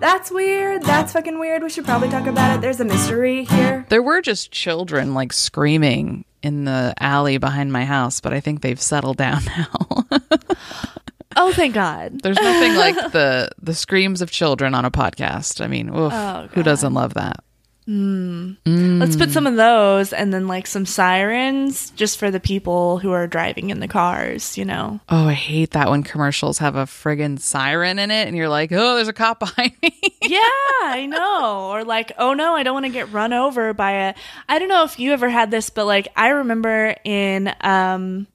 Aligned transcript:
That's 0.00 0.30
weird. 0.30 0.82
That's 0.82 1.12
fucking 1.12 1.38
weird. 1.38 1.62
We 1.62 1.70
should 1.70 1.84
probably 1.84 2.08
talk 2.08 2.26
about 2.26 2.56
it. 2.56 2.60
There's 2.60 2.80
a 2.80 2.84
mystery 2.84 3.44
here. 3.44 3.84
There 3.88 4.02
were 4.02 4.22
just 4.22 4.50
children 4.52 5.12
like 5.14 5.32
screaming 5.32 6.24
in 6.42 6.64
the 6.64 6.94
alley 7.00 7.38
behind 7.38 7.72
my 7.72 7.84
house, 7.84 8.20
but 8.20 8.32
I 8.32 8.40
think 8.40 8.60
they've 8.60 8.80
settled 8.80 9.16
down 9.16 9.42
now. 9.56 10.06
Oh, 11.36 11.52
thank 11.52 11.74
God. 11.74 12.20
There's 12.22 12.40
nothing 12.40 12.74
like 12.76 12.94
the 13.12 13.50
the 13.60 13.74
screams 13.74 14.22
of 14.22 14.30
children 14.30 14.74
on 14.74 14.84
a 14.84 14.90
podcast. 14.90 15.60
I 15.62 15.66
mean, 15.66 15.88
oof, 15.88 16.12
Oh, 16.12 16.48
who 16.52 16.62
doesn't 16.62 16.94
love 16.94 17.14
that? 17.14 17.42
Let's 17.88 19.16
put 19.16 19.30
some 19.30 19.46
of 19.46 19.56
those 19.56 20.12
and 20.12 20.32
then 20.32 20.46
like 20.46 20.66
some 20.66 20.84
sirens 20.84 21.88
just 21.90 22.18
for 22.18 22.30
the 22.30 22.38
people 22.38 22.98
who 22.98 23.12
are 23.12 23.26
driving 23.26 23.70
in 23.70 23.80
the 23.80 23.88
cars, 23.88 24.58
you 24.58 24.66
know? 24.66 25.00
Oh, 25.08 25.28
I 25.28 25.32
hate 25.32 25.70
that 25.70 25.88
when 25.88 26.02
commercials 26.02 26.58
have 26.58 26.76
a 26.76 26.84
friggin' 26.84 27.40
siren 27.40 27.98
in 27.98 28.10
it 28.10 28.28
and 28.28 28.36
you're 28.36 28.50
like, 28.50 28.72
oh, 28.72 28.96
there's 28.96 29.08
a 29.08 29.14
cop 29.14 29.38
behind 29.38 29.72
me. 29.82 29.98
yeah, 30.22 30.40
I 30.82 31.06
know. 31.08 31.70
Or 31.70 31.82
like, 31.82 32.12
oh 32.18 32.34
no, 32.34 32.54
I 32.54 32.62
don't 32.62 32.74
want 32.74 32.84
to 32.84 32.92
get 32.92 33.10
run 33.10 33.32
over 33.32 33.72
by 33.72 33.92
a. 33.92 34.14
I 34.50 34.58
don't 34.58 34.68
know 34.68 34.84
if 34.84 34.98
you 34.98 35.12
ever 35.14 35.30
had 35.30 35.50
this, 35.50 35.70
but 35.70 35.86
like, 35.86 36.08
I 36.14 36.28
remember 36.28 36.94
in 37.04 37.54
um, 37.62 38.26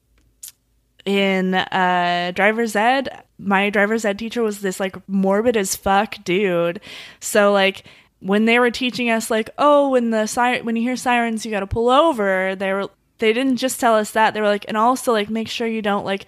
in 1.04 1.54
uh, 1.54 2.32
driver's 2.34 2.74
ed, 2.74 3.22
my 3.38 3.70
driver's 3.70 4.04
ed 4.04 4.18
teacher 4.18 4.42
was 4.42 4.60
this 4.60 4.80
like 4.80 4.96
morbid 5.08 5.56
as 5.56 5.76
fuck 5.76 6.16
dude. 6.24 6.80
So 7.20 7.52
like. 7.52 7.84
When 8.24 8.46
they 8.46 8.58
were 8.58 8.70
teaching 8.70 9.10
us, 9.10 9.30
like, 9.30 9.50
oh, 9.58 9.90
when 9.90 10.08
the 10.08 10.26
si- 10.26 10.62
when 10.62 10.76
you 10.76 10.82
hear 10.82 10.96
sirens, 10.96 11.44
you 11.44 11.50
got 11.50 11.60
to 11.60 11.66
pull 11.66 11.90
over. 11.90 12.56
They 12.56 12.72
were 12.72 12.88
they 13.18 13.32
didn't 13.32 13.56
just 13.56 13.78
tell 13.78 13.94
us 13.94 14.12
that. 14.12 14.32
They 14.32 14.40
were 14.40 14.48
like, 14.48 14.64
and 14.66 14.76
also 14.76 15.12
like 15.12 15.28
make 15.28 15.48
sure 15.48 15.66
you 15.66 15.82
don't 15.82 16.04
like 16.04 16.26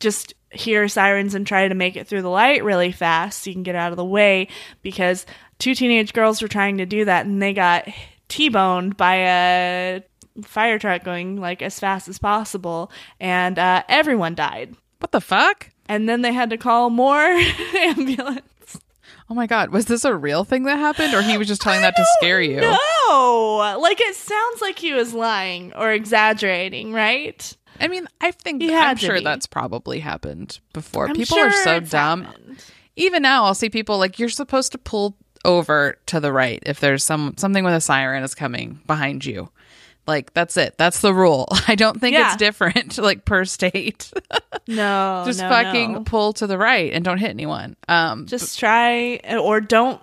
just 0.00 0.34
hear 0.50 0.88
sirens 0.88 1.34
and 1.34 1.46
try 1.46 1.68
to 1.68 1.74
make 1.74 1.96
it 1.96 2.08
through 2.08 2.22
the 2.22 2.30
light 2.30 2.64
really 2.64 2.90
fast 2.90 3.42
so 3.42 3.50
you 3.50 3.54
can 3.54 3.62
get 3.62 3.76
out 3.76 3.92
of 3.92 3.96
the 3.96 4.04
way 4.04 4.48
because 4.82 5.24
two 5.58 5.74
teenage 5.74 6.12
girls 6.12 6.42
were 6.42 6.48
trying 6.48 6.78
to 6.78 6.86
do 6.86 7.04
that 7.04 7.24
and 7.24 7.40
they 7.40 7.52
got 7.52 7.86
t-boned 8.28 8.96
by 8.96 9.14
a 9.14 10.02
fire 10.42 10.78
truck 10.78 11.04
going 11.04 11.36
like 11.36 11.62
as 11.62 11.78
fast 11.78 12.08
as 12.08 12.18
possible 12.18 12.90
and 13.20 13.58
uh, 13.58 13.82
everyone 13.88 14.34
died 14.34 14.74
what 14.98 15.12
the 15.12 15.20
fuck? 15.20 15.70
and 15.88 16.08
then 16.08 16.22
they 16.22 16.32
had 16.32 16.50
to 16.50 16.56
call 16.56 16.90
more 16.90 17.18
ambulance 17.76 18.49
Oh 19.30 19.34
my 19.34 19.46
god, 19.46 19.70
was 19.70 19.86
this 19.86 20.04
a 20.04 20.14
real 20.14 20.42
thing 20.44 20.64
that 20.64 20.78
happened 20.78 21.14
or 21.14 21.22
he 21.22 21.38
was 21.38 21.46
just 21.46 21.62
telling 21.62 21.82
that 21.82 21.94
to 21.96 22.04
scare 22.18 22.42
you? 22.42 22.60
no 22.60 23.78
like 23.80 24.00
it 24.00 24.14
sounds 24.14 24.60
like 24.60 24.78
he 24.78 24.92
was 24.92 25.14
lying 25.14 25.72
or 25.74 25.92
exaggerating 25.92 26.92
right 26.92 27.56
I 27.80 27.88
mean, 27.88 28.06
I 28.20 28.30
think 28.30 28.62
I'm 28.62 28.96
sure 28.96 29.16
be. 29.16 29.24
that's 29.24 29.46
probably 29.46 30.00
happened 30.00 30.60
before. 30.74 31.08
I'm 31.08 31.14
people 31.14 31.38
are 31.38 31.50
so 31.50 31.80
dumb. 31.80 32.24
happened. 32.24 32.64
Even 32.96 33.22
now 33.22 33.44
I'll 33.44 33.54
see 33.54 33.70
people 33.70 33.98
like 33.98 34.18
you're 34.18 34.28
supposed 34.28 34.72
to 34.72 34.78
pull 34.78 35.16
over 35.46 35.96
to 36.06 36.20
the 36.20 36.32
right 36.32 36.62
if 36.66 36.80
there's 36.80 37.02
some 37.02 37.34
something 37.38 37.64
with 37.64 37.72
a 37.72 37.80
siren 37.80 38.22
is 38.22 38.34
coming 38.34 38.80
behind 38.86 39.24
you. 39.24 39.50
Like 40.06 40.32
that's 40.34 40.56
it. 40.56 40.74
That's 40.78 41.00
the 41.00 41.14
rule. 41.14 41.46
I 41.68 41.74
don't 41.74 42.00
think 42.00 42.14
Yeah. 42.14 42.28
it's 42.28 42.36
different 42.36 42.98
like 42.98 43.24
per 43.24 43.44
state. 43.44 44.12
no 44.68 45.22
just 45.26 45.40
no, 45.40 45.48
fucking 45.48 45.92
no. 45.92 46.00
pull 46.02 46.32
to 46.34 46.46
the 46.46 46.58
right 46.58 46.92
and 46.92 47.04
don't 47.04 47.18
hit 47.18 47.30
anyone. 47.30 47.76
Um 47.88 48.26
just 48.26 48.58
try 48.58 49.20
or 49.40 49.60
don't 49.60 50.00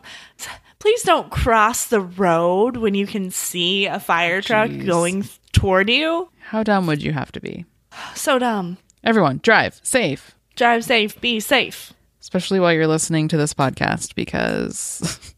please 0.79 1.01
don't 1.03 1.29
cross 1.31 1.85
the 1.87 1.99
road 2.01 2.77
when 2.77 2.93
you 2.95 3.07
can 3.07 3.31
see 3.31 3.85
a 3.87 3.99
fire 3.99 4.41
truck 4.41 4.69
Jeez. 4.69 4.85
going 4.85 5.25
toward 5.51 5.89
you 5.89 6.29
how 6.39 6.63
dumb 6.63 6.87
would 6.87 7.01
you 7.03 7.11
have 7.13 7.31
to 7.33 7.39
be? 7.41 7.65
so 8.15 8.39
dumb 8.39 8.77
Everyone, 9.03 9.39
drive 9.43 9.79
safe. 9.83 10.35
drive 10.55 10.83
safe 10.85 11.19
be 11.21 11.39
safe 11.39 11.93
especially 12.21 12.59
while 12.59 12.73
you're 12.73 12.87
listening 12.87 13.27
to 13.29 13.37
this 13.37 13.53
podcast 13.53 14.13
because 14.15 15.33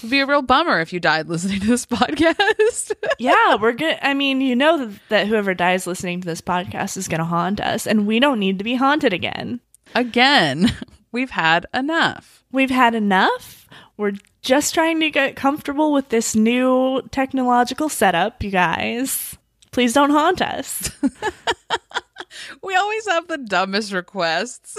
it'd 0.00 0.10
be 0.10 0.20
a 0.20 0.26
real 0.26 0.42
bummer 0.42 0.80
if 0.80 0.92
you 0.92 1.00
died 1.00 1.28
listening 1.28 1.60
to 1.60 1.66
this 1.66 1.86
podcast. 1.86 2.92
yeah 3.18 3.54
we're 3.56 3.72
good 3.72 3.98
i 4.02 4.12
mean 4.14 4.40
you 4.40 4.56
know 4.56 4.86
that, 4.86 4.98
that 5.08 5.26
whoever 5.26 5.54
dies 5.54 5.86
listening 5.86 6.20
to 6.20 6.26
this 6.26 6.40
podcast 6.40 6.96
is 6.96 7.08
going 7.08 7.18
to 7.20 7.24
haunt 7.24 7.60
us 7.60 7.86
and 7.86 8.06
we 8.06 8.18
don't 8.20 8.38
need 8.40 8.58
to 8.58 8.64
be 8.64 8.74
haunted 8.74 9.12
again 9.12 9.60
Again, 9.94 10.72
we've 11.12 11.30
had 11.30 11.66
enough. 11.74 12.44
we've 12.52 12.70
had 12.70 12.94
enough 12.94 13.68
we're 13.96 14.12
just 14.42 14.72
trying 14.72 15.00
to 15.00 15.10
get 15.10 15.36
comfortable 15.36 15.92
with 15.92 16.08
this 16.08 16.34
new 16.36 17.02
technological 17.10 17.88
setup 17.88 18.42
you 18.42 18.50
guys 18.50 19.36
please 19.72 19.92
don't 19.92 20.10
haunt 20.10 20.40
us 20.42 20.90
We 22.62 22.74
always 22.74 23.06
have 23.08 23.26
the 23.28 23.38
dumbest 23.38 23.92
requests. 23.92 24.76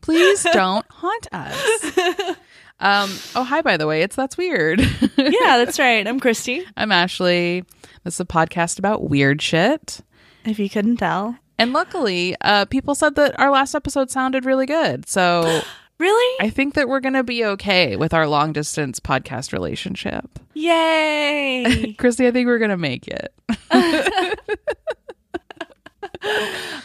Please 0.00 0.42
don't 0.52 0.86
haunt 0.90 1.26
us. 1.32 2.36
Um, 2.84 3.10
oh, 3.34 3.44
hi, 3.44 3.62
by 3.62 3.78
the 3.78 3.86
way. 3.86 4.02
It's 4.02 4.14
That's 4.14 4.36
Weird. 4.36 4.78
yeah 5.16 5.56
that's 5.56 5.78
right 5.78 6.06
i'm 6.06 6.20
christy 6.20 6.64
I'm 6.76 6.92
Ashley. 6.92 7.64
This 8.02 8.14
is 8.14 8.20
a 8.20 8.24
podcast 8.26 8.78
about 8.78 9.08
weird 9.08 9.40
shit. 9.40 10.00
if 10.44 10.58
you 10.58 10.68
couldn't 10.68 10.98
tell 10.98 11.38
And 11.58 11.72
luckily, 11.72 12.36
uh, 12.42 12.66
people 12.66 12.94
said 12.94 13.14
that 13.14 13.38
our 13.40 13.50
last 13.50 13.74
episode 13.74 14.10
sounded 14.10 14.44
really 14.44 14.66
good. 14.66 15.08
So 15.08 15.62
really 15.98 16.36
I 16.44 16.50
think 16.50 16.74
that 16.74 16.86
we're 16.88 17.00
going 17.00 17.14
to 17.14 17.24
be 17.24 17.42
okay 17.44 17.96
with 17.96 18.12
our 18.12 18.26
long 18.26 18.52
distance 18.52 19.00
podcast 19.00 19.52
relationship. 19.54 20.38
Yay! 20.52 21.94
Christy, 21.98 22.26
I 22.26 22.32
think 22.32 22.46
we're 22.46 22.58
going 22.58 22.70
to 22.70 22.76
make 22.76 23.08
it. 23.08 23.32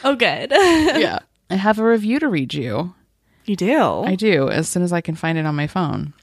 oh, 0.03 0.15
good. 0.15 0.51
yeah. 0.51 1.19
I 1.49 1.55
have 1.55 1.79
a 1.79 1.83
review 1.83 2.19
to 2.19 2.27
read 2.29 2.53
you. 2.53 2.93
You 3.49 3.55
do? 3.55 4.03
I 4.03 4.13
do, 4.13 4.47
as 4.47 4.69
soon 4.69 4.83
as 4.83 4.93
I 4.93 5.01
can 5.01 5.15
find 5.15 5.35
it 5.35 5.47
on 5.47 5.55
my 5.55 5.65
phone. 5.65 6.13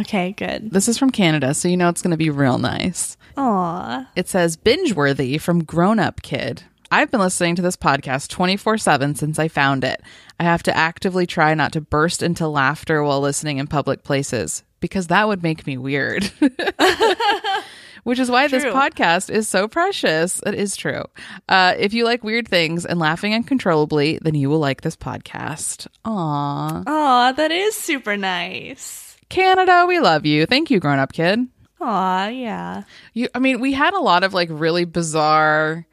okay, 0.00 0.30
good. 0.30 0.70
This 0.70 0.86
is 0.86 0.96
from 0.96 1.10
Canada, 1.10 1.54
so 1.54 1.66
you 1.66 1.76
know 1.76 1.88
it's 1.88 2.02
going 2.02 2.12
to 2.12 2.16
be 2.16 2.30
real 2.30 2.56
nice. 2.56 3.16
Aw. 3.36 4.08
It 4.14 4.28
says 4.28 4.56
binge 4.56 4.92
worthy 4.94 5.38
from 5.38 5.64
Grown 5.64 5.98
Up 5.98 6.22
Kid. 6.22 6.62
I've 6.92 7.10
been 7.10 7.18
listening 7.18 7.56
to 7.56 7.62
this 7.62 7.76
podcast 7.76 8.28
24 8.28 8.78
7 8.78 9.16
since 9.16 9.40
I 9.40 9.48
found 9.48 9.82
it. 9.82 10.00
I 10.38 10.44
have 10.44 10.62
to 10.62 10.76
actively 10.76 11.26
try 11.26 11.52
not 11.54 11.72
to 11.72 11.80
burst 11.80 12.22
into 12.22 12.46
laughter 12.46 13.02
while 13.02 13.20
listening 13.20 13.58
in 13.58 13.66
public 13.66 14.04
places 14.04 14.62
because 14.78 15.08
that 15.08 15.26
would 15.26 15.42
make 15.42 15.66
me 15.66 15.76
weird. 15.76 16.30
Which 18.06 18.20
is 18.20 18.30
why 18.30 18.46
this 18.46 18.62
podcast 18.62 19.30
is 19.30 19.48
so 19.48 19.66
precious. 19.66 20.40
It 20.46 20.54
is 20.54 20.76
true. 20.76 21.02
Uh, 21.48 21.74
if 21.76 21.92
you 21.92 22.04
like 22.04 22.22
weird 22.22 22.46
things 22.46 22.86
and 22.86 23.00
laughing 23.00 23.34
uncontrollably, 23.34 24.20
then 24.22 24.36
you 24.36 24.48
will 24.48 24.60
like 24.60 24.82
this 24.82 24.94
podcast. 24.94 25.88
Aw. 26.04 26.84
Aw, 26.86 27.32
that 27.32 27.50
is 27.50 27.74
super 27.74 28.16
nice. 28.16 29.16
Canada, 29.28 29.86
we 29.88 29.98
love 29.98 30.24
you. 30.24 30.46
Thank 30.46 30.70
you, 30.70 30.78
Grown 30.78 31.00
Up 31.00 31.12
Kid. 31.12 31.48
Aw, 31.80 32.28
yeah. 32.28 32.84
You, 33.12 33.26
I 33.34 33.40
mean, 33.40 33.58
we 33.58 33.72
had 33.72 33.92
a 33.92 33.98
lot 33.98 34.22
of 34.22 34.32
like 34.32 34.50
really 34.52 34.84
bizarre, 34.84 35.84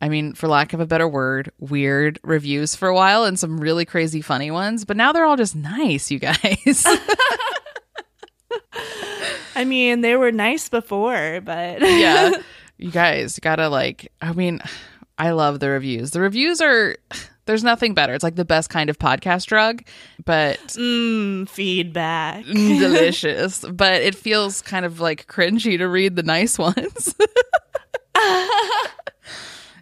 I 0.00 0.08
mean, 0.08 0.34
for 0.34 0.46
lack 0.46 0.72
of 0.72 0.78
a 0.78 0.86
better 0.86 1.08
word, 1.08 1.50
weird 1.58 2.20
reviews 2.22 2.76
for 2.76 2.86
a 2.86 2.94
while 2.94 3.24
and 3.24 3.36
some 3.36 3.58
really 3.58 3.84
crazy 3.84 4.20
funny 4.20 4.52
ones, 4.52 4.84
but 4.84 4.96
now 4.96 5.12
they're 5.12 5.26
all 5.26 5.36
just 5.36 5.56
nice, 5.56 6.12
you 6.12 6.20
guys. 6.20 6.86
I 9.54 9.64
mean, 9.64 10.00
they 10.00 10.16
were 10.16 10.32
nice 10.32 10.68
before, 10.68 11.40
but 11.44 11.80
yeah. 11.82 12.32
You 12.78 12.90
guys 12.90 13.38
gotta 13.38 13.68
like, 13.68 14.10
I 14.22 14.32
mean, 14.32 14.60
I 15.18 15.30
love 15.32 15.60
the 15.60 15.68
reviews. 15.68 16.12
The 16.12 16.20
reviews 16.20 16.60
are, 16.62 16.96
there's 17.44 17.62
nothing 17.64 17.92
better. 17.94 18.14
It's 18.14 18.24
like 18.24 18.36
the 18.36 18.44
best 18.44 18.70
kind 18.70 18.88
of 18.88 18.98
podcast 18.98 19.46
drug, 19.46 19.82
but 20.24 20.58
mm, 20.68 21.46
feedback. 21.48 22.44
mm, 22.44 22.78
delicious. 22.80 23.64
But 23.70 24.00
it 24.02 24.14
feels 24.14 24.62
kind 24.62 24.86
of 24.86 24.98
like 25.00 25.26
cringy 25.26 25.76
to 25.78 25.86
read 25.88 26.16
the 26.16 26.22
nice 26.22 26.58
ones. 26.58 27.14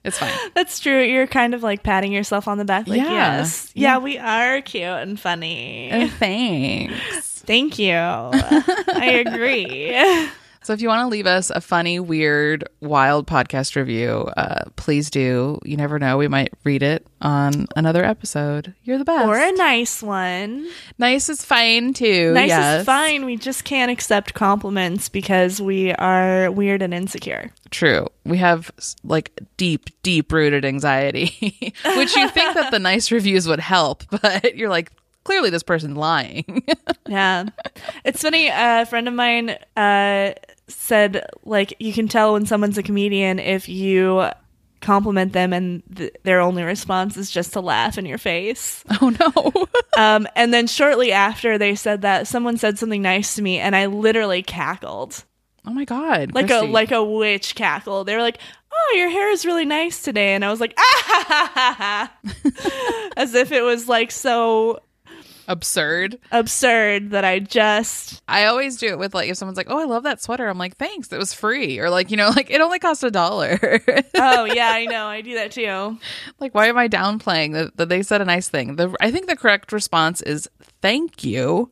it's 0.05 0.19
fine. 0.19 0.33
That's 0.55 0.81
true. 0.81 1.03
You're 1.03 1.27
kind 1.27 1.55
of 1.55 1.63
like 1.63 1.83
patting 1.83 2.13
yourself 2.13 2.49
on 2.49 2.59
the 2.59 2.65
back, 2.65 2.87
like, 2.89 2.99
Yeah. 2.99 3.39
yes. 3.39 3.71
Yeah, 3.75 3.99
we 3.99 4.19
are 4.19 4.61
cute 4.63 4.83
and 4.85 5.21
funny. 5.21 5.91
Oh, 5.93 6.09
thanks. 6.09 7.28
Thank 7.49 7.79
you. 7.79 7.95
I 7.95 9.25
agree. 9.27 10.29
So 10.61 10.75
if 10.75 10.83
you 10.83 10.89
want 10.89 11.01
to 11.01 11.07
leave 11.07 11.27
us 11.27 11.49
a 11.49 11.63
funny, 11.63 11.99
weird, 11.99 12.69
wild 12.81 13.27
podcast 13.27 13.75
review, 13.75 14.29
uh, 14.37 14.65
please 14.77 15.09
do. 15.09 15.59
You 15.65 15.79
never 15.79 15.99
know, 15.99 16.19
we 16.19 16.29
might 16.29 16.53
read 16.63 16.83
it 16.83 17.07
on 17.23 17.69
another 17.75 18.05
episode. 18.05 18.75
You're 18.85 18.99
the 18.99 19.07
best. 19.07 19.27
or 19.27 19.39
a 19.39 19.53
nice 19.53 20.03
one. 20.03 20.69
nice 20.99 21.31
is 21.31 21.43
fine 21.43 21.95
too. 21.95 22.35
Nice 22.35 22.49
yes. 22.49 22.81
is 22.81 22.85
fine. 22.87 23.25
We 23.25 23.39
just 23.39 23.65
can't 23.65 23.91
accept 23.91 24.35
compliments 24.35 25.09
because 25.09 25.59
we 25.59 25.95
are 25.95 26.51
weird 26.51 26.83
and 26.83 26.93
insecure. 26.93 27.51
True. 27.71 28.09
We 28.27 28.37
have 28.37 28.71
like 29.03 29.41
deep, 29.57 29.89
deep 30.03 30.31
rooted 30.31 30.67
anxiety, 30.67 31.33
which 31.97 32.15
you 32.15 32.29
think 32.29 32.55
that 32.57 32.73
the 32.73 32.79
nice 32.79 33.11
reviews 33.11 33.49
would 33.49 33.61
help, 33.61 34.05
but 34.11 34.55
you're 34.55 34.69
like, 34.69 34.93
clearly 35.29 35.51
this 35.51 35.63
person's 35.63 35.97
lying. 35.97 36.65
Yeah. 37.09 37.47
it's 38.05 38.21
funny. 38.21 38.49
A 38.49 38.85
friend 38.85 39.09
of 39.09 39.15
mine 39.15 39.57
uh, 39.77 40.33
said, 40.67 41.25
like, 41.43 41.75
you 41.79 41.93
can 41.95 42.07
tell 42.07 42.35
when 42.35 42.45
someone's 42.45 42.77
a 42.77 42.83
comedian 42.83 43.39
if 43.39 43.67
you 43.67 44.29
compliment 44.83 45.33
them 45.33 45.55
and 45.55 45.83
th- 45.97 46.15
their 46.25 46.41
only 46.41 46.63
response 46.65 47.17
is 47.17 47.31
just 47.31 47.55
to 47.55 47.61
laugh 47.61 47.97
in 47.97 48.05
your 48.07 48.19
face. 48.19 48.85
Oh 49.01 49.09
no. 49.11 49.67
Um, 49.99 50.29
and 50.37 50.53
then 50.55 50.67
shortly 50.69 51.11
after 51.13 51.57
they 51.59 51.75
said 51.75 52.03
that, 52.03 52.27
someone 52.29 52.57
said 52.59 52.79
something 52.79 53.03
nice 53.03 53.35
to 53.35 53.43
me, 53.43 53.59
and 53.59 53.75
I 53.75 53.87
literally 53.87 54.43
cackled 54.45 55.25
oh 55.67 55.73
my 55.73 55.85
god. 55.85 56.35
like 56.35 56.47
Christy. 56.47 56.67
a 56.67 56.71
like 56.71 56.93
a 56.93 57.03
witch 57.03 57.55
cackle. 57.57 58.05
They 58.05 58.15
were 58.15 58.23
like, 58.23 58.39
"Oh, 58.71 58.95
your 58.97 59.09
hair 59.11 59.31
is 59.31 59.45
really 59.45 59.65
nice 59.65 60.01
today," 60.03 60.35
and 60.35 60.45
I 60.45 60.51
was 60.53 60.61
like, 60.61 60.75
"Ah 60.79 61.03
ha 61.07 61.25
ha 61.27 61.51
ha 61.55 61.75
ha," 62.23 63.11
as 63.17 63.35
if 63.35 63.51
it 63.51 63.63
was 63.63 63.89
like 63.89 64.13
so 64.13 64.79
absurd. 65.49 66.19
absurd 66.31 67.11
that 67.11 67.25
I 67.25 67.41
just 67.41 68.23
I 68.29 68.45
always 68.45 68.77
do 68.77 68.89
it 68.89 68.99
with 68.99 69.15
like 69.15 69.29
if 69.29 69.37
someone's 69.37 69.57
like, 69.57 69.67
"Oh, 69.71 69.79
I 69.81 69.85
love 69.85 70.05
that 70.05 70.23
sweater." 70.23 70.47
I'm 70.47 70.59
like, 70.59 70.77
"Thanks, 70.77 71.13
it 71.13 71.19
was 71.19 71.33
free." 71.33 71.81
Or 71.81 71.91
like, 71.91 72.11
you 72.13 72.17
know, 72.17 72.29
like 72.37 72.51
it 72.51 72.61
only 72.61 72.79
cost 72.79 73.03
a 73.03 73.11
dollar. 73.11 73.59
oh 74.15 74.45
yeah, 74.45 74.71
I 74.71 74.85
know, 74.85 75.07
I 75.07 75.21
do 75.23 75.35
that 75.35 75.51
too. 75.51 75.99
like, 76.39 76.55
why 76.55 76.67
am 76.67 76.79
I 76.79 76.89
downplaying 76.89 77.73
that, 77.77 77.89
they 77.89 78.03
said 78.03 78.21
a 78.21 78.25
nice 78.25 78.49
thing? 78.49 78.77
The 78.77 78.95
I 79.01 79.11
think 79.11 79.27
the 79.27 79.37
correct 79.37 79.73
response 79.73 80.21
is 80.23 80.49
"Thank 80.81 81.25
you," 81.25 81.71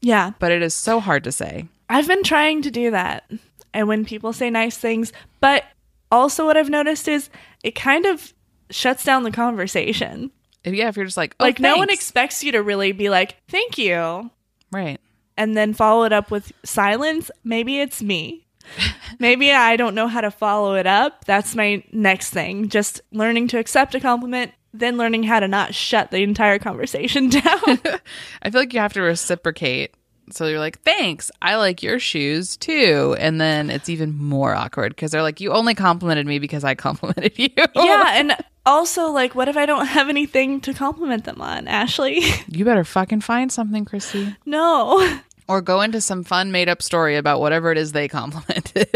Yeah, 0.00 0.32
but 0.38 0.52
it 0.52 0.62
is 0.62 0.74
so 0.74 1.00
hard 1.00 1.24
to 1.24 1.32
say. 1.32 1.66
I've 1.88 2.06
been 2.06 2.22
trying 2.22 2.62
to 2.62 2.70
do 2.70 2.90
that, 2.92 3.24
and 3.72 3.88
when 3.88 4.04
people 4.04 4.32
say 4.32 4.50
nice 4.50 4.76
things, 4.78 5.12
but 5.40 5.64
also 6.12 6.46
what 6.46 6.56
I've 6.56 6.70
noticed 6.70 7.08
is 7.08 7.28
it 7.62 7.74
kind 7.74 8.06
of 8.06 8.32
shuts 8.70 9.04
down 9.04 9.22
the 9.24 9.30
conversation. 9.30 10.30
Yeah, 10.64 10.88
if 10.88 10.96
you're 10.96 11.04
just 11.04 11.16
like, 11.16 11.34
oh, 11.38 11.44
like 11.44 11.60
no 11.60 11.76
one 11.76 11.90
expects 11.90 12.42
you 12.42 12.52
to 12.52 12.62
really 12.62 12.92
be 12.92 13.10
like, 13.10 13.36
"Thank 13.48 13.78
you." 13.78 14.30
right. 14.72 14.98
and 15.36 15.56
then 15.56 15.74
follow 15.74 16.04
it 16.04 16.12
up 16.12 16.30
with 16.30 16.52
silence, 16.64 17.30
maybe 17.44 17.80
it's 17.80 18.02
me. 18.02 18.46
maybe 19.18 19.52
I 19.52 19.76
don't 19.76 19.94
know 19.94 20.08
how 20.08 20.20
to 20.20 20.30
follow 20.30 20.74
it 20.74 20.86
up. 20.86 21.24
That's 21.26 21.54
my 21.54 21.84
next 21.92 22.30
thing. 22.30 22.68
Just 22.68 23.00
learning 23.12 23.48
to 23.48 23.58
accept 23.58 23.94
a 23.94 24.00
compliment, 24.00 24.52
then 24.72 24.96
learning 24.96 25.24
how 25.24 25.40
to 25.40 25.48
not 25.48 25.74
shut 25.74 26.10
the 26.10 26.22
entire 26.22 26.58
conversation 26.58 27.28
down. 27.30 27.42
I 28.42 28.50
feel 28.50 28.60
like 28.60 28.72
you 28.72 28.80
have 28.80 28.94
to 28.94 29.02
reciprocate. 29.02 29.94
So 30.30 30.46
you're 30.46 30.58
like, 30.58 30.80
thanks, 30.82 31.30
I 31.42 31.56
like 31.56 31.82
your 31.82 31.98
shoes 31.98 32.56
too. 32.56 33.14
And 33.18 33.40
then 33.40 33.70
it's 33.70 33.88
even 33.88 34.16
more 34.16 34.54
awkward 34.54 34.94
because 34.94 35.10
they're 35.10 35.22
like, 35.22 35.40
you 35.40 35.52
only 35.52 35.74
complimented 35.74 36.26
me 36.26 36.38
because 36.38 36.64
I 36.64 36.74
complimented 36.86 37.38
you. 37.38 37.48
yeah, 37.74 38.12
and 38.14 38.36
also 38.66 39.08
like 39.10 39.34
what 39.34 39.48
if 39.48 39.56
I 39.56 39.66
don't 39.66 39.86
have 39.86 40.08
anything 40.08 40.60
to 40.62 40.72
compliment 40.74 41.24
them 41.24 41.40
on, 41.40 41.68
Ashley? 41.68 42.20
You 42.48 42.64
better 42.64 42.84
fucking 42.84 43.20
find 43.20 43.50
something, 43.52 43.84
Christy. 43.84 44.34
no. 44.46 45.18
Or 45.46 45.60
go 45.60 45.82
into 45.82 46.00
some 46.00 46.24
fun 46.24 46.52
made 46.52 46.70
up 46.70 46.80
story 46.80 47.16
about 47.16 47.38
whatever 47.38 47.70
it 47.70 47.76
is 47.76 47.92
they 47.92 48.08
complimented. 48.08 48.88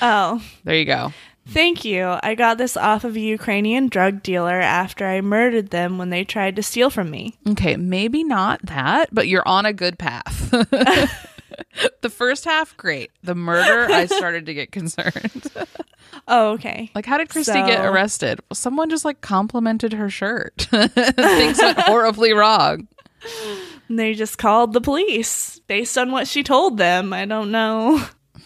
Oh, 0.00 0.40
there 0.62 0.76
you 0.76 0.84
go. 0.84 1.12
Thank 1.46 1.84
you. 1.84 2.16
I 2.22 2.34
got 2.34 2.58
this 2.58 2.76
off 2.76 3.04
of 3.04 3.16
a 3.16 3.20
Ukrainian 3.20 3.88
drug 3.88 4.22
dealer 4.22 4.60
after 4.60 5.06
I 5.06 5.20
murdered 5.20 5.70
them 5.70 5.98
when 5.98 6.10
they 6.10 6.24
tried 6.24 6.56
to 6.56 6.62
steal 6.62 6.90
from 6.90 7.10
me. 7.10 7.36
Okay, 7.48 7.76
maybe 7.76 8.24
not 8.24 8.64
that, 8.66 9.08
but 9.12 9.28
you're 9.28 9.46
on 9.46 9.66
a 9.66 9.72
good 9.72 9.98
path. 9.98 10.50
the 12.00 12.10
first 12.10 12.44
half, 12.44 12.76
great. 12.76 13.10
The 13.22 13.34
murder, 13.34 13.92
I 13.92 14.06
started 14.06 14.46
to 14.46 14.54
get 14.54 14.72
concerned. 14.72 15.50
Oh, 16.26 16.52
okay. 16.52 16.90
Like, 16.94 17.06
how 17.06 17.18
did 17.18 17.28
Christy 17.28 17.52
get 17.52 17.84
arrested? 17.84 18.40
Well, 18.48 18.54
someone 18.54 18.88
just 18.88 19.04
like 19.04 19.20
complimented 19.20 19.92
her 19.92 20.08
shirt. 20.08 20.62
Things 20.70 21.58
went 21.58 21.78
horribly 21.80 22.32
wrong. 22.32 22.88
And 23.88 23.98
they 23.98 24.14
just 24.14 24.38
called 24.38 24.72
the 24.72 24.80
police 24.80 25.60
based 25.66 25.98
on 25.98 26.10
what 26.12 26.28
she 26.28 26.42
told 26.42 26.78
them. 26.78 27.12
I 27.12 27.26
don't 27.26 27.50
know. 27.50 28.04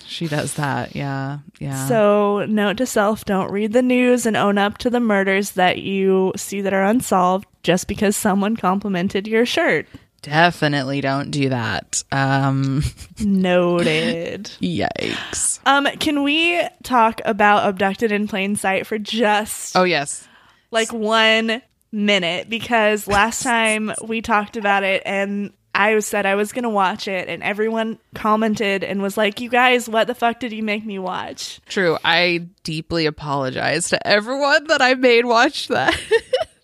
She 0.08 0.26
does 0.26 0.55
that. 0.55 0.96
Yeah. 0.96 1.38
Yeah. 1.60 1.87
So, 1.87 2.46
note 2.46 2.78
to 2.78 2.87
self 2.87 3.25
don't 3.26 3.52
read 3.52 3.72
the 3.75 3.82
news 3.82 4.25
and 4.26 4.37
own 4.37 4.56
up 4.58 4.78
to 4.78 4.90
the 4.90 5.00
murders 5.00 5.50
that 5.52 5.78
you 5.82 6.32
see 6.34 6.62
that 6.62 6.72
are 6.72 6.84
unsolved 6.84 7.46
just 7.62 7.87
because 7.87 8.16
someone 8.16 8.56
complimented 8.56 9.26
your 9.28 9.44
shirt. 9.44 9.87
definitely 10.22 11.00
don't 11.02 11.31
do 11.31 11.50
that. 11.50 12.02
Um, 12.10 12.82
Noted. 13.20 14.44
yikes. 14.60 15.60
um, 15.66 15.87
can 15.99 16.22
we 16.22 16.60
talk 16.82 17.20
about 17.25 17.69
Abducted 17.69 18.10
in 18.12 18.26
Plain 18.28 18.56
Sight 18.56 18.87
for 18.87 18.99
just 18.99 19.76
Oh, 19.76 19.84
yes. 19.84 20.26
like 20.70 20.93
one 20.93 21.62
minute? 21.93 22.49
Because 22.49 23.06
last 23.06 23.43
time 23.44 23.93
we 24.05 24.22
talked 24.22 24.56
about 24.56 24.82
it 24.84 25.02
and 25.06 25.52
I 25.78 25.96
said 26.00 26.26
I 26.26 26.34
was 26.34 26.50
going 26.52 26.64
to 26.64 26.69
watch 26.69 27.06
it, 27.06 27.28
and 27.28 27.40
everyone 27.40 28.00
commented 28.14 28.82
and 28.82 29.00
was 29.00 29.16
like, 29.16 29.40
You 29.40 29.48
guys, 29.48 29.88
what 29.88 30.08
the 30.08 30.14
fuck 30.14 30.40
did 30.40 30.52
you 30.52 30.62
make 30.62 30.84
me 30.84 30.98
watch? 30.98 31.60
True. 31.66 31.96
I 32.04 32.48
deeply 32.64 33.06
apologize 33.06 33.88
to 33.90 34.06
everyone 34.06 34.66
that 34.66 34.82
I 34.82 34.94
made 34.94 35.25
watch 35.25 35.69
that. 35.69 35.96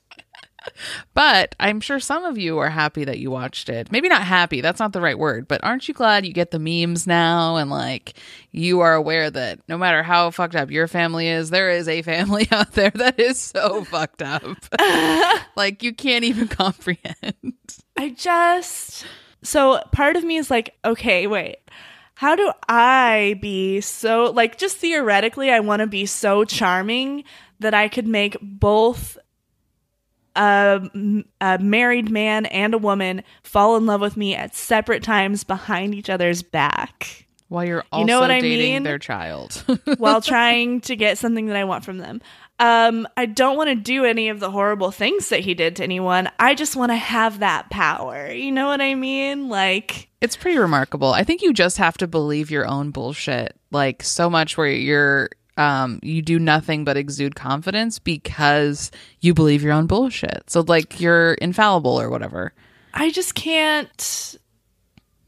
but 1.16 1.56
I'm 1.62 1.80
sure 1.80 2.00
some 2.02 2.26
of 2.26 2.38
you 2.38 2.60
are 2.60 2.70
happy 2.70 3.06
that 3.06 3.20
you 3.20 3.32
watched 3.32 3.70
it. 3.70 3.90
Maybe 3.90 4.10
not 4.10 4.24
happy, 4.24 4.60
that's 4.60 4.82
not 4.82 4.92
the 4.92 5.00
right 5.00 5.18
word, 5.18 5.48
but 5.48 5.64
aren't 5.64 5.88
you 5.88 5.94
glad 5.94 6.26
you 6.26 6.34
get 6.34 6.52
the 6.52 6.60
memes 6.60 7.08
now 7.08 7.56
and 7.56 7.72
like 7.72 8.14
you 8.52 8.82
are 8.82 8.94
aware 8.94 9.32
that 9.32 9.60
no 9.70 9.78
matter 9.78 10.04
how 10.04 10.30
fucked 10.30 10.56
up 10.56 10.70
your 10.70 10.90
family 10.90 11.30
is, 11.30 11.50
there 11.50 11.72
is 11.72 11.88
a 11.88 12.02
family 12.02 12.48
out 12.52 12.74
there 12.74 12.92
that 12.92 13.18
is 13.18 13.40
so 13.40 13.86
fucked 13.86 14.22
up. 14.22 14.44
like 15.56 15.82
you 15.82 15.94
can't 15.94 16.26
even 16.26 16.50
comprehend. 16.50 17.54
I 17.98 18.10
just 18.10 19.06
so 19.42 19.82
part 19.94 20.18
of 20.18 20.26
me 20.26 20.36
is 20.36 20.52
like, 20.52 20.76
okay, 20.84 21.28
wait. 21.28 21.58
How 22.16 22.36
do 22.36 22.52
I 22.68 23.38
be 23.42 23.80
so 23.82 24.32
like 24.32 24.58
just 24.58 24.78
theoretically 24.78 25.50
I 25.50 25.62
want 25.62 25.80
to 25.80 25.88
be 25.88 26.06
so 26.06 26.44
charming 26.44 27.24
that 27.60 27.74
I 27.74 27.88
could 27.88 28.08
make 28.08 28.38
both 28.42 29.18
a, 30.36 30.82
a 31.42 31.60
married 31.60 32.10
man 32.10 32.46
and 32.48 32.74
a 32.74 32.78
woman 32.78 33.24
fall 33.44 33.78
in 33.78 33.86
love 33.86 34.02
with 34.02 34.18
me 34.18 34.36
at 34.36 34.56
separate 34.56 35.04
times 35.04 35.44
behind 35.44 35.96
each 35.96 36.10
other's 36.10 36.44
back 36.44 37.28
While 37.48 37.66
you're 37.66 37.84
also 37.92 38.02
You 38.02 38.06
know 38.08 38.20
what 38.20 38.32
I 38.32 38.42
mean? 38.42 38.84
their 38.84 39.00
child. 39.00 39.64
while 39.98 40.22
trying 40.22 40.82
to 40.82 40.96
get 40.96 41.18
something 41.18 41.48
that 41.48 41.56
I 41.56 41.64
want 41.64 41.86
from 41.86 41.98
them. 42.00 42.22
Um, 42.58 43.06
I 43.18 43.26
don't 43.26 43.58
want 43.58 43.68
to 43.70 43.76
do 43.76 44.06
any 44.06 44.30
of 44.30 44.40
the 44.40 44.50
horrible 44.50 44.90
things 44.90 45.28
that 45.28 45.42
he 45.42 45.54
did 45.54 45.76
to 45.76 45.84
anyone. 45.84 46.30
I 46.40 46.56
just 46.56 46.78
want 46.78 46.92
to 46.92 46.96
have 46.96 47.40
that 47.40 47.70
power. 47.70 48.32
You 48.32 48.50
know 48.52 48.68
what 48.68 48.80
I 48.80 48.96
mean? 48.96 49.50
Like, 49.50 50.08
It's 50.22 50.38
pretty 50.38 50.58
remarkable. 50.58 51.12
I 51.12 51.26
think 51.26 51.42
you 51.42 51.52
just 51.54 51.78
have 51.80 51.98
to 51.98 52.08
believe 52.08 52.50
your 52.52 52.66
own 52.66 52.92
bullshit 52.92 53.58
like 53.72 54.04
so 54.04 54.30
much 54.30 54.58
where 54.58 54.68
you're 54.68 55.32
um 55.58 56.00
you 56.04 56.22
do 56.22 56.40
nothing 56.40 56.84
but 56.84 56.98
exude 56.98 57.36
confidence 57.36 58.00
because 58.00 58.92
you 59.22 59.34
believe 59.34 59.64
your 59.64 59.74
own 59.74 59.88
bullshit. 59.88 60.50
So 60.50 60.62
like 60.62 61.00
you're 61.00 61.34
infallible 61.36 62.00
or 62.00 62.10
whatever. 62.10 62.54
I 62.94 63.12
just 63.12 63.36
can't 63.36 64.38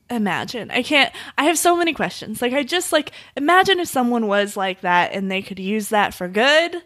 imagine. 0.09 0.71
I 0.71 0.83
can't. 0.83 1.13
I 1.37 1.45
have 1.45 1.57
so 1.57 1.75
many 1.75 1.93
questions. 1.93 2.41
Like, 2.41 2.53
I 2.53 2.63
just 2.63 2.91
like 2.91 3.11
imagine 3.35 3.79
if 3.79 3.87
someone 3.87 4.27
was 4.27 4.57
like 4.57 4.81
that 4.81 5.13
and 5.13 5.29
they 5.29 5.41
could 5.41 5.59
use 5.59 5.89
that 5.89 6.13
for 6.13 6.27
good. 6.27 6.81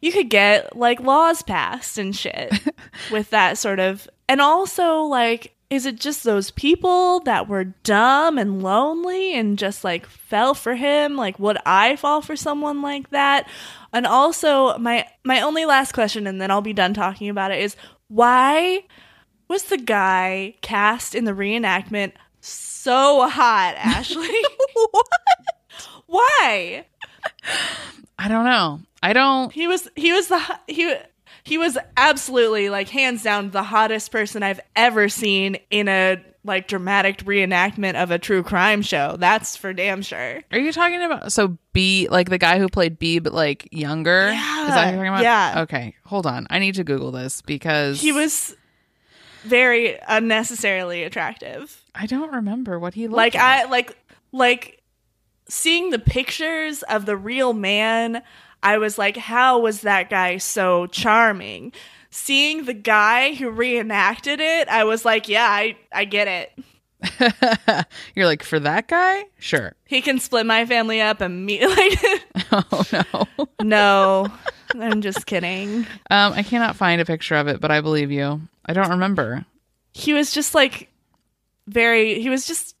You 0.00 0.12
could 0.12 0.28
get 0.28 0.76
like 0.76 1.00
laws 1.00 1.42
passed 1.42 1.96
and 1.96 2.14
shit 2.14 2.52
with 3.10 3.30
that 3.30 3.58
sort 3.58 3.80
of. 3.80 4.08
And 4.28 4.40
also, 4.40 5.02
like, 5.02 5.53
is 5.70 5.86
it 5.86 5.98
just 5.98 6.24
those 6.24 6.50
people 6.50 7.20
that 7.20 7.48
were 7.48 7.64
dumb 7.64 8.38
and 8.38 8.62
lonely 8.62 9.34
and 9.34 9.58
just 9.58 9.82
like 9.82 10.06
fell 10.06 10.54
for 10.54 10.74
him? 10.74 11.16
Like, 11.16 11.38
would 11.38 11.58
I 11.66 11.96
fall 11.96 12.20
for 12.20 12.36
someone 12.36 12.82
like 12.82 13.10
that? 13.10 13.48
And 13.92 14.06
also, 14.06 14.76
my 14.78 15.06
my 15.24 15.40
only 15.40 15.64
last 15.64 15.92
question, 15.92 16.26
and 16.26 16.40
then 16.40 16.50
I'll 16.50 16.60
be 16.60 16.72
done 16.72 16.94
talking 16.94 17.28
about 17.28 17.50
it, 17.50 17.60
is 17.60 17.76
why 18.08 18.84
was 19.48 19.64
the 19.64 19.78
guy 19.78 20.54
cast 20.60 21.14
in 21.14 21.24
the 21.24 21.32
reenactment 21.32 22.12
so 22.40 23.28
hot, 23.28 23.74
Ashley? 23.78 24.42
what? 24.90 25.06
Why? 26.06 26.84
I 28.18 28.28
don't 28.28 28.44
know. 28.44 28.80
I 29.02 29.12
don't 29.12 29.52
He 29.52 29.66
was 29.66 29.88
he 29.96 30.12
was 30.12 30.28
the 30.28 30.40
he 30.66 30.94
he 31.44 31.58
was 31.58 31.76
absolutely 31.96 32.70
like 32.70 32.88
hands 32.88 33.22
down 33.22 33.50
the 33.50 33.62
hottest 33.62 34.10
person 34.10 34.42
I've 34.42 34.60
ever 34.74 35.08
seen 35.08 35.58
in 35.70 35.88
a 35.88 36.22
like 36.42 36.68
dramatic 36.68 37.18
reenactment 37.18 37.94
of 37.94 38.10
a 38.10 38.18
true 38.18 38.42
crime 38.42 38.82
show. 38.82 39.16
That's 39.18 39.56
for 39.56 39.72
damn 39.72 40.02
sure. 40.02 40.42
Are 40.52 40.58
you 40.58 40.72
talking 40.72 41.02
about 41.02 41.32
so 41.32 41.56
B 41.72 42.08
like 42.10 42.28
the 42.28 42.38
guy 42.38 42.58
who 42.58 42.68
played 42.68 42.98
B 42.98 43.18
but 43.18 43.32
like 43.32 43.68
younger? 43.72 44.30
Yeah. 44.30 44.62
Is 44.62 44.74
that 44.74 44.86
you're 44.88 44.96
talking 44.96 45.08
about? 45.08 45.22
Yeah. 45.22 45.62
Okay. 45.62 45.94
Hold 46.06 46.26
on. 46.26 46.46
I 46.50 46.58
need 46.58 46.74
to 46.76 46.84
Google 46.84 47.12
this 47.12 47.40
because 47.42 48.00
He 48.00 48.12
was 48.12 48.54
very 49.42 49.98
unnecessarily 50.08 51.02
attractive. 51.02 51.82
I 51.94 52.06
don't 52.06 52.32
remember 52.32 52.78
what 52.78 52.94
he 52.94 53.06
looked 53.06 53.16
like 53.16 53.36
I 53.36 53.64
like 53.64 53.96
like 54.32 54.82
seeing 55.48 55.90
the 55.90 55.98
pictures 55.98 56.82
of 56.84 57.06
the 57.06 57.16
real 57.16 57.52
man. 57.52 58.22
I 58.64 58.78
was 58.78 58.98
like, 58.98 59.16
how 59.16 59.60
was 59.60 59.82
that 59.82 60.10
guy 60.10 60.38
so 60.38 60.86
charming? 60.86 61.72
Seeing 62.10 62.64
the 62.64 62.72
guy 62.74 63.34
who 63.34 63.50
reenacted 63.50 64.40
it, 64.40 64.68
I 64.68 64.84
was 64.84 65.04
like, 65.04 65.28
yeah, 65.28 65.46
I 65.48 65.76
I 65.92 66.04
get 66.04 66.26
it. 66.28 67.86
You're 68.14 68.26
like, 68.26 68.42
for 68.42 68.58
that 68.58 68.88
guy? 68.88 69.24
Sure. 69.38 69.74
He 69.84 70.00
can 70.00 70.18
split 70.18 70.46
my 70.46 70.64
family 70.66 71.00
up 71.00 71.20
immediately. 71.22 71.90
Oh, 72.52 72.84
no. 72.92 73.26
no. 73.62 74.32
I'm 74.80 75.00
just 75.02 75.26
kidding. 75.26 75.86
Um, 76.10 76.32
I 76.34 76.42
cannot 76.44 76.76
find 76.76 77.00
a 77.00 77.04
picture 77.04 77.34
of 77.34 77.48
it, 77.48 77.60
but 77.60 77.70
I 77.72 77.80
believe 77.80 78.12
you. 78.12 78.40
I 78.64 78.72
don't 78.72 78.90
remember. 78.90 79.44
He 79.92 80.12
was 80.14 80.32
just 80.32 80.54
like 80.54 80.88
very 81.66 82.20
he 82.20 82.28
was 82.30 82.46
just 82.46 82.76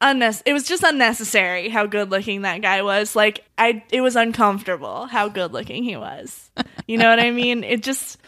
unnecessary. 0.00 0.50
It 0.50 0.52
was 0.52 0.64
just 0.64 0.82
unnecessary 0.82 1.68
how 1.68 1.86
good 1.86 2.10
looking 2.10 2.42
that 2.42 2.62
guy 2.62 2.82
was. 2.82 3.16
Like 3.16 3.44
I 3.58 3.82
it 3.90 4.00
was 4.00 4.16
uncomfortable 4.16 5.06
how 5.06 5.28
good 5.28 5.52
looking 5.52 5.82
he 5.82 5.96
was. 5.96 6.50
You 6.86 6.98
know 6.98 7.08
what 7.10 7.20
I 7.20 7.30
mean? 7.30 7.64
It 7.64 7.82
just 7.82 8.18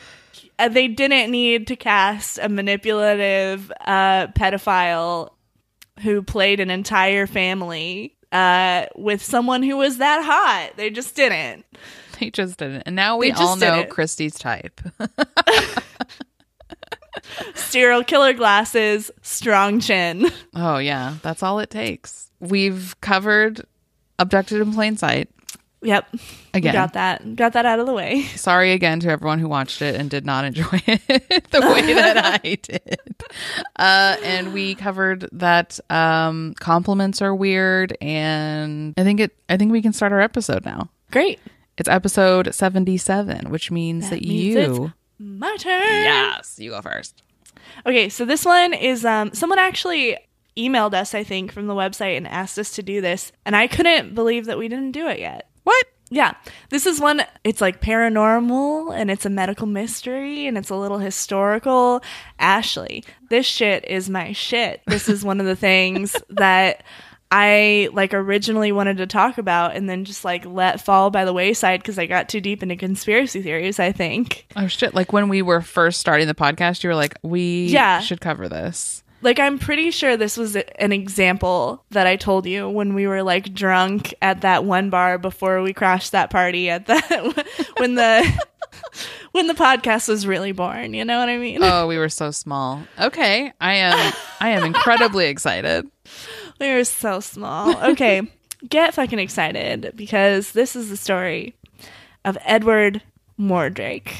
uh, 0.58 0.68
they 0.68 0.88
didn't 0.88 1.30
need 1.30 1.68
to 1.68 1.76
cast 1.76 2.38
a 2.40 2.48
manipulative 2.48 3.70
uh 3.86 4.28
pedophile 4.28 5.30
who 6.00 6.22
played 6.22 6.60
an 6.60 6.70
entire 6.70 7.26
family 7.26 8.14
uh 8.32 8.86
with 8.96 9.22
someone 9.22 9.62
who 9.62 9.76
was 9.76 9.98
that 9.98 10.24
hot. 10.24 10.76
They 10.76 10.90
just 10.90 11.14
didn't. 11.14 11.64
They 12.18 12.30
just 12.30 12.58
didn't. 12.58 12.82
And 12.84 12.96
now 12.96 13.16
we 13.16 13.30
all 13.30 13.56
know 13.56 13.76
didn't. 13.76 13.90
Christy's 13.90 14.34
type. 14.34 14.80
Serial 17.68 18.02
killer 18.04 18.32
glasses, 18.32 19.10
strong 19.22 19.80
chin. 19.80 20.26
oh, 20.54 20.78
yeah. 20.78 21.16
That's 21.22 21.42
all 21.42 21.58
it 21.60 21.70
takes. 21.70 22.30
We've 22.40 22.98
covered 23.00 23.62
Abducted 24.18 24.60
in 24.60 24.72
Plain 24.72 24.96
Sight. 24.96 25.28
Yep. 25.82 26.08
Again. 26.54 26.72
Got 26.72 26.94
that. 26.94 27.36
Got 27.36 27.52
that 27.52 27.64
out 27.66 27.78
of 27.78 27.86
the 27.86 27.92
way. 27.92 28.22
Sorry 28.34 28.72
again 28.72 28.98
to 29.00 29.10
everyone 29.10 29.38
who 29.38 29.48
watched 29.48 29.80
it 29.80 29.94
and 29.94 30.10
did 30.10 30.26
not 30.26 30.44
enjoy 30.44 30.64
it 30.86 31.50
the 31.50 31.60
way 31.60 31.92
that 31.94 32.40
I 32.44 32.56
did. 32.56 32.98
Uh, 33.76 34.16
and 34.24 34.52
we 34.52 34.74
covered 34.74 35.28
that 35.32 35.78
um, 35.88 36.54
compliments 36.58 37.22
are 37.22 37.34
weird, 37.34 37.96
and 38.00 38.94
I 38.96 39.04
think 39.04 39.20
it. 39.20 39.36
I 39.48 39.56
think 39.56 39.70
we 39.70 39.82
can 39.82 39.92
start 39.92 40.10
our 40.10 40.20
episode 40.20 40.64
now. 40.64 40.90
Great. 41.12 41.38
It's 41.76 41.88
episode 41.88 42.52
seventy-seven, 42.52 43.50
which 43.50 43.70
means 43.70 44.10
that, 44.10 44.16
That 44.20 44.28
means 44.28 44.54
you. 44.56 44.92
My 45.20 45.56
turn. 45.58 45.82
Yes, 45.82 46.58
you 46.58 46.70
go 46.70 46.82
first. 46.82 47.22
Okay, 47.86 48.08
so 48.08 48.24
this 48.24 48.44
one 48.44 48.74
is 48.74 49.04
um 49.04 49.32
someone 49.32 49.58
actually 49.58 50.16
emailed 50.56 50.94
us, 50.94 51.14
I 51.14 51.22
think, 51.22 51.52
from 51.52 51.66
the 51.66 51.74
website 51.74 52.16
and 52.16 52.26
asked 52.26 52.58
us 52.58 52.72
to 52.72 52.82
do 52.82 53.00
this, 53.00 53.32
and 53.44 53.54
I 53.54 53.66
couldn't 53.66 54.14
believe 54.14 54.46
that 54.46 54.58
we 54.58 54.68
didn't 54.68 54.92
do 54.92 55.06
it 55.08 55.18
yet. 55.18 55.48
What? 55.64 55.86
Yeah, 56.10 56.34
this 56.70 56.86
is 56.86 57.00
one. 57.00 57.22
It's 57.44 57.60
like 57.60 57.82
paranormal, 57.82 58.94
and 58.96 59.10
it's 59.10 59.26
a 59.26 59.30
medical 59.30 59.66
mystery, 59.66 60.46
and 60.46 60.56
it's 60.56 60.70
a 60.70 60.74
little 60.74 60.98
historical. 60.98 62.02
Ashley, 62.38 63.04
this 63.28 63.44
shit 63.44 63.84
is 63.86 64.08
my 64.08 64.32
shit. 64.32 64.80
This 64.86 65.08
is 65.08 65.24
one 65.24 65.38
of 65.38 65.46
the 65.46 65.56
things 65.56 66.16
that 66.30 66.82
I 67.30 67.88
like 67.92 68.14
originally 68.14 68.72
wanted 68.72 68.96
to 68.98 69.06
talk 69.06 69.36
about, 69.38 69.76
and 69.76 69.88
then 69.88 70.04
just 70.04 70.24
like 70.24 70.46
let 70.46 70.80
fall 70.84 71.10
by 71.10 71.24
the 71.24 71.32
wayside 71.32 71.80
because 71.80 71.98
I 71.98 72.06
got 72.06 72.28
too 72.28 72.40
deep 72.40 72.62
into 72.62 72.76
conspiracy 72.76 73.42
theories. 73.42 73.78
I 73.78 73.92
think. 73.92 74.46
Oh 74.56 74.66
shit! 74.66 74.94
Like 74.94 75.12
when 75.12 75.28
we 75.28 75.42
were 75.42 75.60
first 75.60 76.00
starting 76.00 76.26
the 76.26 76.34
podcast, 76.34 76.82
you 76.82 76.88
were 76.88 76.96
like, 76.96 77.18
"We 77.22 77.66
Yeah. 77.66 78.00
should 78.00 78.20
cover 78.20 78.48
this." 78.48 79.02
Like 79.20 79.40
I'm 79.40 79.58
pretty 79.58 79.90
sure 79.90 80.16
this 80.16 80.36
was 80.36 80.54
an 80.56 80.92
example 80.92 81.84
that 81.90 82.06
I 82.06 82.14
told 82.14 82.46
you 82.46 82.68
when 82.68 82.94
we 82.94 83.08
were 83.08 83.24
like 83.24 83.52
drunk 83.52 84.14
at 84.22 84.42
that 84.42 84.64
one 84.64 84.90
bar 84.90 85.18
before 85.18 85.60
we 85.60 85.72
crashed 85.72 86.12
that 86.12 86.30
party 86.30 86.70
at 86.70 86.86
that 86.86 87.66
when 87.78 87.96
the 87.96 88.24
when 89.32 89.48
the 89.48 89.54
podcast 89.54 90.08
was 90.08 90.24
really 90.26 90.52
born, 90.52 90.94
you 90.94 91.04
know 91.04 91.18
what 91.18 91.28
I 91.28 91.36
mean? 91.36 91.58
Oh, 91.62 91.88
we 91.88 91.98
were 91.98 92.08
so 92.08 92.30
small. 92.30 92.80
Okay, 92.98 93.52
I 93.60 93.74
am. 93.74 94.12
I 94.40 94.50
am 94.50 94.64
incredibly 94.64 95.26
excited. 95.28 95.90
We 96.58 96.72
were 96.72 96.84
so 96.84 97.20
small. 97.20 97.76
Okay, 97.90 98.22
get 98.68 98.94
fucking 98.94 99.18
excited 99.18 99.92
because 99.96 100.52
this 100.52 100.76
is 100.76 100.88
the 100.90 100.96
story 100.96 101.54
of 102.24 102.38
Edward 102.44 103.02
Mordrake. 103.38 104.12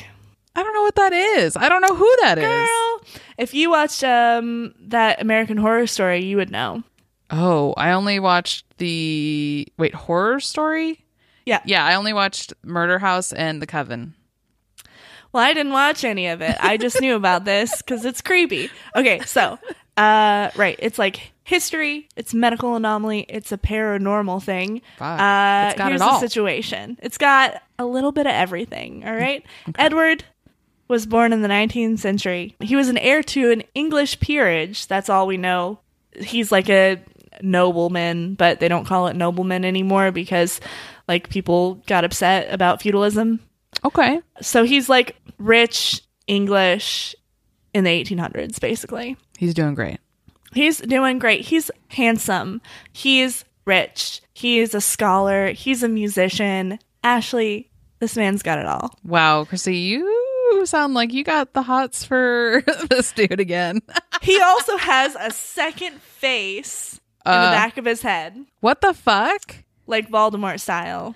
I 0.55 0.63
don't 0.63 0.75
know 0.75 0.83
what 0.83 0.97
that 0.97 1.13
is. 1.13 1.57
I 1.57 1.69
don't 1.69 1.83
know 1.83 1.95
who 1.95 2.17
that 2.23 2.39
is. 2.39 2.45
Girl, 2.45 3.21
if 3.39 3.55
you 3.55 3.71
watched 3.71 4.03
um 4.03 4.75
that 4.81 5.21
American 5.21 5.57
Horror 5.57 5.87
Story, 5.87 6.25
you 6.25 6.37
would 6.37 6.51
know. 6.51 6.83
Oh, 7.31 7.75
I 7.77 7.93
only 7.93 8.19
watched 8.19 8.65
the 8.79 9.69
wait 9.77 9.95
horror 9.95 10.41
story. 10.41 11.05
Yeah. 11.45 11.61
Yeah, 11.65 11.85
I 11.85 11.95
only 11.95 12.13
watched 12.13 12.53
Murder 12.63 12.99
House 12.99 13.33
and 13.33 13.63
The 13.63 13.67
Coven. 13.67 14.15
Well, 15.33 15.43
I 15.43 15.53
didn't 15.53 15.73
watch 15.73 16.05
any 16.05 16.29
of 16.29 16.41
it. 16.41 16.57
I 16.61 16.77
just 16.79 17.01
knew 17.01 17.15
about 17.15 17.45
this 17.45 17.77
because 17.83 18.05
it's 18.05 18.21
creepy. 18.23 18.71
Okay, 18.97 19.21
so, 19.21 19.59
uh, 19.97 20.51
right, 20.57 20.77
it's 20.79 20.99
like 20.99 21.33
history, 21.49 22.09
it's 22.15 22.35
medical 22.35 22.77
anomaly, 22.77 23.21
it's 23.29 23.51
a 23.53 23.59
paranormal 23.59 24.43
thing. 24.43 24.83
Uh, 25.01 25.69
it's 25.71 25.79
got 25.79 25.87
it 25.87 25.89
here's 25.89 26.01
all. 26.03 26.21
the 26.21 26.29
situation. 26.29 26.99
It's 27.03 27.17
got 27.19 27.63
a 27.79 27.87
little 27.87 28.13
bit 28.13 28.27
of 28.27 28.33
everything. 28.33 29.03
All 29.07 29.15
right, 29.15 29.45
Edward 29.77 30.25
was 30.89 31.07
born 31.07 31.33
in 31.33 31.41
the 31.43 31.49
19th 31.49 31.99
century. 31.99 32.55
He 32.61 32.77
was 32.77 32.89
an 32.89 32.99
heir 32.99 33.23
to 33.23 33.51
an 33.51 33.63
English 33.75 34.21
peerage. 34.21 34.87
That's 34.87 35.09
all 35.09 35.27
we 35.27 35.37
know. 35.39 35.81
He's 36.13 36.53
like 36.53 36.69
a 36.69 37.01
nobleman, 37.43 38.35
but 38.35 38.61
they 38.61 38.69
don't 38.69 38.85
call 38.87 39.07
it 39.09 39.17
nobleman 39.17 39.65
anymore 39.65 40.13
because, 40.13 40.61
like, 41.07 41.29
people 41.31 41.77
got 41.87 42.05
upset 42.05 42.53
about 42.53 42.83
feudalism 42.83 43.41
Okay. 43.85 44.21
so 44.41 44.65
he's 44.65 44.89
like 44.89 45.17
rich 45.39 46.03
English 46.27 47.15
in 47.75 47.85
the 47.85 47.91
1800s, 47.91 48.61
basically. 48.61 49.17
He's 49.39 49.55
doing 49.55 49.75
great. 49.75 49.99
He's 50.55 50.79
doing 50.79 51.19
great. 51.19 51.43
He's 51.43 51.71
handsome. 51.89 52.61
He's 52.93 53.45
rich. 53.65 54.23
He's 54.35 54.75
a 54.75 54.81
scholar. 54.81 55.49
He's 55.53 55.83
a 55.83 55.89
musician. 55.89 56.79
Ashley, 57.05 57.71
this 57.99 58.17
man's 58.17 58.43
got 58.43 58.59
it 58.59 58.67
all. 58.67 58.93
Wow, 59.05 59.45
Chrissy, 59.45 59.77
you 59.77 60.65
sound 60.65 60.95
like 60.95 61.13
you 61.13 61.23
got 61.25 61.53
the 61.53 61.63
hots 61.63 62.05
for 62.05 62.63
this 62.91 63.13
dude 63.13 63.41
again. 63.41 63.81
He 64.21 64.41
also 64.43 64.77
has 64.79 65.15
a 65.15 65.31
second 65.31 66.03
face 66.03 66.95
in 67.25 67.31
Uh. 67.33 67.47
the 67.51 67.55
back 67.55 67.79
of 67.79 67.85
his 67.85 68.03
head, 68.03 68.37
what 68.61 68.81
the 68.81 68.93
fuck? 68.93 69.57
like 69.87 70.11
Voldemort 70.11 70.59
style, 70.61 71.15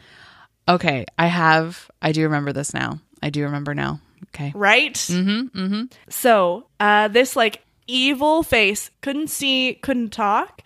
Okay, 0.68 1.04
I 1.18 1.26
have. 1.26 1.90
I 2.00 2.12
do 2.12 2.22
remember 2.22 2.52
this 2.52 2.72
now. 2.72 3.00
I 3.20 3.30
do 3.30 3.42
remember 3.42 3.74
now. 3.74 4.00
Okay. 4.28 4.52
right? 4.54 4.94
Mm-hmm. 4.94 5.58
Mm-hmm. 5.58 5.82
So, 6.08 6.68
uh, 6.78 7.08
this 7.08 7.34
like 7.34 7.60
evil 7.92 8.42
face 8.42 8.90
couldn't 9.00 9.28
see, 9.28 9.78
couldn't 9.82 10.11
talk, 10.11 10.62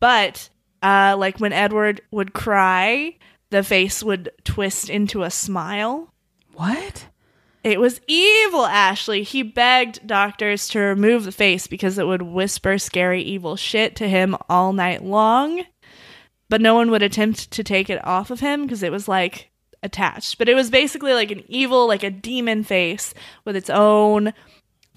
but 0.00 0.48
uh, 0.82 1.16
like 1.18 1.40
when 1.40 1.52
Edward 1.52 2.00
would 2.10 2.32
cry, 2.32 3.16
the 3.50 3.62
face 3.62 4.02
would 4.02 4.30
twist 4.44 4.88
into 4.88 5.22
a 5.22 5.30
smile. 5.30 6.12
What? 6.54 7.08
It 7.64 7.80
was 7.80 8.00
evil, 8.06 8.64
Ashley. 8.64 9.22
He 9.22 9.42
begged 9.42 10.06
doctors 10.06 10.68
to 10.68 10.78
remove 10.78 11.24
the 11.24 11.32
face 11.32 11.66
because 11.66 11.98
it 11.98 12.06
would 12.06 12.22
whisper 12.22 12.78
scary, 12.78 13.22
evil 13.22 13.56
shit 13.56 13.96
to 13.96 14.08
him 14.08 14.36
all 14.48 14.72
night 14.72 15.04
long. 15.04 15.64
But 16.48 16.60
no 16.60 16.74
one 16.74 16.90
would 16.90 17.02
attempt 17.02 17.50
to 17.50 17.64
take 17.64 17.90
it 17.90 18.04
off 18.06 18.30
of 18.30 18.40
him 18.40 18.62
because 18.62 18.82
it 18.82 18.92
was 18.92 19.08
like 19.08 19.50
attached. 19.82 20.38
But 20.38 20.48
it 20.48 20.54
was 20.54 20.70
basically 20.70 21.12
like 21.12 21.30
an 21.30 21.42
evil, 21.48 21.86
like 21.86 22.02
a 22.02 22.10
demon 22.10 22.64
face 22.64 23.12
with 23.44 23.56
its 23.56 23.68
own 23.68 24.32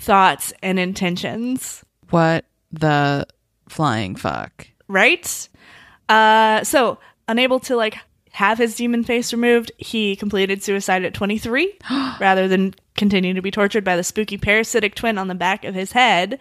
thoughts 0.01 0.51
and 0.61 0.77
intentions. 0.77 1.85
What 2.09 2.43
the 2.73 3.25
flying 3.69 4.15
fuck? 4.15 4.67
right? 4.91 5.49
Uh, 6.09 6.63
so 6.63 6.99
unable 7.27 7.59
to 7.61 7.75
like 7.75 7.97
have 8.31 8.57
his 8.57 8.75
demon 8.75 9.03
face 9.03 9.33
removed, 9.33 9.71
he 9.77 10.15
completed 10.15 10.63
suicide 10.63 11.03
at 11.03 11.13
23 11.13 11.73
rather 12.19 12.47
than 12.47 12.73
continue 12.95 13.33
to 13.33 13.41
be 13.41 13.51
tortured 13.51 13.83
by 13.83 13.95
the 13.95 14.03
spooky 14.03 14.37
parasitic 14.37 14.95
twin 14.95 15.17
on 15.17 15.27
the 15.27 15.35
back 15.35 15.65
of 15.65 15.75
his 15.75 15.93
head. 15.93 16.39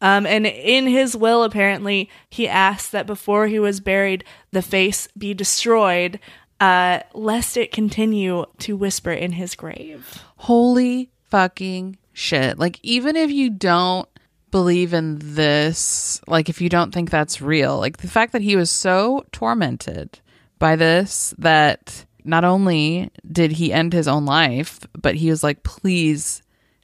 Um, 0.00 0.26
and 0.26 0.46
in 0.46 0.86
his 0.86 1.16
will, 1.16 1.42
apparently, 1.42 2.10
he 2.28 2.48
asked 2.48 2.92
that 2.92 3.06
before 3.06 3.46
he 3.46 3.58
was 3.58 3.80
buried, 3.80 4.24
the 4.50 4.62
face 4.62 5.08
be 5.16 5.34
destroyed, 5.34 6.20
uh, 6.60 7.00
lest 7.12 7.56
it 7.56 7.72
continue 7.72 8.46
to 8.58 8.76
whisper 8.76 9.12
in 9.12 9.32
his 9.32 9.54
grave. 9.54 10.22
Holy 10.36 11.10
fucking 11.24 11.98
shit. 12.12 12.58
Like, 12.58 12.78
even 12.82 13.16
if 13.16 13.30
you 13.30 13.50
don't 13.50 14.08
believe 14.50 14.92
in 14.92 15.18
this, 15.20 16.20
like, 16.26 16.48
if 16.48 16.60
you 16.60 16.68
don't 16.68 16.92
think 16.92 17.10
that's 17.10 17.40
real, 17.40 17.78
like, 17.78 17.98
the 17.98 18.08
fact 18.08 18.32
that 18.32 18.42
he 18.42 18.56
was 18.56 18.70
so 18.70 19.24
tormented 19.32 20.20
by 20.58 20.76
this 20.76 21.34
that 21.38 22.04
not 22.24 22.44
only 22.44 23.10
did 23.30 23.52
he 23.52 23.72
end 23.72 23.92
his 23.92 24.06
own 24.06 24.24
life, 24.24 24.80
but 25.00 25.14
he 25.14 25.30
was 25.30 25.42
like, 25.42 25.62
please 25.62 26.42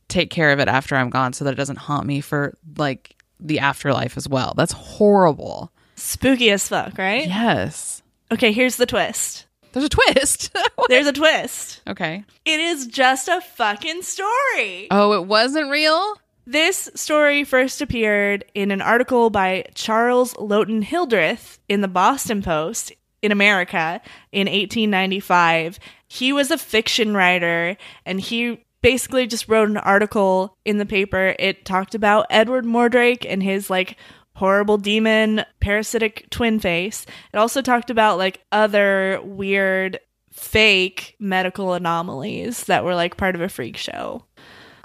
take 0.09 0.31
care 0.31 0.53
of 0.53 0.59
it 0.59 0.69
after 0.69 0.97
I'm 0.97 1.11
gone 1.11 1.33
so 1.33 1.45
that 1.45 1.53
it 1.53 1.59
doesn't 1.59 1.77
haunt 1.77 2.07
me 2.07 2.21
for, 2.21 2.57
like, 2.77 3.15
the 3.39 3.59
afterlife 3.61 4.17
as 4.17 4.29
well. 4.29 4.55
That's 4.57 4.73
horrible. 4.73 5.71
Spooky 5.95 6.51
as 6.51 6.69
fuck, 6.69 6.97
right? 6.97 7.29
Yes. 7.29 8.03
Okay, 8.33 8.53
here's 8.53 8.77
the 8.77 8.87
twist. 8.87 9.47
There's 9.73 9.85
a 9.85 9.89
twist. 9.89 10.57
There's 10.89 11.07
a 11.07 11.13
twist. 11.13 11.81
okay. 11.87 12.25
It 12.45 12.61
is 12.61 12.87
just 12.87 13.29
a 13.29 13.41
fucking 13.41 14.03
story. 14.03 14.89
Oh, 14.91 15.13
it 15.13 15.27
wasn't 15.27 15.71
real? 15.71 16.17
This 16.47 16.89
story 16.95 17.45
first 17.45 17.83
appeared 17.83 18.45
in 18.55 18.71
an 18.71 18.81
article 18.81 19.29
by 19.29 19.67
Charles 19.75 20.33
Lotin 20.35 20.83
Hildreth 20.83 21.59
in 21.69 21.83
the 21.83 21.89
Boston 21.89 22.41
Post 22.43 22.93
in 23.21 23.33
America 23.33 24.01
in 24.33 24.47
1895. 24.47 25.79
He 26.07 26.33
was 26.33 26.51
a 26.51 26.57
fiction 26.59 27.15
writer 27.15 27.77
and 28.07 28.21
he 28.21 28.65
basically 28.81 29.27
just 29.27 29.49
wrote 29.49 29.69
an 29.69 29.77
article 29.77 30.57
in 30.65 30.79
the 30.79 30.87
paper. 30.87 31.35
It 31.39 31.65
talked 31.65 31.95
about 31.95 32.27
Edward 32.31 32.65
Mordrake 32.65 33.27
and 33.29 33.43
his 33.43 33.69
like 33.69 33.97
horrible 34.39 34.79
demon 34.79 35.45
parasitic 35.61 36.31
twin 36.31 36.61
face. 36.61 37.05
It 37.33 37.39
also 37.39 37.61
talked 37.61 37.91
about 37.91 38.19
like 38.19 38.41
other 38.53 39.21
weird 39.25 39.99
fake 40.33 41.17
medical 41.19 41.73
anomalies 41.73 42.65
that 42.65 42.85
were 42.85 42.95
like 42.95 43.17
part 43.17 43.35
of 43.35 43.41
a 43.41 43.49
freak 43.49 43.77
show. 43.77 44.25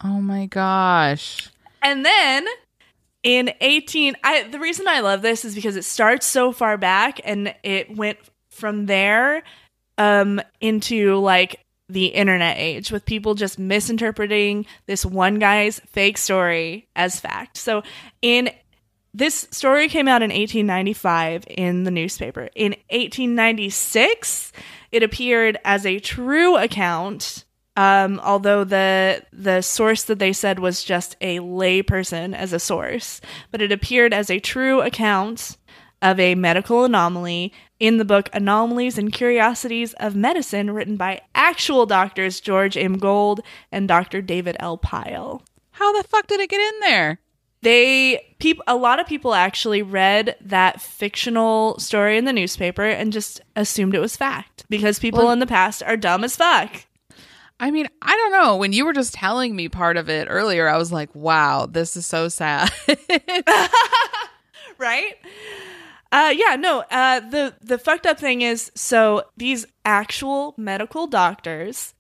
Oh 0.03 0.19
my 0.19 0.47
gosh. 0.47 1.49
And 1.83 2.03
then 2.03 2.47
in 3.21 3.51
18 3.61 4.15
I 4.23 4.43
the 4.49 4.59
reason 4.59 4.87
I 4.87 4.99
love 5.01 5.21
this 5.21 5.45
is 5.45 5.53
because 5.55 5.75
it 5.75 5.85
starts 5.85 6.25
so 6.25 6.51
far 6.51 6.75
back 6.77 7.21
and 7.23 7.53
it 7.63 7.95
went 7.95 8.17
from 8.49 8.87
there 8.87 9.43
um 9.97 10.41
into 10.59 11.15
like 11.19 11.59
the 11.89 12.07
internet 12.07 12.57
age 12.57 12.91
with 12.91 13.05
people 13.05 13.35
just 13.35 13.59
misinterpreting 13.59 14.65
this 14.87 15.05
one 15.05 15.37
guy's 15.37 15.79
fake 15.91 16.17
story 16.17 16.87
as 16.95 17.19
fact. 17.19 17.57
So 17.57 17.83
in 18.21 18.49
this 19.13 19.47
story 19.51 19.87
came 19.89 20.07
out 20.07 20.21
in 20.21 20.29
1895 20.29 21.45
in 21.47 21.83
the 21.83 21.91
newspaper. 21.91 22.49
In 22.55 22.71
1896, 22.89 24.51
it 24.91 25.03
appeared 25.03 25.57
as 25.63 25.85
a 25.85 25.99
true 25.99 26.57
account 26.57 27.45
um, 27.75 28.19
although 28.23 28.63
the 28.63 29.23
the 29.31 29.61
source 29.61 30.03
that 30.03 30.19
they 30.19 30.33
said 30.33 30.59
was 30.59 30.83
just 30.83 31.15
a 31.21 31.39
layperson 31.39 32.35
as 32.35 32.53
a 32.53 32.59
source, 32.59 33.19
but 33.51 33.61
it 33.61 33.71
appeared 33.71 34.13
as 34.13 34.29
a 34.29 34.39
true 34.39 34.81
account 34.81 35.57
of 36.01 36.19
a 36.19 36.35
medical 36.35 36.83
anomaly 36.83 37.51
in 37.79 37.97
the 37.97 38.05
book 38.05 38.29
Anomalies 38.33 38.97
and 38.97 39.11
Curiosities 39.11 39.93
of 39.93 40.15
Medicine, 40.15 40.71
written 40.71 40.97
by 40.97 41.21
actual 41.33 41.85
doctors 41.85 42.39
George 42.39 42.77
M. 42.77 42.97
Gould 42.97 43.41
and 43.71 43.87
Dr. 43.87 44.21
David 44.21 44.55
L. 44.59 44.77
Pyle. 44.77 45.41
How 45.71 45.99
the 45.99 46.07
fuck 46.07 46.27
did 46.27 46.39
it 46.39 46.49
get 46.49 46.61
in 46.61 46.79
there? 46.81 47.19
They 47.63 48.35
people 48.39 48.63
a 48.67 48.75
lot 48.75 48.99
of 48.99 49.07
people 49.07 49.33
actually 49.33 49.81
read 49.81 50.35
that 50.41 50.81
fictional 50.81 51.79
story 51.79 52.17
in 52.17 52.25
the 52.25 52.33
newspaper 52.33 52.83
and 52.83 53.13
just 53.13 53.39
assumed 53.55 53.95
it 53.95 53.99
was 53.99 54.17
fact 54.17 54.65
because 54.69 54.99
people 54.99 55.23
Well- 55.23 55.31
in 55.31 55.39
the 55.39 55.47
past 55.47 55.81
are 55.83 55.97
dumb 55.97 56.23
as 56.23 56.35
fuck. 56.35 56.85
I 57.59 57.71
mean, 57.71 57.87
I 58.01 58.11
don't 58.17 58.31
know. 58.33 58.57
When 58.57 58.73
you 58.73 58.83
were 58.83 58.91
just 58.91 59.13
telling 59.13 59.55
me 59.55 59.69
part 59.69 59.95
of 59.95 60.09
it 60.09 60.27
earlier, 60.29 60.67
I 60.67 60.75
was 60.77 60.91
like, 60.91 61.13
wow, 61.15 61.65
this 61.65 61.95
is 61.95 62.05
so 62.05 62.27
sad. 62.27 62.69
right? 64.77 65.15
Uh, 66.11 66.33
yeah, 66.35 66.55
no. 66.57 66.83
Uh, 66.91 67.21
the 67.21 67.55
the 67.61 67.77
fucked 67.77 68.05
up 68.05 68.19
thing 68.19 68.41
is, 68.41 68.71
so 68.75 69.23
these 69.37 69.65
actual 69.85 70.53
medical 70.57 71.07
doctors 71.07 71.92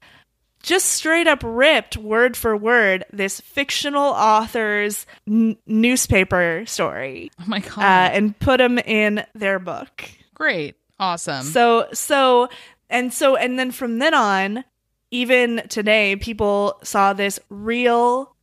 just 0.63 0.85
straight 0.85 1.27
up 1.27 1.41
ripped 1.43 1.97
word 1.97 2.35
for 2.35 2.55
word 2.57 3.03
this 3.11 3.39
fictional 3.41 4.01
author's 4.13 5.05
n- 5.27 5.57
newspaper 5.67 6.63
story 6.65 7.29
oh 7.39 7.43
my 7.47 7.59
God. 7.59 7.77
uh, 7.77 8.09
and 8.15 8.37
put 8.39 8.57
them 8.57 8.79
in 8.79 9.23
their 9.35 9.59
book. 9.59 10.09
Great. 10.33 10.75
Awesome. 10.99 11.43
So 11.43 11.87
so 11.93 12.49
and 12.89 13.13
so 13.13 13.35
and 13.35 13.59
then 13.59 13.71
from 13.71 13.99
then 13.99 14.13
on, 14.13 14.63
even 15.11 15.63
today, 15.69 16.15
people 16.15 16.79
saw 16.83 17.13
this 17.13 17.39
real 17.49 18.35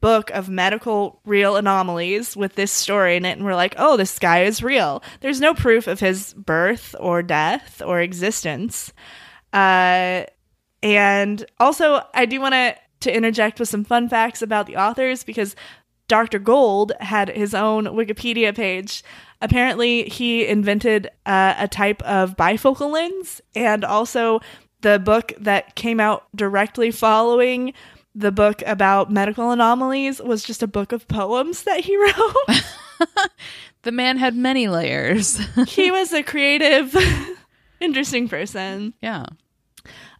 book 0.00 0.30
of 0.30 0.48
medical 0.48 1.20
real 1.26 1.56
anomalies 1.56 2.34
with 2.36 2.54
this 2.54 2.72
story 2.72 3.16
in 3.16 3.24
it 3.26 3.32
and 3.32 3.44
we're 3.44 3.54
like, 3.54 3.74
oh, 3.76 3.96
this 3.98 4.18
guy 4.18 4.44
is 4.44 4.62
real. 4.62 5.02
There's 5.20 5.40
no 5.40 5.52
proof 5.52 5.86
of 5.86 6.00
his 6.00 6.32
birth 6.34 6.94
or 6.98 7.22
death 7.22 7.82
or 7.84 8.00
existence. 8.00 8.92
Uh 9.52 10.24
and 10.82 11.44
also 11.58 12.02
I 12.14 12.26
do 12.26 12.40
want 12.40 12.54
to 12.54 12.76
to 13.00 13.14
interject 13.14 13.58
with 13.58 13.68
some 13.68 13.84
fun 13.84 14.08
facts 14.08 14.42
about 14.42 14.66
the 14.66 14.76
authors 14.76 15.24
because 15.24 15.56
Dr. 16.06 16.38
Gould 16.38 16.92
had 17.00 17.30
his 17.30 17.54
own 17.54 17.84
Wikipedia 17.86 18.54
page. 18.54 19.02
Apparently, 19.40 20.04
he 20.04 20.46
invented 20.46 21.08
uh, 21.24 21.54
a 21.56 21.66
type 21.66 22.02
of 22.02 22.36
bifocal 22.36 22.90
lens, 22.90 23.40
and 23.54 23.84
also 23.84 24.40
the 24.82 24.98
book 24.98 25.32
that 25.38 25.76
came 25.76 26.00
out 26.00 26.24
directly 26.34 26.90
following 26.90 27.72
the 28.14 28.32
book 28.32 28.62
about 28.66 29.10
medical 29.10 29.50
anomalies 29.50 30.20
was 30.20 30.42
just 30.42 30.62
a 30.62 30.66
book 30.66 30.92
of 30.92 31.06
poems 31.08 31.62
that 31.62 31.80
he 31.80 31.96
wrote. 32.02 32.62
the 33.82 33.92
man 33.92 34.16
had 34.18 34.34
many 34.34 34.68
layers. 34.68 35.38
he 35.68 35.90
was 35.92 36.12
a 36.12 36.22
creative, 36.22 36.94
interesting 37.80 38.28
person. 38.28 38.94
yeah. 39.00 39.24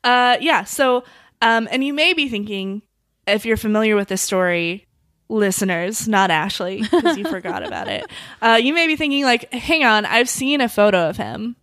Uh, 0.05 0.37
yeah. 0.41 0.65
So, 0.65 1.05
um, 1.43 1.69
and 1.71 1.85
you 1.85 1.93
may 1.93 2.13
be 2.13 2.29
thinking, 2.29 2.83
if 3.27 3.45
you're 3.45 3.57
familiar 3.57 3.97
with 3.97 4.09
this 4.09 4.23
story, 4.23 4.87
listeners, 5.29 6.09
not 6.09 6.31
Ashley, 6.31 6.83
because 6.83 7.17
you 7.17 7.25
forgot 7.25 7.67
about 7.67 7.89
it. 7.89 8.05
Uh, 8.43 8.55
you 8.55 8.73
may 8.73 8.87
be 8.87 8.97
thinking, 8.97 9.23
like, 9.23 9.53
hang 9.53 9.85
on, 9.85 10.07
I've 10.07 10.29
seen 10.29 10.63
a 10.63 10.69
photo 10.69 11.11
of 11.11 11.19
him. 11.19 11.57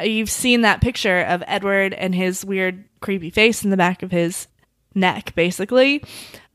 You've 0.00 0.28
seen 0.30 0.60
that 0.60 0.82
picture 0.82 1.22
of 1.22 1.42
Edward 1.46 1.94
and 1.94 2.14
his 2.14 2.44
weird, 2.44 2.84
creepy 3.00 3.30
face 3.30 3.64
in 3.64 3.70
the 3.70 3.78
back 3.78 4.02
of 4.02 4.10
his 4.10 4.46
neck, 4.94 5.34
basically. 5.34 6.04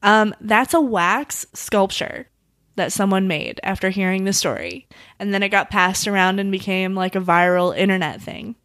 Um, 0.04 0.36
that's 0.42 0.76
a 0.76 0.80
wax 0.80 1.48
sculpture 1.54 2.30
that 2.76 2.92
someone 2.92 3.28
made 3.28 3.60
after 3.64 3.90
hearing 3.90 4.26
the 4.26 4.34
story. 4.34 4.88
And 5.20 5.34
then 5.34 5.42
it 5.42 5.50
got 5.50 5.72
passed 5.72 6.08
around 6.08 6.40
and 6.40 6.52
became 6.52 6.94
like 6.94 7.16
a 7.16 7.22
viral 7.22 7.76
internet 7.76 8.22
thing. 8.22 8.56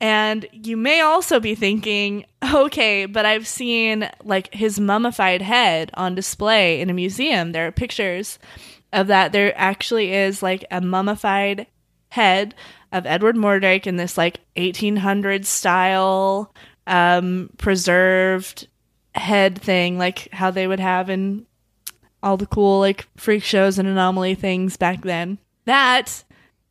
And 0.00 0.46
you 0.52 0.76
may 0.76 1.00
also 1.00 1.40
be 1.40 1.54
thinking, 1.54 2.26
okay, 2.54 3.06
but 3.06 3.24
I've 3.24 3.46
seen 3.46 4.08
like 4.24 4.52
his 4.52 4.78
mummified 4.78 5.42
head 5.42 5.90
on 5.94 6.14
display 6.14 6.80
in 6.80 6.90
a 6.90 6.94
museum. 6.94 7.52
There 7.52 7.66
are 7.66 7.72
pictures 7.72 8.38
of 8.92 9.06
that. 9.06 9.32
There 9.32 9.52
actually 9.56 10.12
is 10.12 10.42
like 10.42 10.64
a 10.70 10.80
mummified 10.80 11.66
head 12.10 12.54
of 12.92 13.06
Edward 13.06 13.36
Mordrake 13.36 13.86
in 13.86 13.96
this 13.96 14.16
like 14.18 14.40
1800s 14.56 15.46
style 15.46 16.54
um, 16.86 17.50
preserved 17.58 18.68
head 19.14 19.58
thing, 19.60 19.98
like 19.98 20.28
how 20.32 20.50
they 20.50 20.66
would 20.66 20.80
have 20.80 21.08
in 21.10 21.46
all 22.22 22.36
the 22.36 22.46
cool 22.46 22.80
like 22.80 23.06
freak 23.16 23.42
shows 23.42 23.78
and 23.78 23.88
anomaly 23.88 24.34
things 24.34 24.76
back 24.76 25.02
then. 25.02 25.38
That 25.64 26.22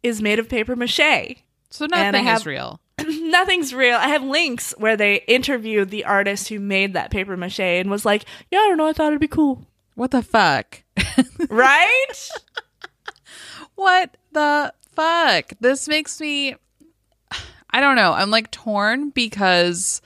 is 0.03 0.21
made 0.21 0.37
of 0.39 0.47
paper 0.47 0.75
mache 0.75 1.37
So 1.69 1.85
nothing 1.87 2.23
have- 2.23 2.41
is 2.41 2.45
real. 2.45 2.79
nothing's 3.07 3.73
real. 3.73 3.95
I 3.95 4.07
have 4.09 4.23
links 4.23 4.73
where 4.77 4.95
they 4.97 5.15
interviewed 5.27 5.89
the 5.89 6.05
artist 6.05 6.49
who 6.49 6.59
made 6.59 6.93
that 6.93 7.11
paper 7.11 7.35
mache 7.37 7.59
and 7.59 7.89
was 7.89 8.05
like, 8.05 8.25
"Yeah, 8.51 8.59
I 8.59 8.67
don't 8.67 8.77
know. 8.77 8.87
I 8.87 8.93
thought 8.93 9.07
it'd 9.07 9.19
be 9.19 9.27
cool, 9.27 9.65
What 9.95 10.11
the 10.11 10.21
fuck? 10.23 10.83
right?" 11.49 12.29
what 13.75 14.15
the 14.31 14.73
fuck? 14.93 15.51
This 15.59 15.87
makes 15.87 16.19
me 16.21 16.55
I 17.75 17.81
don't 17.81 17.97
know. 17.97 18.13
I'm 18.13 18.31
like 18.31 18.51
torn 18.51 19.09
because 19.09 20.01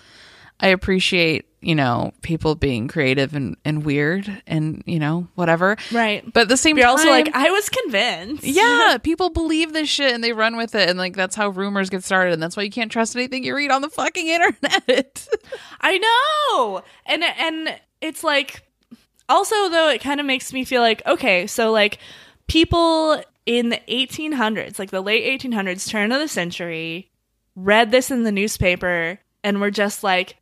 I 0.60 0.69
appreciate, 0.69 1.45
you 1.62 1.76
know, 1.76 2.13
people 2.22 2.56
being 2.56 2.88
creative 2.88 3.36
and, 3.36 3.58
and 3.65 3.84
weird 3.84 4.41
and, 4.48 4.82
you 4.86 5.00
know, 5.00 5.28
whatever. 5.36 5.78
right. 5.91 6.24
But 6.34 6.41
at 6.41 6.50
the 6.50 6.58
same 6.58 6.78
You're 6.78 6.86
time 6.86 6.91
also 6.91 7.10
like, 7.10 7.30
I 7.34 7.50
was 7.50 7.69
convinced. 7.69 8.43
Yeah, 8.43 8.98
people 9.04 9.30
believe 9.30 9.74
this 9.74 9.89
shit 9.89 10.13
and 10.13 10.24
they 10.24 10.32
run 10.32 10.56
with 10.56 10.74
it 10.76 10.89
and 10.89 10.98
like 10.98 11.15
that's 11.15 11.36
how 11.36 11.50
rumors 11.50 11.89
get 11.89 12.04
started 12.04 12.34
and 12.34 12.41
that's 12.41 12.56
why 12.56 12.63
you 12.63 12.72
can't 12.72 12.91
trust 12.91 13.15
anything 13.15 13.43
you 13.43 13.56
read 13.56 13.72
on 13.72 13.82
the 13.82 13.89
fucking 13.89 14.28
internet. 14.28 15.28
I 15.82 15.98
know. 15.98 16.84
And 17.06 17.24
and 17.24 17.80
it's 18.02 18.24
like 18.24 18.63
also 19.28 19.69
though 19.69 19.89
it 19.89 20.02
kind 20.02 20.19
of 20.19 20.26
makes 20.26 20.54
me 20.54 20.63
feel 20.63 20.82
like 20.82 21.06
okay, 21.06 21.45
so 21.45 21.72
like 21.72 22.00
people 22.48 23.22
in 23.45 23.69
the 23.69 23.82
1800s, 23.89 24.78
like 24.80 24.91
the 24.91 25.02
late 25.02 25.41
1800s, 25.41 25.89
turn 25.89 26.12
of 26.12 26.19
the 26.19 26.28
century, 26.28 27.10
read 27.56 27.91
this 27.91 28.12
in 28.12 28.24
the 28.24 28.32
newspaper 28.32 29.19
and 29.43 29.60
were 29.60 29.72
just 29.72 30.04
like, 30.04 30.38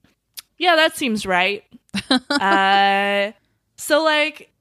yeah, 0.58 0.76
that 0.76 0.96
seems 0.96 1.26
right. 1.26 1.64
uh 2.30 3.32
so 3.76 4.04
like 4.04 4.52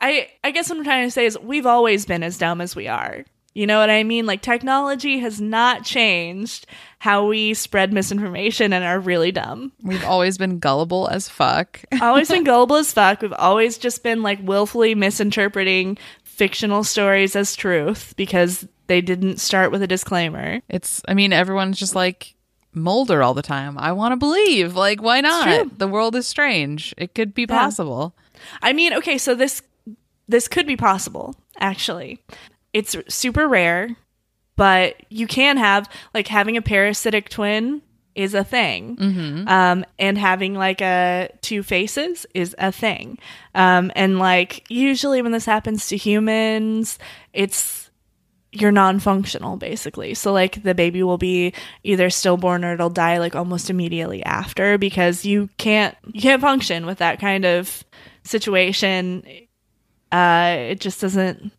I 0.00 0.30
I 0.44 0.50
guess 0.50 0.68
what 0.70 0.78
I'm 0.78 0.84
trying 0.84 1.06
to 1.06 1.10
say 1.10 1.26
is 1.26 1.38
we've 1.38 1.66
always 1.66 2.06
been 2.06 2.22
as 2.22 2.38
dumb 2.38 2.60
as 2.60 2.74
we 2.74 2.88
are. 2.88 3.24
You 3.52 3.66
know 3.66 3.80
what 3.80 3.90
I 3.90 4.04
mean? 4.04 4.26
Like 4.26 4.42
technology 4.42 5.18
has 5.18 5.40
not 5.40 5.84
changed 5.84 6.66
how 7.00 7.26
we 7.26 7.54
spread 7.54 7.92
misinformation 7.92 8.72
and 8.72 8.84
are 8.84 9.00
really 9.00 9.32
dumb. 9.32 9.72
We've 9.82 10.04
always 10.04 10.38
been 10.38 10.60
gullible 10.60 11.08
as 11.08 11.28
fuck. 11.28 11.80
always 12.00 12.28
been 12.28 12.44
gullible 12.44 12.76
as 12.76 12.92
fuck. 12.92 13.22
We've 13.22 13.32
always 13.32 13.76
just 13.76 14.04
been 14.04 14.22
like 14.22 14.38
willfully 14.42 14.94
misinterpreting 14.94 15.98
fictional 16.22 16.84
stories 16.84 17.34
as 17.34 17.56
truth 17.56 18.14
because 18.16 18.66
they 18.86 19.00
didn't 19.00 19.40
start 19.40 19.72
with 19.72 19.82
a 19.82 19.86
disclaimer. 19.86 20.60
It's 20.68 21.02
I 21.08 21.14
mean 21.14 21.32
everyone's 21.32 21.78
just 21.78 21.96
like 21.96 22.34
Mulder 22.72 23.22
all 23.22 23.34
the 23.34 23.42
time. 23.42 23.76
I 23.78 23.92
want 23.92 24.12
to 24.12 24.16
believe. 24.16 24.76
Like 24.76 25.02
why 25.02 25.20
not? 25.20 25.78
The 25.78 25.88
world 25.88 26.14
is 26.14 26.26
strange. 26.28 26.94
It 26.96 27.14
could 27.14 27.34
be 27.34 27.42
Yeah. 27.42 27.46
possible. 27.58 28.14
I 28.62 28.72
mean, 28.72 28.94
okay, 28.94 29.18
so 29.18 29.34
this 29.34 29.62
this 30.28 30.46
could 30.48 30.66
be 30.66 30.76
possible 30.76 31.34
actually. 31.58 32.20
It's 32.72 32.96
super 33.08 33.48
rare, 33.48 33.96
but 34.56 34.94
you 35.08 35.26
can 35.26 35.56
have 35.56 35.88
like 36.14 36.28
having 36.28 36.56
a 36.56 36.62
parasitic 36.62 37.28
twin 37.28 37.82
is 38.14 38.34
a 38.34 38.44
thing, 38.44 38.96
um, 39.48 39.84
and 39.98 40.18
having 40.18 40.54
like 40.54 40.80
a 40.80 41.28
two 41.42 41.62
faces 41.62 42.26
is 42.34 42.54
a 42.58 42.70
thing, 42.72 43.18
um, 43.54 43.90
and 43.96 44.18
like 44.18 44.64
usually 44.68 45.22
when 45.22 45.32
this 45.32 45.46
happens 45.46 45.86
to 45.88 45.96
humans, 45.96 46.98
it's 47.32 47.89
you're 48.52 48.72
non-functional 48.72 49.56
basically. 49.56 50.14
So 50.14 50.32
like 50.32 50.62
the 50.62 50.74
baby 50.74 51.02
will 51.02 51.18
be 51.18 51.52
either 51.84 52.10
stillborn 52.10 52.64
or 52.64 52.74
it'll 52.74 52.90
die 52.90 53.18
like 53.18 53.36
almost 53.36 53.70
immediately 53.70 54.24
after 54.24 54.76
because 54.78 55.24
you 55.24 55.48
can't 55.56 55.96
you 56.12 56.20
can't 56.20 56.40
function 56.42 56.84
with 56.86 56.98
that 56.98 57.20
kind 57.20 57.44
of 57.44 57.84
situation. 58.24 59.24
Uh 60.12 60.56
it 60.70 60.80
just 60.80 61.00
doesn't 61.00 61.52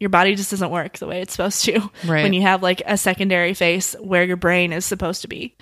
your 0.00 0.10
body 0.10 0.34
just 0.34 0.50
doesn't 0.50 0.70
work 0.70 0.98
the 0.98 1.06
way 1.06 1.20
it's 1.20 1.32
supposed 1.32 1.64
to 1.64 1.78
Right. 2.04 2.24
when 2.24 2.32
you 2.32 2.42
have 2.42 2.62
like 2.62 2.82
a 2.86 2.96
secondary 2.98 3.54
face 3.54 3.94
where 4.00 4.24
your 4.24 4.36
brain 4.36 4.72
is 4.72 4.84
supposed 4.84 5.22
to 5.22 5.28
be 5.28 5.56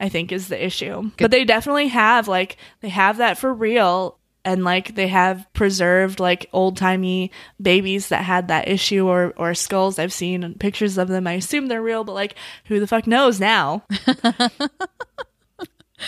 i 0.00 0.08
think 0.08 0.32
is 0.32 0.48
the 0.48 0.64
issue. 0.64 1.10
But 1.18 1.30
they 1.30 1.44
definitely 1.44 1.88
have 1.88 2.26
like 2.26 2.56
they 2.80 2.88
have 2.88 3.18
that 3.18 3.38
for 3.38 3.52
real 3.52 4.18
and 4.44 4.64
like 4.64 4.94
they 4.94 5.08
have 5.08 5.46
preserved 5.52 6.20
like 6.20 6.48
old 6.52 6.76
timey 6.76 7.30
babies 7.60 8.08
that 8.08 8.24
had 8.24 8.48
that 8.48 8.68
issue 8.68 9.06
or 9.06 9.32
or 9.36 9.54
skulls 9.54 9.98
I've 9.98 10.12
seen 10.12 10.54
pictures 10.54 10.98
of 10.98 11.08
them. 11.08 11.26
I 11.26 11.32
assume 11.32 11.66
they're 11.66 11.82
real, 11.82 12.04
but 12.04 12.12
like 12.12 12.36
who 12.66 12.80
the 12.80 12.86
fuck 12.86 13.06
knows 13.06 13.40
now? 13.40 13.84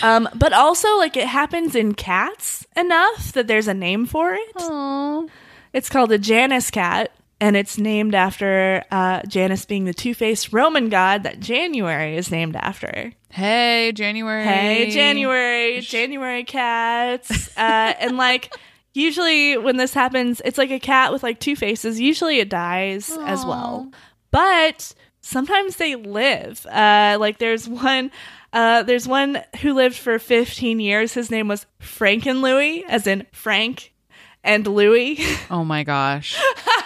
um, 0.02 0.28
but 0.34 0.52
also 0.52 0.96
like 0.98 1.16
it 1.16 1.28
happens 1.28 1.74
in 1.74 1.94
cats 1.94 2.66
enough 2.76 3.32
that 3.32 3.46
there's 3.46 3.68
a 3.68 3.74
name 3.74 4.06
for 4.06 4.34
it. 4.34 4.54
Aww. 4.56 5.28
It's 5.72 5.88
called 5.88 6.12
a 6.12 6.18
Janus 6.18 6.70
cat, 6.70 7.12
and 7.40 7.56
it's 7.56 7.78
named 7.78 8.14
after 8.14 8.84
uh, 8.90 9.22
Janus 9.28 9.64
being 9.64 9.84
the 9.84 9.94
two 9.94 10.14
faced 10.14 10.52
Roman 10.52 10.88
god 10.88 11.24
that 11.24 11.40
January 11.40 12.16
is 12.16 12.30
named 12.30 12.56
after. 12.56 13.12
Hey, 13.30 13.92
January. 13.92 14.44
Hey, 14.44 14.90
January, 14.90 15.80
January 15.82 16.44
cats. 16.44 17.54
Uh, 17.56 17.92
and 18.00 18.16
like, 18.16 18.54
usually 18.94 19.58
when 19.58 19.76
this 19.76 19.92
happens, 19.92 20.40
it's 20.44 20.56
like 20.56 20.70
a 20.70 20.80
cat 20.80 21.12
with 21.12 21.22
like 21.22 21.38
two 21.38 21.56
faces. 21.56 22.00
Usually 22.00 22.38
it 22.38 22.48
dies 22.48 23.10
as 23.10 23.44
well. 23.44 23.90
But 24.30 24.94
sometimes 25.20 25.76
they 25.76 25.96
live. 25.96 26.64
Uh, 26.66 27.18
like, 27.20 27.38
there's 27.38 27.68
one. 27.68 28.10
Uh, 28.52 28.82
there's 28.84 29.06
one 29.06 29.42
who 29.60 29.74
lived 29.74 29.96
for 29.96 30.18
15 30.18 30.80
years. 30.80 31.12
His 31.12 31.30
name 31.30 31.48
was 31.48 31.66
Franken 31.78 32.40
Louis, 32.40 32.84
as 32.84 33.06
in 33.06 33.26
Frank 33.32 33.92
and 34.42 34.66
Louis. 34.66 35.18
Oh 35.50 35.64
my 35.64 35.82
gosh. 35.84 36.40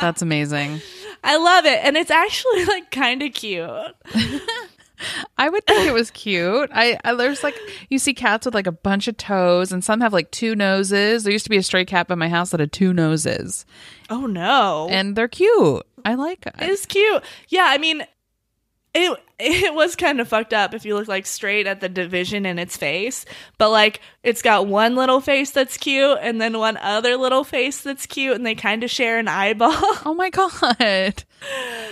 That's 0.00 0.22
amazing. 0.22 0.80
I 1.24 1.36
love 1.36 1.64
it, 1.66 1.80
and 1.84 1.96
it's 1.96 2.10
actually 2.10 2.64
like 2.66 2.90
kind 2.90 3.22
of 3.22 3.32
cute. 3.32 3.68
I 5.38 5.48
would 5.48 5.64
think 5.64 5.86
it 5.86 5.92
was 5.94 6.10
cute. 6.10 6.70
I, 6.72 6.98
I 7.04 7.14
there's 7.14 7.44
like 7.44 7.54
you 7.88 7.98
see 8.00 8.14
cats 8.14 8.44
with 8.46 8.54
like 8.54 8.66
a 8.66 8.72
bunch 8.72 9.06
of 9.08 9.16
toes, 9.16 9.70
and 9.72 9.84
some 9.84 10.00
have 10.00 10.12
like 10.12 10.30
two 10.32 10.56
noses. 10.56 11.22
There 11.24 11.32
used 11.32 11.44
to 11.44 11.50
be 11.50 11.56
a 11.56 11.62
stray 11.62 11.84
cat 11.84 12.08
by 12.08 12.14
my 12.16 12.28
house 12.28 12.50
that 12.50 12.60
had 12.60 12.72
two 12.72 12.92
noses, 12.92 13.64
Oh 14.10 14.26
no! 14.26 14.88
and 14.90 15.14
they're 15.16 15.28
cute. 15.28 15.86
I 16.04 16.14
like 16.14 16.46
it. 16.46 16.54
It's 16.58 16.86
cute. 16.86 17.22
Yeah, 17.48 17.66
I 17.68 17.78
mean, 17.78 18.04
it 18.94 19.18
it 19.40 19.74
was 19.74 19.94
kind 19.96 20.20
of 20.20 20.28
fucked 20.28 20.52
up 20.52 20.74
if 20.74 20.84
you 20.84 20.94
look 20.94 21.08
like 21.08 21.26
straight 21.26 21.66
at 21.66 21.80
the 21.80 21.88
division 21.88 22.44
in 22.46 22.58
its 22.58 22.76
face, 22.76 23.24
but 23.56 23.70
like 23.70 24.00
it's 24.22 24.42
got 24.42 24.66
one 24.66 24.94
little 24.96 25.20
face 25.20 25.50
that's 25.50 25.76
cute 25.76 26.18
and 26.20 26.40
then 26.40 26.58
one 26.58 26.76
other 26.78 27.16
little 27.16 27.44
face 27.44 27.80
that's 27.80 28.06
cute, 28.06 28.34
and 28.36 28.44
they 28.44 28.54
kind 28.54 28.82
of 28.84 28.90
share 28.90 29.18
an 29.18 29.28
eyeball. 29.28 29.72
Oh 30.04 30.14
my 30.14 30.30
god. 30.30 31.24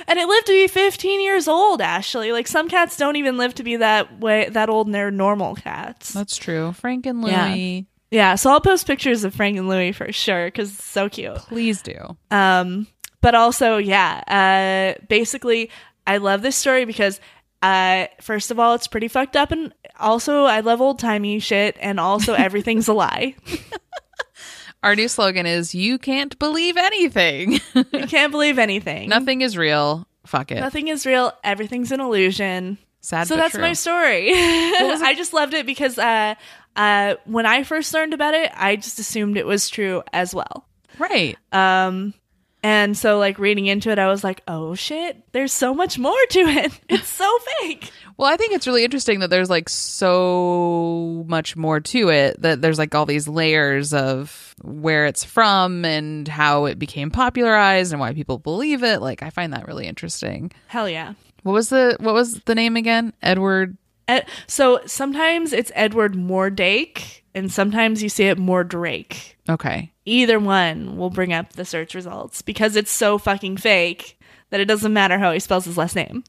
and 0.09 0.19
it 0.19 0.29
lived 0.29 0.47
to 0.47 0.53
be 0.53 0.67
15 0.67 1.21
years 1.21 1.47
old. 1.49 1.81
Ashley, 1.81 2.33
like 2.33 2.49
some 2.49 2.69
cats 2.69 2.97
don't 2.97 3.17
even 3.17 3.37
live 3.37 3.55
to 3.55 3.63
be 3.63 3.77
that 3.77 4.19
way 4.21 4.49
that 4.49 4.69
old, 4.69 4.87
and 4.89 4.95
they're 4.95 5.11
normal 5.11 5.55
cats. 5.55 6.13
That's 6.13 6.37
true. 6.37 6.73
Frank 6.73 7.07
and 7.07 7.27
Yeah. 7.27 7.49
Louie. 7.49 7.87
yeah, 8.11 8.35
so 8.35 8.51
I'll 8.51 8.61
post 8.61 8.87
pictures 8.87 9.23
of 9.25 9.35
Frank 9.35 9.57
and 9.59 9.69
Louie 9.69 9.93
for 9.93 10.11
sure 10.13 10.47
because 10.47 10.73
it's 10.75 10.85
so 10.85 11.09
cute. 11.09 11.37
Please 11.37 11.83
do. 11.83 12.17
Um, 12.31 12.87
but 13.21 13.35
also, 13.35 13.77
yeah, 13.79 14.95
uh, 14.99 15.01
basically, 15.09 15.71
I 16.07 16.19
love 16.19 16.43
this 16.43 16.55
story 16.57 16.85
because, 16.85 17.21
uh, 17.63 18.07
first 18.21 18.51
of 18.51 18.59
all, 18.59 18.75
it's 18.75 18.87
pretty 18.87 19.09
fucked 19.09 19.37
up, 19.37 19.51
and 19.53 19.73
also, 19.99 20.45
I 20.45 20.61
love 20.61 20.81
old 20.81 20.99
timey 20.99 21.39
shit, 21.39 21.77
and 21.81 21.99
also, 21.99 22.35
everything's 22.35 22.89
a 22.89 22.93
lie. 22.93 23.35
Our 24.83 24.95
new 24.95 25.09
slogan 25.09 25.47
is 25.47 25.75
"You 25.75 25.99
can't 25.99 26.39
believe 26.39 26.77
anything. 26.77 27.61
You 27.75 28.07
can't 28.07 28.31
believe 28.31 28.59
anything. 28.59 29.09
Nothing 29.09 29.41
is 29.41 29.57
real. 29.57 30.07
Fuck 30.27 30.53
it." 30.53 30.61
Nothing 30.61 30.89
is 30.89 31.07
real. 31.07 31.33
Everything's 31.43 31.91
an 31.93 32.01
illusion. 32.01 32.79
Sad. 33.01 33.29
so 33.29 33.37
that's 33.37 33.53
true. 33.53 33.63
my 33.63 33.73
story. 33.73 34.31
I 34.35 35.15
just 35.17 35.33
loved 35.33 35.55
it 35.55 35.65
because 35.65 35.97
uh, 35.97 36.35
uh, 36.75 37.15
when 37.25 37.47
I 37.47 37.63
first 37.63 37.95
learned 37.95 38.15
about 38.15 38.35
it, 38.35 38.51
I 38.55 38.77
just 38.77 38.99
assumed 38.99 39.37
it 39.37 39.47
was 39.47 39.69
true 39.69 40.03
as 40.13 40.35
well. 40.35 40.67
right. 40.99 41.37
Um, 41.53 42.15
and 42.67 42.99
so 42.99 43.17
like 43.21 43.39
reading 43.39 43.67
into 43.67 43.91
it, 43.91 43.99
I 44.01 44.09
was 44.09 44.25
like, 44.25 44.43
oh 44.49 44.75
shit, 44.75 45.23
there's 45.31 45.53
so 45.53 45.73
much 45.73 46.01
more 46.01 46.19
to 46.31 46.41
it. 46.41 46.73
It's 46.89 47.09
so 47.09 47.39
fake. 47.61 47.93
Well, 48.17 48.29
I 48.29 48.37
think 48.37 48.55
it's 48.55 48.67
really 48.67 48.83
interesting 48.83 49.21
that 49.21 49.31
there's 49.31 49.49
like 49.49 49.69
so 49.69 51.25
much 51.29 51.55
more 51.55 51.79
to 51.79 52.09
it 52.09 52.43
that 52.43 52.63
there's 52.63 52.79
like 52.79 52.93
all 52.93 53.07
these 53.07 53.29
layers 53.29 53.95
of 53.95 54.57
where 54.63 55.07
it's 55.07 55.23
from 55.23 55.85
and 55.85 56.27
how 56.27 56.65
it 56.65 56.77
became 56.77 57.13
popularized 57.13 57.93
and 57.93 58.01
why 58.01 58.13
people 58.15 58.39
believe 58.39 58.83
it. 58.83 59.01
Like 59.01 59.23
I 59.23 59.31
find 59.31 59.53
that 59.53 59.69
really 59.69 59.87
interesting. 59.87 60.51
Hell 60.67 60.89
yeah. 60.89 61.15
What 61.45 61.53
was 61.53 61.69
the 61.69 61.97
what 62.01 62.15
was 62.15 62.41
the 62.47 62.57
name 62.57 62.75
again? 62.75 63.13
Edward 63.23 63.77
Ed- 64.09 64.27
so 64.49 64.81
sometimes 64.87 65.53
it's 65.53 65.71
Edward 65.77 66.15
Mordake, 66.15 67.21
and 67.33 67.53
sometimes 67.53 68.03
you 68.03 68.09
see 68.09 68.25
it 68.25 68.39
Mordrake. 68.39 69.35
Okay. 69.49 69.93
Either 70.07 70.39
one 70.39 70.97
will 70.97 71.11
bring 71.11 71.33
up 71.33 71.53
the 71.55 71.65
search 71.65 71.95
results 71.95 72.41
because 72.41 72.77
it's 72.77 72.91
so 72.93 73.19
fucking 73.19 73.57
fake 73.57 74.19
that 74.51 74.61
it 74.61 74.67
doesn't 74.67 74.93
matter 74.93 75.19
how 75.19 75.33
he 75.33 75.41
spells 75.41 75.65
his 75.65 75.77
last 75.77 75.97
name. 75.97 76.23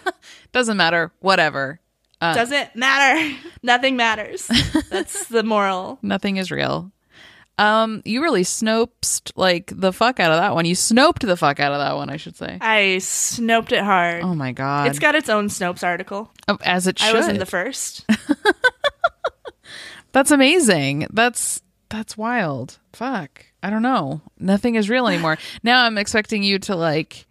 Doesn't 0.52 0.76
matter. 0.76 1.12
Whatever. 1.20 1.78
Uh, 2.20 2.34
doesn't 2.34 2.74
matter. 2.74 3.36
Nothing 3.62 3.96
matters. 3.96 4.46
That's 4.90 5.28
the 5.28 5.42
moral. 5.44 5.98
nothing 6.02 6.36
is 6.36 6.50
real. 6.50 6.90
Um, 7.56 8.02
you 8.04 8.20
really 8.20 8.42
snoped 8.42 9.30
like 9.36 9.72
the 9.74 9.92
fuck 9.92 10.18
out 10.18 10.32
of 10.32 10.38
that 10.38 10.54
one. 10.54 10.64
You 10.64 10.74
snoped 10.74 11.20
the 11.20 11.36
fuck 11.36 11.60
out 11.60 11.72
of 11.72 11.78
that 11.78 11.94
one, 11.94 12.10
I 12.10 12.16
should 12.16 12.36
say. 12.36 12.58
I 12.60 12.96
snoped 12.98 13.70
it 13.72 13.84
hard. 13.84 14.22
Oh 14.24 14.34
my 14.34 14.50
god. 14.52 14.88
It's 14.88 14.98
got 14.98 15.14
its 15.14 15.28
own 15.28 15.48
Snopes 15.48 15.84
article. 15.84 16.30
Oh, 16.48 16.58
as 16.62 16.86
it 16.86 16.98
should. 16.98 17.14
I 17.14 17.18
was 17.18 17.28
in 17.28 17.38
the 17.38 17.46
first. 17.46 18.04
That's 20.12 20.30
amazing. 20.30 21.06
That's 21.12 21.62
that's 21.90 22.16
wild. 22.16 22.78
Fuck. 22.92 23.46
I 23.62 23.68
don't 23.70 23.82
know. 23.82 24.22
Nothing 24.38 24.76
is 24.76 24.88
real 24.88 25.06
anymore. 25.06 25.36
now 25.62 25.84
I'm 25.84 25.98
expecting 25.98 26.42
you 26.42 26.58
to 26.60 26.76
like 26.76 27.26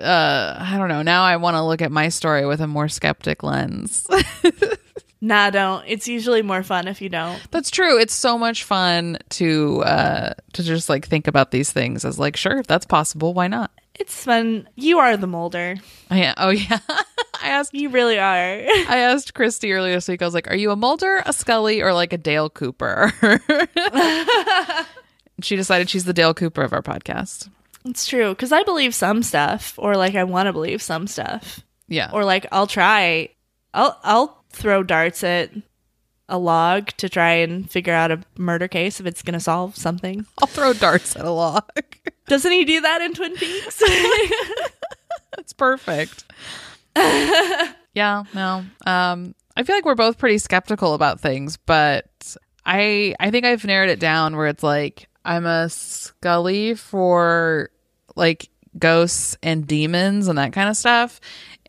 uh, 0.00 0.56
I 0.58 0.76
don't 0.78 0.88
know. 0.88 1.02
Now 1.02 1.24
I 1.24 1.36
want 1.36 1.56
to 1.56 1.62
look 1.62 1.82
at 1.82 1.92
my 1.92 2.08
story 2.08 2.46
with 2.46 2.60
a 2.60 2.66
more 2.66 2.88
skeptic 2.88 3.42
lens. 3.42 4.06
nah, 5.20 5.50
don't. 5.50 5.84
It's 5.86 6.08
usually 6.08 6.42
more 6.42 6.62
fun 6.62 6.88
if 6.88 7.02
you 7.02 7.08
don't. 7.08 7.40
That's 7.50 7.70
true. 7.70 7.98
It's 7.98 8.14
so 8.14 8.38
much 8.38 8.64
fun 8.64 9.18
to 9.30 9.82
uh 9.82 10.34
to 10.54 10.62
just 10.62 10.88
like 10.88 11.06
think 11.06 11.26
about 11.26 11.50
these 11.50 11.72
things 11.72 12.04
as 12.04 12.18
like 12.18 12.36
sure, 12.36 12.58
if 12.58 12.66
that's 12.66 12.86
possible, 12.86 13.34
why 13.34 13.48
not? 13.48 13.70
It's 14.00 14.24
fun. 14.24 14.68
You 14.76 14.98
are 14.98 15.16
the 15.16 15.26
Mulder. 15.28 15.76
Oh 16.10 16.14
yeah. 16.16 16.34
Oh 16.36 16.48
yeah. 16.50 16.78
I 17.42 17.48
asked 17.50 17.72
You 17.74 17.88
really 17.90 18.18
are. 18.18 18.24
I 18.24 18.96
asked 18.98 19.34
Christy 19.34 19.72
earlier 19.72 19.94
this 19.94 20.08
week. 20.08 20.20
I 20.22 20.24
was 20.24 20.34
like, 20.34 20.50
"Are 20.50 20.56
you 20.56 20.70
a 20.72 20.76
Mulder, 20.76 21.22
a 21.24 21.32
Scully, 21.32 21.80
or 21.82 21.92
like 21.92 22.12
a 22.12 22.18
Dale 22.18 22.50
Cooper?" 22.50 23.12
She 25.42 25.56
decided 25.56 25.88
she's 25.88 26.04
the 26.04 26.12
Dale 26.12 26.34
Cooper 26.34 26.60
of 26.62 26.74
our 26.74 26.82
podcast. 26.82 27.48
It's 27.86 28.06
true 28.06 28.30
because 28.30 28.52
I 28.52 28.62
believe 28.62 28.94
some 28.94 29.22
stuff, 29.22 29.74
or 29.78 29.96
like 29.96 30.14
I 30.14 30.24
want 30.24 30.48
to 30.48 30.52
believe 30.52 30.82
some 30.82 31.06
stuff, 31.06 31.60
Yeah. 31.88 32.10
or 32.12 32.24
like 32.26 32.44
I'll 32.52 32.66
try. 32.66 33.30
I'll 33.72 33.98
I'll 34.04 34.44
throw 34.50 34.82
darts 34.82 35.24
at 35.24 35.50
a 36.30 36.38
log 36.38 36.88
to 36.96 37.08
try 37.08 37.32
and 37.32 37.70
figure 37.70 37.92
out 37.92 38.10
a 38.10 38.22
murder 38.38 38.68
case 38.68 39.00
if 39.00 39.06
it's 39.06 39.22
gonna 39.22 39.40
solve 39.40 39.76
something. 39.76 40.24
I'll 40.38 40.48
throw 40.48 40.72
darts 40.72 41.16
at 41.16 41.24
a 41.24 41.30
log. 41.30 41.64
Doesn't 42.28 42.52
he 42.52 42.64
do 42.64 42.80
that 42.80 43.02
in 43.02 43.12
Twin 43.12 43.36
Peaks? 43.36 43.82
That's 45.36 45.52
perfect. 45.52 46.24
yeah, 46.96 48.24
no. 48.34 48.64
Um, 48.86 49.34
I 49.56 49.62
feel 49.64 49.76
like 49.76 49.84
we're 49.84 49.94
both 49.94 50.16
pretty 50.18 50.38
skeptical 50.38 50.94
about 50.94 51.20
things, 51.20 51.56
but 51.58 52.36
I 52.64 53.14
I 53.18 53.30
think 53.30 53.44
I've 53.44 53.64
narrowed 53.64 53.90
it 53.90 54.00
down 54.00 54.36
where 54.36 54.46
it's 54.46 54.62
like 54.62 55.08
I'm 55.24 55.44
a 55.44 55.68
Scully 55.68 56.74
for 56.74 57.70
like 58.16 58.48
ghosts 58.78 59.36
and 59.42 59.66
demons 59.66 60.28
and 60.28 60.38
that 60.38 60.52
kind 60.52 60.68
of 60.68 60.76
stuff, 60.76 61.20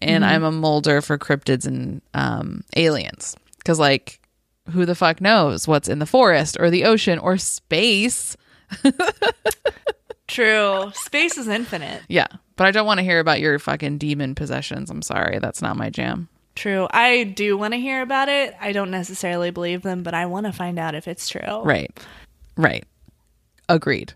and 0.01 0.23
I'm 0.23 0.43
a 0.43 0.51
Mulder 0.51 1.01
for 1.01 1.17
cryptids 1.17 1.65
and 1.65 2.01
um, 2.13 2.63
aliens 2.75 3.35
because 3.57 3.79
like 3.79 4.20
who 4.69 4.85
the 4.85 4.95
fuck 4.95 5.21
knows 5.21 5.67
what's 5.67 5.87
in 5.87 5.99
the 5.99 6.05
forest 6.05 6.57
or 6.59 6.69
the 6.69 6.85
ocean 6.85 7.19
or 7.19 7.37
space? 7.37 8.37
True. 10.27 10.91
Space 10.93 11.37
is 11.37 11.47
infinite. 11.47 12.03
Yeah, 12.07 12.27
but 12.55 12.65
I 12.67 12.71
don't 12.71 12.85
want 12.85 12.99
to 12.99 13.03
hear 13.03 13.19
about 13.19 13.41
your 13.41 13.59
fucking 13.59 13.97
demon 13.97 14.33
possessions. 14.35 14.89
I'm 14.89 15.01
sorry, 15.01 15.39
that's 15.39 15.61
not 15.61 15.75
my 15.75 15.89
jam. 15.89 16.29
True. 16.55 16.87
I 16.91 17.23
do 17.23 17.57
want 17.57 17.73
to 17.73 17.79
hear 17.79 18.01
about 18.01 18.29
it. 18.29 18.55
I 18.59 18.71
don't 18.71 18.91
necessarily 18.91 19.51
believe 19.51 19.81
them, 19.81 20.03
but 20.03 20.13
I 20.13 20.25
want 20.25 20.45
to 20.45 20.53
find 20.53 20.79
out 20.79 20.95
if 20.95 21.07
it's 21.07 21.27
true. 21.27 21.63
Right. 21.63 21.91
Right. 22.55 22.85
Agreed. 23.67 24.13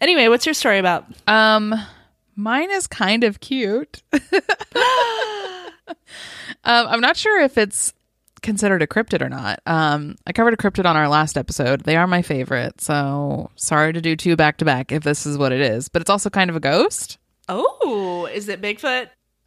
Anyway, 0.00 0.28
what's 0.28 0.46
your 0.46 0.54
story 0.54 0.78
about? 0.78 1.06
Um, 1.26 1.74
mine 2.36 2.70
is 2.70 2.86
kind 2.86 3.24
of 3.24 3.40
cute. 3.40 4.02
um, 4.12 4.20
I'm 6.64 7.00
not 7.00 7.16
sure 7.16 7.40
if 7.40 7.56
it's 7.56 7.92
considered 8.42 8.82
a 8.82 8.86
cryptid 8.86 9.22
or 9.22 9.28
not. 9.28 9.60
Um, 9.66 10.16
I 10.26 10.32
covered 10.32 10.54
a 10.54 10.56
cryptid 10.56 10.84
on 10.84 10.96
our 10.96 11.08
last 11.08 11.36
episode. 11.36 11.82
They 11.82 11.96
are 11.96 12.06
my 12.06 12.22
favorite, 12.22 12.80
so 12.80 13.50
sorry 13.56 13.92
to 13.92 14.00
do 14.00 14.16
two 14.16 14.36
back 14.36 14.58
to 14.58 14.64
back 14.64 14.92
if 14.92 15.02
this 15.02 15.26
is 15.26 15.38
what 15.38 15.52
it 15.52 15.60
is. 15.60 15.88
But 15.88 16.02
it's 16.02 16.10
also 16.10 16.30
kind 16.30 16.50
of 16.50 16.56
a 16.56 16.60
ghost. 16.60 17.18
Oh, 17.48 18.28
is 18.32 18.48
it 18.48 18.60
Bigfoot? 18.60 19.08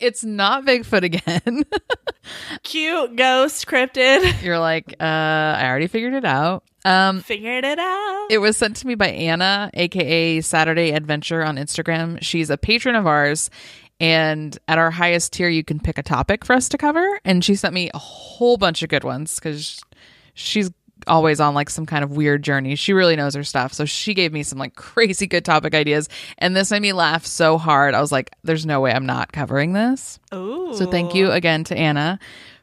it's 0.00 0.24
not 0.24 0.64
Bigfoot 0.64 1.02
again. 1.02 1.64
Cute 2.62 3.16
ghost 3.16 3.66
cryptid. 3.66 4.42
You're 4.42 4.58
like, 4.58 4.94
uh, 5.00 5.04
I 5.04 5.66
already 5.68 5.86
figured 5.86 6.14
it 6.14 6.24
out. 6.24 6.64
Um, 6.88 7.20
Figured 7.20 7.64
it 7.64 7.78
out. 7.78 8.26
It 8.30 8.38
was 8.38 8.56
sent 8.56 8.76
to 8.76 8.86
me 8.86 8.94
by 8.94 9.08
Anna, 9.08 9.70
aka 9.74 10.40
Saturday 10.40 10.92
Adventure 10.92 11.44
on 11.44 11.56
Instagram. 11.56 12.18
She's 12.22 12.48
a 12.48 12.56
patron 12.56 12.94
of 12.94 13.06
ours. 13.06 13.50
And 14.00 14.56
at 14.68 14.78
our 14.78 14.90
highest 14.90 15.32
tier, 15.32 15.48
you 15.48 15.64
can 15.64 15.80
pick 15.80 15.98
a 15.98 16.02
topic 16.02 16.44
for 16.44 16.54
us 16.54 16.68
to 16.70 16.78
cover. 16.78 17.20
And 17.24 17.44
she 17.44 17.56
sent 17.56 17.74
me 17.74 17.90
a 17.92 17.98
whole 17.98 18.56
bunch 18.56 18.82
of 18.82 18.88
good 18.88 19.04
ones 19.04 19.34
because 19.34 19.80
she's 20.34 20.70
always 21.06 21.40
on 21.40 21.54
like 21.54 21.68
some 21.68 21.84
kind 21.84 22.04
of 22.04 22.16
weird 22.16 22.42
journey. 22.42 22.74
She 22.74 22.92
really 22.92 23.16
knows 23.16 23.34
her 23.34 23.44
stuff. 23.44 23.72
So 23.72 23.84
she 23.84 24.14
gave 24.14 24.32
me 24.32 24.42
some 24.42 24.58
like 24.58 24.74
crazy 24.76 25.26
good 25.26 25.44
topic 25.44 25.74
ideas. 25.74 26.08
And 26.38 26.56
this 26.56 26.70
made 26.70 26.82
me 26.82 26.92
laugh 26.92 27.26
so 27.26 27.58
hard. 27.58 27.94
I 27.94 28.00
was 28.00 28.12
like, 28.12 28.30
there's 28.44 28.64
no 28.64 28.80
way 28.80 28.92
I'm 28.92 29.06
not 29.06 29.32
covering 29.32 29.72
this. 29.72 30.20
Ooh. 30.32 30.72
So 30.74 30.90
thank 30.90 31.14
you 31.14 31.32
again 31.32 31.64
to 31.64 31.76
Anna 31.76 32.18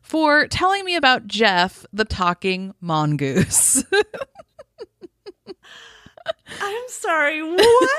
for 0.05 0.47
telling 0.47 0.85
me 0.85 0.95
about 0.95 1.27
Gef, 1.27 1.83
the 1.91 2.05
talking 2.05 2.75
mongoose. 2.79 3.83
I'm 6.61 6.83
sorry. 6.87 7.41
What? 7.41 7.89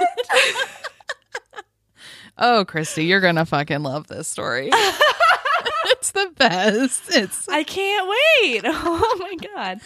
oh, 2.38 2.64
Christy, 2.64 3.06
you're 3.06 3.20
going 3.20 3.34
to 3.34 3.44
fucking 3.44 3.82
love 3.82 4.06
this 4.06 4.28
story. 4.28 4.70
it's 5.86 6.12
the 6.12 6.32
best. 6.36 7.02
It's 7.08 7.48
I 7.48 7.64
can't 7.64 8.08
wait. 8.08 8.62
Oh 8.64 9.16
my 9.18 9.34
god. 9.54 9.80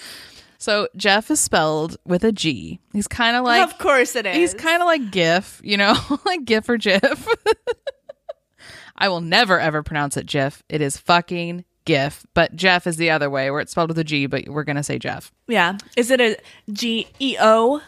So 0.58 0.88
Gef 0.94 1.30
is 1.30 1.40
spelled 1.40 1.96
with 2.04 2.22
a 2.22 2.32
G. 2.32 2.80
He's 2.92 3.08
kind 3.08 3.34
of 3.34 3.44
like 3.44 3.62
of 3.62 3.78
course 3.78 4.14
it 4.14 4.26
is. 4.26 4.36
He's 4.36 4.52
kind 4.52 4.82
of 4.82 4.86
like 4.86 5.10
GIF, 5.10 5.58
you 5.64 5.78
know, 5.78 5.96
like 6.26 6.44
GIF 6.44 6.68
or 6.68 6.76
GIF. 6.76 7.26
I 8.94 9.08
will 9.08 9.22
never 9.22 9.58
ever 9.58 9.82
pronounce 9.82 10.18
it 10.18 10.26
GIF. 10.26 10.62
It 10.68 10.82
is 10.82 10.98
fucking 10.98 11.64
GIF, 11.84 12.26
but 12.34 12.54
Gef 12.56 12.86
is 12.86 12.96
the 12.96 13.10
other 13.10 13.30
way 13.30 13.50
where 13.50 13.60
it's 13.60 13.72
spelled 13.72 13.88
with 13.88 13.98
a 13.98 14.04
G, 14.04 14.26
but 14.26 14.48
we're 14.48 14.64
going 14.64 14.76
to 14.76 14.82
say 14.82 14.98
Jeff. 14.98 15.32
Yeah. 15.48 15.78
Is 15.96 16.10
it 16.10 16.20
a 16.20 16.36
G 16.72 17.08
E 17.18 17.36
O? 17.40 17.80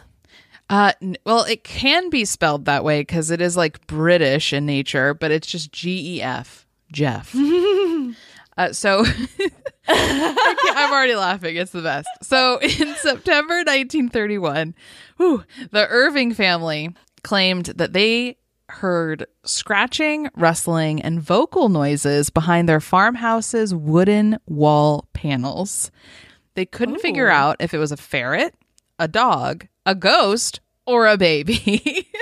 Uh, 0.69 0.93
n- 1.01 1.17
well, 1.25 1.43
it 1.43 1.63
can 1.63 2.09
be 2.09 2.25
spelled 2.25 2.65
that 2.65 2.83
way 2.83 3.01
because 3.01 3.29
it 3.29 3.41
is 3.41 3.55
like 3.57 3.85
British 3.87 4.53
in 4.53 4.65
nature, 4.65 5.13
but 5.13 5.31
it's 5.31 5.47
just 5.47 5.71
G 5.71 6.17
E 6.17 6.21
F, 6.21 6.65
Jeff. 6.91 7.35
uh, 8.57 8.73
so 8.73 9.05
I'm 9.87 10.91
already 10.91 11.15
laughing. 11.15 11.55
It's 11.55 11.71
the 11.71 11.81
best. 11.81 12.07
So 12.21 12.59
in 12.61 12.95
September 12.95 13.55
1931, 13.57 14.73
whew, 15.17 15.43
the 15.71 15.87
Irving 15.87 16.33
family 16.33 16.95
claimed 17.23 17.65
that 17.67 17.93
they 17.93 18.37
heard 18.69 19.25
scratching, 19.43 20.29
rustling, 20.35 21.01
and 21.01 21.21
vocal 21.21 21.69
noises 21.69 22.29
behind 22.29 22.67
their 22.67 22.79
farmhouse's 22.79 23.73
wooden 23.73 24.37
wall 24.45 25.07
panels. 25.13 25.91
They 26.55 26.65
couldn't 26.65 27.01
figure 27.01 27.29
out 27.29 27.57
if 27.59 27.73
it 27.73 27.79
was 27.79 27.91
a 27.91 27.97
ferret, 27.97 28.55
a 28.99 29.07
dog, 29.07 29.67
a 29.85 29.95
ghost, 29.95 30.59
or 30.85 31.07
a 31.07 31.17
baby. 31.17 32.07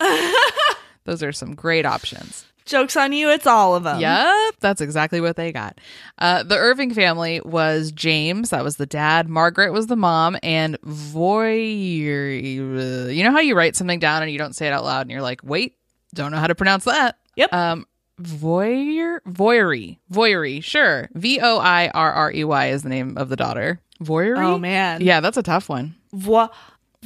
Those 1.04 1.22
are 1.22 1.32
some 1.32 1.54
great 1.54 1.86
options. 1.86 2.46
Jokes 2.66 2.96
on 2.96 3.12
you, 3.12 3.30
it's 3.30 3.46
all 3.46 3.74
of 3.74 3.84
them. 3.84 4.00
Yep, 4.00 4.54
that's 4.60 4.80
exactly 4.80 5.20
what 5.20 5.36
they 5.36 5.52
got. 5.52 5.78
Uh, 6.18 6.42
the 6.42 6.56
Irving 6.56 6.92
family 6.92 7.40
was 7.44 7.92
James, 7.92 8.50
that 8.50 8.64
was 8.64 8.76
the 8.76 8.86
dad. 8.86 9.28
Margaret 9.28 9.72
was 9.72 9.86
the 9.86 9.96
mom, 9.96 10.36
and 10.42 10.80
Voyer. 10.82 13.14
You 13.14 13.24
know 13.24 13.32
how 13.32 13.40
you 13.40 13.56
write 13.56 13.76
something 13.76 13.98
down 13.98 14.22
and 14.22 14.30
you 14.30 14.38
don't 14.38 14.54
say 14.54 14.66
it 14.66 14.72
out 14.72 14.84
loud, 14.84 15.02
and 15.02 15.10
you're 15.10 15.22
like, 15.22 15.40
"Wait, 15.42 15.76
don't 16.14 16.32
know 16.32 16.38
how 16.38 16.46
to 16.46 16.54
pronounce 16.54 16.84
that." 16.84 17.18
Yep. 17.36 17.52
Um, 17.52 17.86
Voyer, 18.20 19.18
Voyery, 19.28 19.98
Voyery. 20.12 20.62
Sure, 20.62 21.08
V 21.14 21.40
O 21.40 21.58
I 21.58 21.90
R 21.92 22.12
R 22.12 22.32
E 22.32 22.44
Y 22.44 22.66
is 22.68 22.82
the 22.82 22.88
name 22.88 23.16
of 23.18 23.28
the 23.28 23.36
daughter. 23.36 23.80
Voyery. 24.02 24.38
Oh 24.38 24.58
man. 24.58 25.00
Yeah, 25.00 25.20
that's 25.20 25.36
a 25.36 25.42
tough 25.42 25.68
one. 25.68 25.94
Vo- 26.12 26.50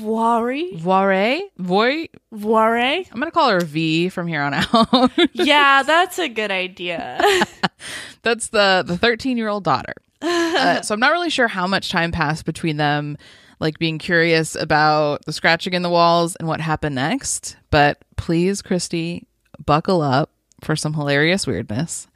Voiry? 0.00 0.70
Voire, 0.76 1.40
Voy. 1.58 2.08
Voire? 2.32 2.78
I'm 2.78 3.04
gonna 3.18 3.30
call 3.30 3.50
her 3.50 3.60
V 3.60 4.08
from 4.08 4.26
here 4.26 4.42
on 4.42 4.54
out. 4.54 5.10
Yeah, 5.32 5.82
that's 5.82 6.18
a 6.18 6.28
good 6.28 6.50
idea. 6.50 7.20
That's 8.22 8.48
the 8.48 8.84
the 8.86 8.98
13 8.98 9.38
year 9.38 9.48
old 9.48 9.64
daughter. 9.64 9.94
Uh, 10.20 10.80
so 10.82 10.92
I'm 10.92 11.00
not 11.00 11.12
really 11.12 11.30
sure 11.30 11.48
how 11.48 11.66
much 11.66 11.88
time 11.90 12.12
passed 12.12 12.44
between 12.44 12.76
them, 12.76 13.16
like 13.60 13.78
being 13.78 13.96
curious 13.98 14.54
about 14.54 15.24
the 15.24 15.32
scratching 15.32 15.72
in 15.72 15.80
the 15.82 15.88
walls 15.88 16.36
and 16.36 16.46
what 16.46 16.60
happened 16.60 16.96
next. 16.96 17.56
But 17.70 17.98
please, 18.16 18.60
Christy, 18.60 19.26
buckle 19.64 20.02
up 20.02 20.30
for 20.62 20.76
some 20.76 20.92
hilarious 20.92 21.46
weirdness. 21.46 22.06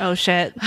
oh 0.00 0.14
shit. 0.14 0.54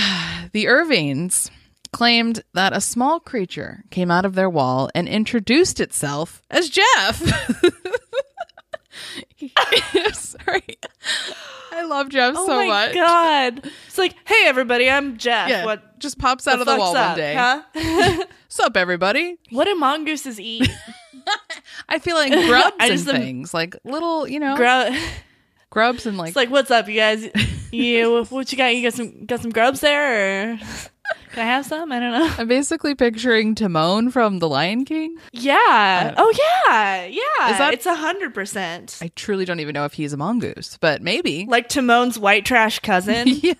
The 0.52 0.68
Irvings 0.68 1.50
claimed 1.92 2.42
that 2.54 2.72
a 2.72 2.80
small 2.80 3.20
creature 3.20 3.84
came 3.90 4.10
out 4.10 4.24
of 4.24 4.34
their 4.34 4.48
wall 4.50 4.90
and 4.94 5.08
introduced 5.08 5.78
itself 5.80 6.42
as 6.50 6.70
Gef. 6.70 7.22
I'm 9.56 10.12
sorry. 10.14 10.78
I 11.72 11.84
love 11.84 12.08
Gef 12.08 12.34
so 12.34 12.40
much. 12.40 12.42
Oh 12.42 12.46
so 12.46 12.56
my 12.56 12.66
much. 12.66 12.94
god. 12.94 13.70
It's 13.86 13.98
like, 13.98 14.14
hey 14.26 14.44
everybody, 14.46 14.90
I'm 14.90 15.16
Jeff. 15.16 15.48
Yeah, 15.48 15.64
What 15.64 15.98
just 15.98 16.18
pops 16.18 16.46
out 16.46 16.56
the 16.56 16.60
of 16.62 16.66
the 16.66 16.76
wall 16.76 16.96
up, 16.96 17.10
one 17.10 17.16
day. 17.18 17.34
Huh? 17.34 18.24
Sup, 18.48 18.76
everybody? 18.76 19.38
what 19.50 19.64
do 19.64 19.74
mongooses 19.74 20.38
eat? 20.40 20.70
I 21.88 21.98
feel 21.98 22.16
like 22.16 22.32
grubs 22.48 22.74
and 22.80 22.92
am- 22.92 22.98
things, 23.22 23.54
like 23.54 23.76
little, 23.84 24.26
you 24.28 24.40
know, 24.40 24.56
Gru- 24.56 24.96
grubs 25.70 26.04
and 26.06 26.18
like. 26.18 26.28
it's 26.28 26.36
like, 26.36 26.50
what's 26.50 26.70
up, 26.70 26.88
you 26.88 26.96
guys? 26.96 27.28
You 27.70 28.24
what 28.28 28.52
you 28.52 28.58
got? 28.58 28.74
You 28.76 28.82
got 28.82 28.92
some 28.94 29.24
got 29.24 29.40
some 29.40 29.50
grubs 29.50 29.80
there 29.80 30.52
or 30.54 30.58
can 31.32 31.42
I 31.42 31.46
have 31.46 31.64
some? 31.66 31.90
I 31.90 31.98
don't 31.98 32.12
know. 32.12 32.34
I'm 32.38 32.46
basically 32.48 32.94
picturing 32.94 33.54
Timon 33.54 34.10
from 34.10 34.38
The 34.38 34.48
Lion 34.48 34.84
King. 34.84 35.16
Yeah. 35.32 36.14
oh 36.16 36.32
yeah. 36.66 37.04
Yeah. 37.06 37.50
Is 37.52 37.58
that- 37.58 37.74
it's 37.74 37.86
a 37.86 37.94
hundred 37.94 38.34
percent. 38.34 38.98
I 39.02 39.08
truly 39.16 39.44
don't 39.44 39.60
even 39.60 39.72
know 39.72 39.84
if 39.84 39.94
he's 39.94 40.12
a 40.12 40.16
mongoose, 40.16 40.78
but 40.80 41.02
maybe. 41.02 41.46
Like 41.48 41.68
Timon's 41.68 42.18
white 42.18 42.44
trash 42.44 42.78
cousin, 42.80 43.24
yeah. 43.42 43.54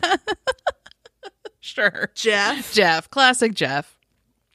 sure. 1.61 2.11
Gef. 2.14 2.74
Gef, 2.74 3.11
classic 3.11 3.54
Gef. 3.54 3.96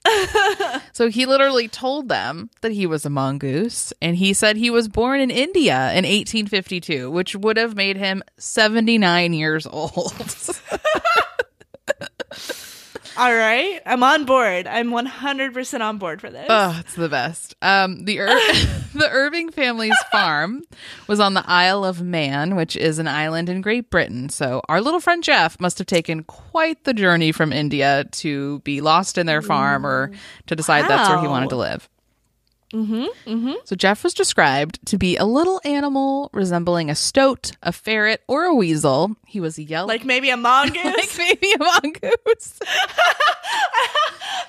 so 0.92 1.10
he 1.10 1.26
literally 1.26 1.68
told 1.68 2.08
them 2.08 2.48
that 2.62 2.72
he 2.72 2.86
was 2.86 3.04
a 3.04 3.10
mongoose, 3.10 3.92
and 4.00 4.16
he 4.16 4.32
said 4.32 4.56
he 4.56 4.70
was 4.70 4.88
born 4.88 5.20
in 5.20 5.30
India 5.30 5.74
in 5.90 6.04
1852, 6.06 7.10
which 7.10 7.34
would 7.36 7.56
have 7.56 7.74
made 7.76 7.96
him 7.96 8.22
79 8.38 9.32
years 9.34 9.66
old. 9.66 10.14
All 13.18 13.34
right. 13.34 13.80
I'm 13.84 14.04
on 14.04 14.26
board. 14.26 14.68
I'm 14.68 14.90
100% 14.90 15.80
on 15.80 15.98
board 15.98 16.20
for 16.20 16.30
this. 16.30 16.46
Oh, 16.48 16.76
it's 16.78 16.94
the 16.94 17.08
best. 17.08 17.56
Um, 17.60 18.04
the 18.04 18.18
Ir- 18.18 18.26
the 18.94 19.08
Irving 19.10 19.50
family's 19.50 19.96
farm 20.12 20.62
was 21.08 21.18
on 21.18 21.34
the 21.34 21.42
Isle 21.44 21.84
of 21.84 22.00
Man, 22.00 22.54
which 22.54 22.76
is 22.76 23.00
an 23.00 23.08
island 23.08 23.48
in 23.48 23.60
Great 23.60 23.90
Britain. 23.90 24.28
So 24.28 24.62
our 24.68 24.80
little 24.80 25.00
friend 25.00 25.24
Gef 25.24 25.60
must 25.60 25.78
have 25.78 25.88
taken 25.88 26.22
quite 26.22 26.84
the 26.84 26.94
journey 26.94 27.32
from 27.32 27.52
India 27.52 28.04
to 28.12 28.60
be 28.60 28.80
lost 28.80 29.18
in 29.18 29.26
their 29.26 29.42
farm 29.42 29.84
or 29.84 30.12
to 30.46 30.54
decide 30.54 30.88
that's 30.88 31.08
where 31.08 31.20
he 31.20 31.26
wanted 31.26 31.48
to 31.50 31.56
live. 31.56 31.88
Mm-hmm, 32.72 33.30
mm-hmm. 33.30 33.52
So 33.64 33.76
Gef 33.76 34.04
was 34.04 34.12
described 34.14 34.78
to 34.86 34.98
be 34.98 35.16
a 35.16 35.24
little 35.24 35.60
animal 35.64 36.28
resembling 36.32 36.90
a 36.90 36.94
stoat, 36.94 37.52
a 37.62 37.72
ferret, 37.72 38.22
or 38.28 38.44
a 38.44 38.54
weasel. 38.54 39.16
He 39.26 39.40
was 39.40 39.58
yellow, 39.58 39.88
like 39.88 40.04
maybe 40.04 40.30
a 40.30 40.36
mongoose. 40.36 40.84
like 40.84 41.14
maybe 41.16 41.52
a 41.52 41.58
mongoose. 41.58 42.58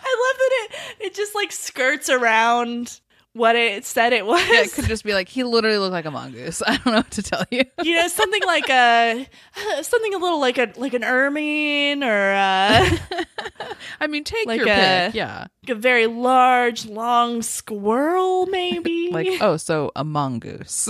I 0.02 0.28
love 0.28 0.38
that 0.38 0.52
it 0.52 0.76
it 1.00 1.16
just 1.16 1.34
like 1.36 1.52
skirts 1.52 2.10
around 2.10 3.00
what 3.34 3.56
it 3.56 3.86
said 3.86 4.12
it 4.14 4.26
was. 4.26 4.42
Yeah, 4.50 4.62
it 4.62 4.72
could 4.74 4.86
just 4.86 5.04
be 5.04 5.14
like 5.14 5.30
he 5.30 5.44
literally 5.44 5.78
looked 5.78 5.94
like 5.94 6.06
a 6.06 6.12
mongoose. 6.12 6.62
I 6.68 6.78
don't 6.78 6.86
know 6.88 6.92
what 6.94 7.12
to 7.12 7.24
tell 7.24 7.44
you. 7.52 7.64
you 7.84 7.96
know, 7.96 8.08
something 8.08 8.42
like 8.46 8.70
a 8.70 9.28
something 9.82 10.14
a 10.14 10.18
little 10.18 10.40
like 10.40 10.58
a 10.58 10.72
like 10.78 10.94
an 10.94 11.04
ermine 11.04 12.04
or 12.04 12.32
a, 12.32 12.90
I 14.02 14.08
mean, 14.08 14.24
take 14.24 14.48
Like 14.48 14.60
your 14.60 14.68
a- 14.70 15.06
pick. 15.08 15.16
Yeah. 15.16 15.46
like 15.64 15.70
a 15.70 15.76
very 15.76 16.08
large, 16.08 16.86
long 16.86 17.42
squirrel, 17.42 18.46
maybe. 18.48 19.10
Like, 19.12 19.28
oh, 19.42 19.58
so 19.58 19.92
a 19.96 20.04
mongoose. 20.04 20.88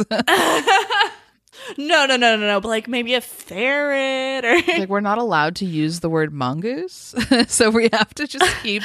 no, 1.78 2.06
no, 2.06 2.06
no, 2.06 2.15
no, 2.17 2.38
no, 2.38 2.62
but 2.62 2.67
like 2.69 2.88
maybe 2.88 3.13
a 3.15 3.21
ferret 3.21 4.45
or 4.45 4.56
like, 4.80 4.89
we're 4.89 5.02
not 5.02 5.17
allowed 5.17 5.56
to 5.58 5.65
use 5.65 5.99
the 5.99 6.10
word 6.10 6.34
mongoose. 6.34 7.13
so 7.47 7.69
we 7.69 7.89
have 7.93 8.13
to 8.15 8.28
just 8.28 8.45
keep 8.63 8.84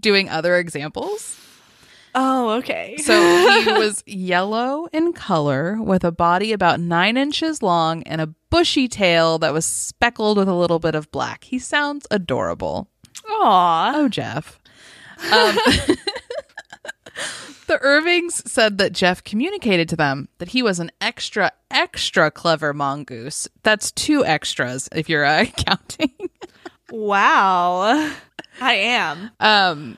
doing 0.00 0.28
other 0.28 0.56
examples. 0.56 1.38
Oh, 2.14 2.50
okay. 2.58 2.96
So 2.98 3.12
he 3.14 3.72
was 3.78 4.02
yellow 4.06 4.86
in 4.92 5.12
color 5.12 5.80
with 5.80 6.04
a 6.04 6.12
body 6.12 6.52
about 6.52 6.80
nine 6.80 7.16
inches 7.16 7.62
long 7.62 8.02
and 8.04 8.20
a 8.20 8.34
bushy 8.50 8.86
tail 8.88 9.38
that 9.38 9.52
was 9.52 9.64
speckled 9.64 10.36
with 10.36 10.48
a 10.48 10.54
little 10.54 10.78
bit 10.78 10.94
of 10.94 11.10
black. 11.10 11.44
He 11.44 11.58
sounds 11.58 12.06
adorable. 12.10 12.88
Aw. 13.28 13.92
Oh, 13.94 14.08
Gef. 14.08 14.60
Um, 15.32 15.54
the 17.66 17.78
Irvings 17.80 18.42
said 18.50 18.78
that 18.78 18.92
Gef 18.92 19.22
communicated 19.24 19.88
to 19.90 19.96
them 19.96 20.28
that 20.38 20.48
he 20.48 20.62
was 20.62 20.80
an 20.80 20.90
extra, 21.00 21.52
extra 21.70 22.30
clever 22.30 22.74
mongoose. 22.74 23.48
That's 23.62 23.90
two 23.92 24.24
extras 24.24 24.88
if 24.92 25.08
you're 25.08 25.24
uh, 25.24 25.44
counting. 25.56 26.12
Wow. 26.90 28.12
I 28.60 28.74
am. 28.74 29.30
Um, 29.40 29.96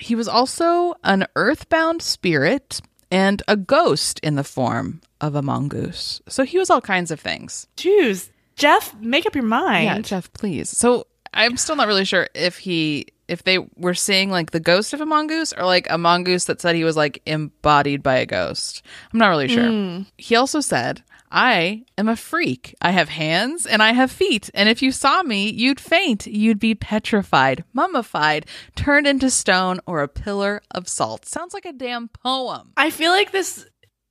he 0.00 0.14
was 0.14 0.28
also 0.28 0.94
an 1.04 1.26
earthbound 1.36 2.02
spirit 2.02 2.80
and 3.10 3.42
a 3.48 3.56
ghost 3.56 4.20
in 4.20 4.36
the 4.36 4.44
form 4.44 5.00
of 5.20 5.34
a 5.34 5.42
mongoose. 5.42 6.20
So 6.28 6.44
he 6.44 6.58
was 6.58 6.70
all 6.70 6.80
kinds 6.80 7.10
of 7.10 7.20
things. 7.20 7.66
Jeez. 7.76 8.30
Gef, 8.56 8.94
make 9.00 9.26
up 9.26 9.34
your 9.34 9.44
mind. 9.44 9.84
Yeah, 9.84 10.20
Gef, 10.20 10.32
please. 10.32 10.68
So 10.68 11.06
I'm 11.32 11.56
still 11.56 11.76
not 11.76 11.86
really 11.86 12.04
sure 12.04 12.28
if 12.34 12.58
he 12.58 13.06
if 13.28 13.44
they 13.44 13.58
were 13.76 13.94
seeing 13.94 14.30
like 14.30 14.50
the 14.50 14.60
ghost 14.60 14.92
of 14.92 15.00
a 15.00 15.06
mongoose 15.06 15.52
or 15.52 15.64
like 15.64 15.88
a 15.88 15.96
mongoose 15.96 16.46
that 16.46 16.60
said 16.60 16.74
he 16.74 16.82
was 16.82 16.96
like 16.96 17.22
embodied 17.26 18.02
by 18.02 18.16
a 18.16 18.26
ghost. 18.26 18.82
I'm 19.12 19.20
not 19.20 19.28
really 19.28 19.48
sure. 19.48 19.68
Hmm. 19.68 20.02
He 20.18 20.34
also 20.34 20.60
said, 20.60 21.04
I 21.30 21.84
am 21.96 22.08
a 22.08 22.16
freak. 22.16 22.74
I 22.82 22.90
have 22.90 23.08
hands 23.08 23.66
and 23.66 23.82
I 23.82 23.92
have 23.92 24.10
feet. 24.10 24.50
And 24.52 24.68
if 24.68 24.82
you 24.82 24.90
saw 24.90 25.22
me, 25.22 25.48
you'd 25.48 25.78
faint. 25.78 26.26
You'd 26.26 26.58
be 26.58 26.74
petrified, 26.74 27.62
mummified, 27.72 28.46
turned 28.74 29.06
into 29.06 29.30
stone, 29.30 29.78
or 29.86 30.02
a 30.02 30.08
pillar 30.08 30.60
of 30.72 30.88
salt. 30.88 31.26
Sounds 31.26 31.54
like 31.54 31.66
a 31.66 31.72
damn 31.72 32.08
poem. 32.08 32.72
I 32.76 32.90
feel 32.90 33.12
like 33.12 33.30
this 33.30 33.64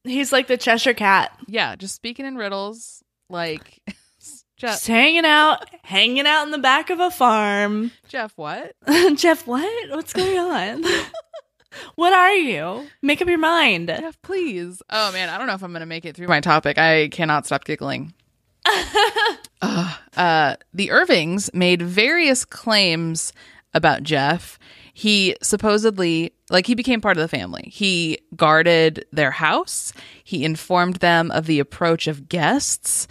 he's 0.06 0.32
like 0.32 0.48
the 0.48 0.58
Cheshire 0.58 0.94
cat. 0.94 1.38
Yeah, 1.48 1.76
just 1.76 1.96
speaking 1.96 2.26
in 2.26 2.36
riddles. 2.36 3.04
Like, 3.30 3.82
Gef, 4.60 4.72
Just 4.72 4.88
hanging 4.88 5.26
out, 5.26 5.70
hanging 5.84 6.28
out 6.28 6.44
in 6.44 6.52
the 6.52 6.58
back 6.58 6.90
of 6.90 7.00
a 7.00 7.10
farm. 7.10 7.92
Gef, 8.10 8.34
what? 8.36 8.76
Gef, 9.16 9.48
what? 9.48 9.90
What's 9.92 10.12
going 10.12 10.38
on? 10.38 10.84
what 11.96 12.12
are 12.12 12.34
you? 12.34 12.86
Make 13.02 13.22
up 13.22 13.30
your 13.30 13.38
mind. 13.38 13.88
Gef, 13.88 14.22
please. 14.22 14.82
Oh 14.90 15.14
man, 15.14 15.30
I 15.30 15.38
don't 15.38 15.48
know 15.48 15.54
if 15.54 15.64
I'm 15.64 15.72
gonna 15.72 15.86
make 15.86 16.04
it 16.04 16.16
through 16.16 16.28
my 16.28 16.42
topic. 16.42 16.78
I 16.78 17.08
cannot 17.08 17.46
stop 17.46 17.66
giggling. 17.66 18.14
Uh, 19.62 20.56
the 20.74 20.92
Irvings 20.92 21.50
made 21.54 21.82
various 21.82 22.44
claims 22.44 23.32
about 23.74 24.04
Gef. 24.04 24.58
He 24.94 25.36
supposedly, 25.42 26.34
like, 26.50 26.66
he 26.66 26.76
became 26.76 27.00
part 27.00 27.16
of 27.16 27.22
the 27.22 27.28
family. 27.30 27.70
He 27.72 28.20
guarded 28.36 29.06
their 29.14 29.32
house. 29.32 29.94
He 30.24 30.44
informed 30.44 30.98
them 30.98 31.32
of 31.32 31.46
the 31.46 31.60
approach 31.60 32.08
of 32.08 32.28
guests. 32.28 33.08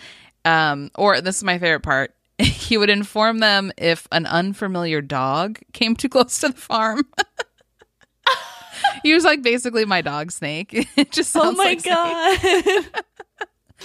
Um, 0.48 0.90
or 0.96 1.20
this 1.20 1.36
is 1.36 1.44
my 1.44 1.58
favorite 1.58 1.80
part. 1.82 2.14
He 2.68 2.76
would 2.76 2.90
inform 2.90 3.38
them 3.38 3.72
if 3.76 4.06
an 4.12 4.26
unfamiliar 4.26 5.00
dog 5.00 5.58
came 5.72 5.96
too 5.96 6.08
close 6.08 6.38
to 6.40 6.48
the 6.50 6.54
farm. 6.56 7.02
he 9.02 9.14
was 9.14 9.24
like 9.24 9.42
basically 9.42 9.84
my 9.84 10.02
dog 10.02 10.30
snake. 10.30 10.72
It 10.96 11.10
just 11.12 11.34
Oh 11.36 11.42
sounds 11.42 11.56
my 11.58 11.64
like 11.64 11.82
god. 11.84 13.02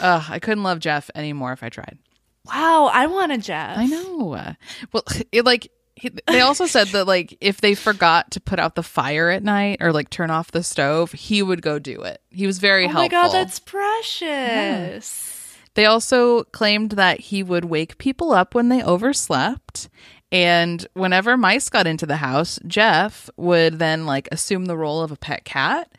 Ugh, 0.01 0.23
I 0.29 0.39
couldn't 0.39 0.63
love 0.63 0.79
Gef 0.79 1.09
anymore 1.15 1.53
if 1.53 1.63
I 1.63 1.69
tried. 1.69 1.97
wow, 2.45 2.89
I 2.91 3.07
want 3.07 3.31
a 3.31 3.37
Gef. 3.37 3.77
I 3.77 3.85
know. 3.85 4.55
Well, 4.91 5.03
it 5.31 5.45
like 5.45 5.71
he- 5.95 6.11
they 6.27 6.41
also 6.41 6.65
said 6.65 6.87
that 6.89 7.05
like 7.07 7.37
if 7.41 7.61
they 7.61 7.73
forgot 7.75 8.31
to 8.31 8.39
put 8.41 8.59
out 8.59 8.75
the 8.75 8.83
fire 8.83 9.29
at 9.29 9.43
night 9.43 9.77
or 9.81 9.91
like 9.93 10.09
turn 10.09 10.29
off 10.29 10.51
the 10.51 10.63
stove, 10.63 11.11
he 11.13 11.41
would 11.41 11.61
go 11.61 11.79
do 11.79 12.01
it. 12.01 12.21
He 12.29 12.45
was 12.47 12.59
very 12.59 12.83
helpful. 12.87 12.99
Oh 13.17 13.21
my 13.21 13.27
god, 13.29 13.31
that's 13.33 13.59
precious. 13.59 15.29
They 15.75 15.85
also 15.85 16.43
claimed 16.45 16.91
that 16.91 17.19
he 17.19 17.43
would 17.43 17.65
wake 17.65 17.97
people 17.97 18.31
up 18.31 18.53
when 18.53 18.69
they 18.69 18.83
overslept. 18.83 19.89
And 20.31 20.85
whenever 20.93 21.37
mice 21.37 21.69
got 21.69 21.87
into 21.87 22.05
the 22.05 22.17
house, 22.17 22.59
Gef 22.67 23.29
would 23.37 23.79
then 23.79 24.05
like 24.05 24.27
assume 24.31 24.65
the 24.65 24.77
role 24.77 25.01
of 25.01 25.11
a 25.11 25.15
pet 25.15 25.45
cat 25.45 25.91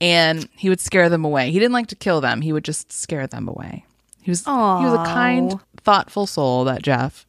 and 0.00 0.48
he 0.56 0.68
would 0.68 0.80
scare 0.80 1.08
them 1.08 1.24
away. 1.24 1.50
He 1.50 1.58
didn't 1.58 1.72
like 1.72 1.88
to 1.88 1.96
kill 1.96 2.20
them, 2.20 2.40
he 2.40 2.52
would 2.52 2.64
just 2.64 2.92
scare 2.92 3.26
them 3.26 3.48
away. 3.48 3.84
He 4.22 4.30
was 4.30 4.44
he 4.44 4.50
was 4.50 4.92
a 4.92 5.04
kind, 5.06 5.58
thoughtful 5.82 6.26
soul, 6.26 6.64
that 6.64 6.82
Gef. 6.82 7.26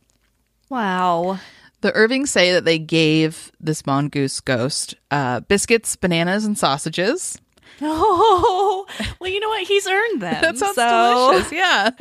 Wow. 0.70 1.40
The 1.82 1.94
Irvings 1.94 2.30
say 2.30 2.52
that 2.52 2.66
they 2.66 2.78
gave 2.78 3.54
this 3.60 3.86
mongoose 3.86 4.42
ghost 4.42 4.96
uh, 5.10 5.40
biscuits, 5.42 5.96
bananas, 5.96 6.44
and 6.44 6.58
sausages. 6.58 7.38
Oh, 7.82 8.86
well, 9.20 9.30
you 9.30 9.40
know 9.40 9.50
what? 9.50 9.68
He's 9.68 9.88
earned 9.88 10.22
them. 10.22 10.42
That 10.42 10.58
sounds 10.58 10.76
so- 10.76 11.30
delicious. 11.32 11.52
Yeah. 11.52 11.90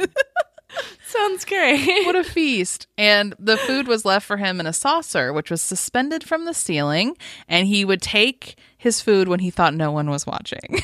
Sounds 1.07 1.47
great. 1.47 2.05
what 2.05 2.14
a 2.14 2.23
feast. 2.23 2.87
And 2.99 3.35
the 3.38 3.57
food 3.57 3.88
was 3.88 4.05
left 4.05 4.27
for 4.27 4.37
him 4.37 4.61
in 4.61 4.67
a 4.67 4.73
saucer, 4.75 5.33
which 5.33 5.51
was 5.51 5.62
suspended 5.62 6.23
from 6.23 6.45
the 6.45 6.53
ceiling. 6.53 7.17
And 7.49 7.67
he 7.67 7.87
would 7.87 8.03
take 8.03 8.59
his 8.77 9.01
food 9.01 9.29
when 9.29 9.41
he 9.41 9.51
thought 9.51 9.73
no 9.73 9.91
one 9.91 10.11
was 10.11 10.27
watching. 10.27 10.83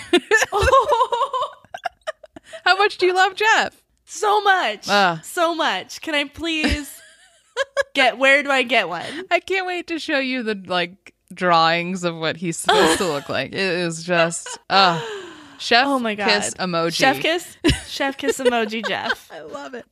oh. 0.52 1.50
How 2.64 2.76
much 2.78 2.96
do 2.96 3.04
you 3.06 3.14
love 3.14 3.34
Gef? 3.36 3.82
so 4.06 4.40
much. 4.40 4.86
Ah. 4.88 5.20
So 5.22 5.54
much. 5.54 6.00
Can 6.00 6.14
I 6.14 6.24
please 6.24 6.90
get 7.94 8.16
where 8.16 8.42
do 8.42 8.50
I 8.50 8.62
get 8.62 8.88
one? 8.88 9.04
I 9.30 9.40
can't 9.40 9.66
wait 9.66 9.86
to 9.88 9.98
show 9.98 10.18
you 10.18 10.42
the 10.42 10.54
like 10.66 11.13
drawings 11.34 12.04
of 12.04 12.16
what 12.16 12.36
he's 12.36 12.56
supposed 12.56 12.98
to 12.98 13.04
look 13.06 13.28
like. 13.28 13.52
It 13.52 13.58
is 13.58 14.04
just, 14.04 14.58
uh, 14.70 15.00
chef 15.58 15.86
Oh 15.86 15.98
my 15.98 16.14
God. 16.14 16.28
kiss 16.28 16.54
emoji. 16.54 16.94
Chef 16.94 17.20
kiss. 17.20 17.56
Chef 17.86 18.16
kiss 18.16 18.38
emoji 18.38 18.82
Gef. 18.86 19.30
I 19.32 19.40
love 19.40 19.74
it. 19.74 19.86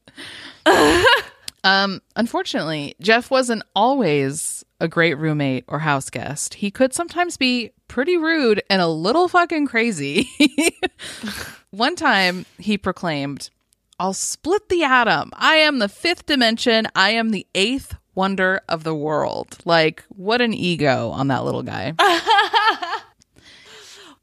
um, 1.64 2.00
unfortunately, 2.16 2.94
Gef 3.00 3.30
wasn't 3.30 3.62
always 3.74 4.64
a 4.80 4.88
great 4.88 5.14
roommate 5.14 5.64
or 5.68 5.78
house 5.80 6.10
guest. 6.10 6.54
He 6.54 6.70
could 6.70 6.92
sometimes 6.92 7.36
be 7.36 7.70
pretty 7.88 8.16
rude 8.16 8.62
and 8.68 8.82
a 8.82 8.88
little 8.88 9.28
fucking 9.28 9.66
crazy. 9.66 10.28
One 11.70 11.94
time 11.96 12.46
he 12.58 12.76
proclaimed, 12.76 13.50
I'll 13.98 14.12
split 14.14 14.68
the 14.68 14.82
atom. 14.82 15.30
I 15.34 15.56
am 15.56 15.78
the 15.78 15.88
fifth 15.88 16.26
dimension. 16.26 16.86
I 16.96 17.10
am 17.10 17.30
the 17.30 17.46
eighth 17.54 17.94
wonder 18.14 18.60
of 18.68 18.84
the 18.84 18.94
world. 18.94 19.58
Like, 19.64 20.04
what 20.08 20.40
an 20.40 20.52
ego 20.54 21.10
on 21.10 21.28
that 21.28 21.44
little 21.44 21.62
guy. 21.62 21.94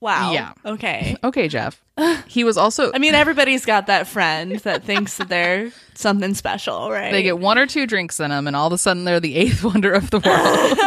Wow. 0.02 0.32
Yeah. 0.32 0.54
Okay. 0.65 1.15
Okay, 1.25 1.49
Gef. 1.49 1.82
He 2.28 2.45
was 2.45 2.58
also 2.58 2.91
I 2.93 2.99
mean, 2.99 3.13
everybody's 3.13 3.65
got 3.65 3.88
that 3.88 4.08
friend 4.08 4.54
that 4.60 4.86
thinks 4.86 5.17
that 5.17 5.28
they're 5.28 5.71
something 5.95 6.34
special, 6.34 6.89
right? 6.89 7.12
They 7.12 7.23
get 7.23 7.38
one 7.38 7.58
or 7.58 7.67
two 7.67 7.86
drinks 7.86 8.21
in 8.21 8.30
them, 8.30 8.47
and 8.47 8.56
all 8.56 8.67
of 8.67 8.73
a 8.73 8.78
sudden 8.78 9.04
they're 9.04 9.19
the 9.19 9.36
eighth 9.36 9.62
wonder 9.65 9.91
of 9.91 10.10
the 10.10 10.19
world. 10.19 10.78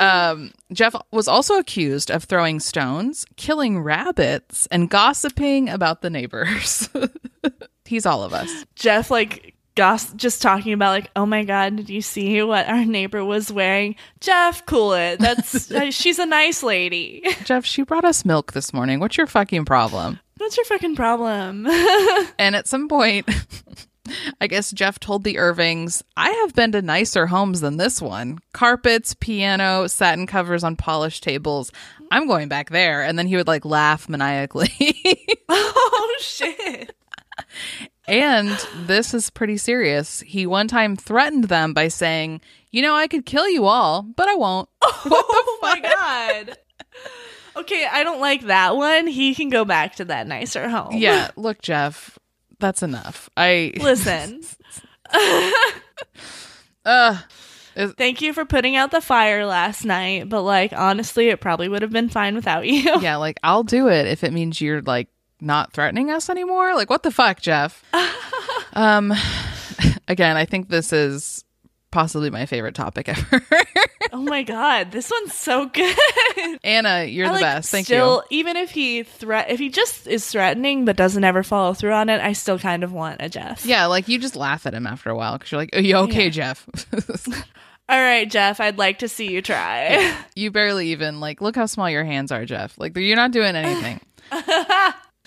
um, 0.00 0.50
Gef 0.72 0.94
was 1.10 1.28
also 1.28 1.58
accused 1.58 2.10
of 2.10 2.24
throwing 2.24 2.58
stones, 2.58 3.26
killing 3.36 3.80
rabbits, 3.80 4.66
and 4.70 4.88
gossiping 4.88 5.68
about 5.68 6.00
the 6.00 6.08
neighbors. 6.08 6.88
He's 7.84 8.06
all 8.06 8.22
of 8.22 8.32
us. 8.32 8.64
Gef 8.76 9.10
like 9.10 9.54
goss 9.74 10.12
just 10.14 10.42
talking 10.42 10.72
about 10.72 10.90
like, 10.90 11.10
oh 11.16 11.26
my 11.26 11.44
god, 11.44 11.76
did 11.76 11.88
you 11.88 12.02
see 12.02 12.42
what 12.42 12.68
our 12.68 12.84
neighbor 12.84 13.24
was 13.24 13.52
wearing? 13.52 13.96
Gef, 14.20 14.64
cool 14.66 14.92
it. 14.94 15.18
That's 15.18 15.70
uh, 15.72 15.90
she's 15.90 16.18
a 16.18 16.26
nice 16.26 16.62
lady. 16.62 17.22
Gef, 17.44 17.64
she 17.64 17.82
brought 17.82 18.04
us 18.04 18.24
milk 18.24 18.52
this 18.52 18.72
morning. 18.72 19.00
What's 19.00 19.16
your 19.16 19.26
fucking 19.26 19.64
problem? 19.64 20.20
What's 20.38 20.56
your 20.56 20.66
fucking 20.66 20.96
problem? 20.96 21.66
And 22.38 22.56
at 22.56 22.66
some 22.66 22.88
point, 22.88 23.28
I 24.40 24.46
guess 24.46 24.72
Gef 24.72 24.98
told 24.98 25.24
the 25.24 25.38
Irvings, 25.38 26.02
I 26.16 26.30
have 26.30 26.54
been 26.54 26.72
to 26.72 26.80
nicer 26.80 27.26
homes 27.26 27.60
than 27.60 27.76
this 27.76 28.00
one. 28.00 28.38
Carpets, 28.54 29.14
piano, 29.14 29.86
satin 29.88 30.26
covers 30.26 30.64
on 30.64 30.76
polished 30.76 31.22
tables. 31.22 31.70
I'm 32.10 32.26
going 32.26 32.48
back 32.48 32.70
there. 32.70 33.02
And 33.02 33.18
then 33.18 33.26
he 33.26 33.36
would 33.36 33.46
like 33.46 33.66
laugh 33.66 34.08
maniacally. 34.08 34.72
oh 35.50 36.16
shit. 36.20 36.94
And 38.10 38.50
this 38.74 39.14
is 39.14 39.30
pretty 39.30 39.56
serious. 39.56 40.18
He 40.20 40.44
one 40.44 40.66
time 40.66 40.96
threatened 40.96 41.44
them 41.44 41.72
by 41.72 41.86
saying, 41.86 42.40
You 42.72 42.82
know, 42.82 42.94
I 42.96 43.06
could 43.06 43.24
kill 43.24 43.48
you 43.48 43.66
all, 43.66 44.02
but 44.02 44.28
I 44.28 44.34
won't. 44.34 44.68
oh 44.82 45.58
my 45.62 45.80
god. 45.80 46.58
Okay, 47.56 47.86
I 47.90 48.02
don't 48.02 48.20
like 48.20 48.42
that 48.42 48.74
one. 48.74 49.06
He 49.06 49.34
can 49.34 49.48
go 49.48 49.64
back 49.64 49.96
to 49.96 50.04
that 50.06 50.26
nicer 50.26 50.68
home. 50.68 50.96
Yeah, 50.96 51.30
look, 51.36 51.62
Gef, 51.62 52.18
that's 52.58 52.82
enough. 52.82 53.30
I 53.36 53.74
Listen, 53.80 54.42
uh 56.84 57.16
thank 57.96 58.22
you 58.22 58.32
for 58.32 58.44
putting 58.44 58.74
out 58.74 58.90
the 58.90 59.00
fire 59.00 59.46
last 59.46 59.84
night, 59.84 60.28
but 60.28 60.42
like 60.42 60.72
honestly, 60.72 61.28
it 61.28 61.40
probably 61.40 61.68
would 61.68 61.82
have 61.82 61.92
been 61.92 62.08
fine 62.08 62.34
without 62.34 62.66
you. 62.66 63.00
yeah, 63.00 63.16
like 63.16 63.38
I'll 63.44 63.62
do 63.62 63.88
it 63.88 64.08
if 64.08 64.24
it 64.24 64.32
means 64.32 64.60
you're 64.60 64.82
like 64.82 65.08
not 65.40 65.72
threatening 65.72 66.10
us 66.10 66.28
anymore. 66.30 66.74
Like 66.74 66.90
what 66.90 67.02
the 67.02 67.10
fuck, 67.10 67.40
Gef? 67.40 67.84
um 68.74 69.12
again, 70.08 70.36
I 70.36 70.44
think 70.44 70.68
this 70.68 70.92
is 70.92 71.44
possibly 71.90 72.30
my 72.30 72.46
favorite 72.46 72.74
topic 72.74 73.08
ever. 73.08 73.42
Oh 74.12 74.22
my 74.22 74.42
god, 74.42 74.90
this 74.90 75.08
one's 75.08 75.34
so 75.34 75.66
good. 75.66 75.96
Anna, 76.64 77.04
you're 77.04 77.26
I, 77.26 77.28
the 77.28 77.34
like, 77.34 77.42
best. 77.42 77.70
Thank 77.70 77.86
still, 77.86 78.24
you. 78.28 78.38
Even 78.40 78.56
if 78.56 78.72
he 78.72 79.04
threat, 79.04 79.50
if 79.50 79.60
he 79.60 79.68
just 79.68 80.08
is 80.08 80.26
threatening 80.26 80.84
but 80.84 80.96
doesn't 80.96 81.22
ever 81.22 81.44
follow 81.44 81.74
through 81.74 81.92
on 81.92 82.08
it, 82.08 82.20
I 82.20 82.32
still 82.32 82.58
kind 82.58 82.82
of 82.82 82.92
want 82.92 83.22
a 83.22 83.28
Gef. 83.28 83.64
Yeah, 83.64 83.86
like 83.86 84.08
you 84.08 84.18
just 84.18 84.34
laugh 84.34 84.66
at 84.66 84.74
him 84.74 84.84
after 84.84 85.10
a 85.10 85.14
while 85.14 85.38
because 85.38 85.52
you're 85.52 85.60
like, 85.60 85.76
"Are 85.76 85.80
you 85.80 85.94
okay, 85.96 86.24
Yeah. 86.24 86.54
Gef?" 86.54 86.66
All 87.88 88.00
right, 88.00 88.28
Gef, 88.28 88.58
I'd 88.58 88.78
like 88.78 88.98
to 89.00 89.08
see 89.08 89.30
you 89.30 89.42
try. 89.42 90.12
you 90.34 90.50
barely 90.50 90.88
even 90.88 91.20
like 91.20 91.40
look 91.40 91.54
how 91.54 91.66
small 91.66 91.88
your 91.88 92.04
hands 92.04 92.32
are, 92.32 92.44
Gef. 92.44 92.76
Like 92.78 92.96
you're 92.96 93.14
not 93.14 93.30
doing 93.30 93.54
anything. 93.54 94.00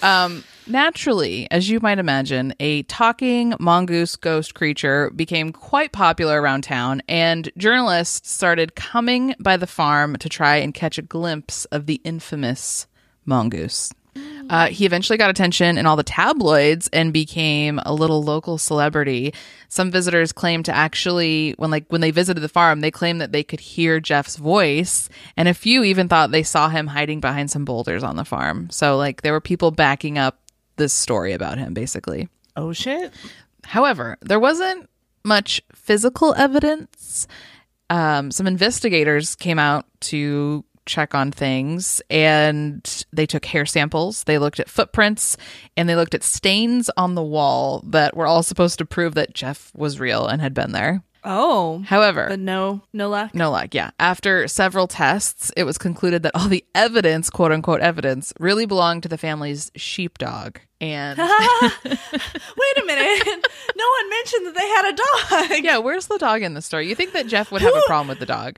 Um, 0.03 0.43
naturally, 0.67 1.47
as 1.49 1.69
you 1.69 1.79
might 1.79 1.97
imagine, 1.97 2.53
a 2.59 2.83
talking 2.83 3.53
mongoose 3.59 4.15
ghost 4.15 4.53
creature 4.53 5.09
became 5.11 5.51
quite 5.51 5.91
popular 5.91 6.41
around 6.41 6.63
town, 6.63 7.01
and 7.07 7.49
journalists 7.57 8.29
started 8.29 8.75
coming 8.75 9.33
by 9.39 9.57
the 9.57 9.67
farm 9.67 10.17
to 10.17 10.29
try 10.29 10.57
and 10.57 10.73
catch 10.73 10.97
a 10.97 11.01
glimpse 11.01 11.65
of 11.65 11.85
the 11.85 12.01
infamous 12.03 12.85
mongoose. 13.25 13.91
Uh, 14.49 14.67
he 14.67 14.85
eventually 14.85 15.17
got 15.17 15.29
attention 15.29 15.77
in 15.77 15.85
all 15.85 15.95
the 15.95 16.03
tabloids 16.03 16.89
and 16.93 17.13
became 17.13 17.79
a 17.85 17.93
little 17.93 18.23
local 18.23 18.57
celebrity. 18.57 19.33
Some 19.69 19.91
visitors 19.91 20.31
claimed 20.31 20.65
to 20.65 20.75
actually, 20.75 21.55
when 21.57 21.71
like 21.71 21.85
when 21.89 22.01
they 22.01 22.11
visited 22.11 22.41
the 22.41 22.49
farm, 22.49 22.81
they 22.81 22.91
claimed 22.91 23.21
that 23.21 23.31
they 23.31 23.43
could 23.43 23.59
hear 23.59 23.99
Gef's 23.99 24.35
voice, 24.37 25.09
and 25.37 25.47
a 25.47 25.53
few 25.53 25.83
even 25.83 26.07
thought 26.07 26.31
they 26.31 26.43
saw 26.43 26.69
him 26.69 26.87
hiding 26.87 27.19
behind 27.19 27.51
some 27.51 27.65
boulders 27.65 28.03
on 28.03 28.15
the 28.15 28.25
farm. 28.25 28.69
So 28.69 28.97
like 28.97 29.21
there 29.21 29.33
were 29.33 29.41
people 29.41 29.71
backing 29.71 30.17
up 30.17 30.39
this 30.75 30.93
story 30.93 31.33
about 31.33 31.57
him, 31.57 31.73
basically. 31.73 32.29
oh 32.55 32.73
shit. 32.73 33.13
However, 33.63 34.17
there 34.21 34.39
wasn't 34.39 34.89
much 35.23 35.61
physical 35.73 36.33
evidence. 36.35 37.27
Um, 37.89 38.31
some 38.31 38.47
investigators 38.47 39.35
came 39.35 39.59
out 39.59 39.85
to 40.01 40.65
check 40.85 41.13
on 41.15 41.31
things 41.31 42.01
and 42.09 43.05
they 43.13 43.25
took 43.25 43.45
hair 43.45 43.65
samples. 43.65 44.23
They 44.25 44.37
looked 44.37 44.59
at 44.59 44.69
footprints 44.69 45.37
and 45.77 45.87
they 45.87 45.95
looked 45.95 46.13
at 46.15 46.23
stains 46.23 46.89
on 46.97 47.15
the 47.15 47.23
wall 47.23 47.83
that 47.87 48.15
were 48.15 48.25
all 48.27 48.43
supposed 48.43 48.77
to 48.79 48.85
prove 48.85 49.15
that 49.15 49.33
Gef 49.33 49.71
was 49.75 49.99
real 49.99 50.27
and 50.27 50.41
had 50.41 50.53
been 50.53 50.71
there. 50.71 51.03
Oh, 51.25 51.81
However, 51.87 52.25
but 52.27 52.39
no, 52.39 52.81
no 52.91 53.07
luck. 53.07 53.33
no 53.33 53.49
luck, 53.49 53.73
yeah. 53.73 53.91
After 53.97 54.45
several 54.49 54.87
tests, 54.87 55.53
it 55.55 55.63
was 55.63 55.77
concluded 55.77 56.23
that 56.23 56.35
all 56.35 56.49
the 56.49 56.65
evidence, 56.75 57.29
quote 57.29 57.53
unquote 57.53 57.79
evidence, 57.79 58.33
really 58.41 58.65
belonged 58.65 59.03
to 59.03 59.09
the 59.09 59.17
family's 59.17 59.71
sheepdog. 59.77 60.59
And 60.81 61.17
Wait 61.85 62.77
a 62.77 62.85
minute. 62.85 63.25
no 63.77 63.85
one 63.87 64.09
mentioned 64.09 64.47
that 64.47 64.55
they 64.57 64.67
had 64.67 64.93
a 64.93 65.49
dog. 65.55 65.63
yeah, 65.63 65.77
where's 65.77 66.07
the 66.07 66.17
dog 66.17 66.41
in 66.41 66.55
the 66.55 66.61
story? 66.61 66.89
You 66.89 66.95
think 66.95 67.13
that 67.13 67.27
Gef 67.27 67.51
would 67.51 67.61
have 67.61 67.73
a 67.73 67.81
problem 67.87 68.09
with 68.09 68.19
the 68.19 68.25
dog? 68.25 68.57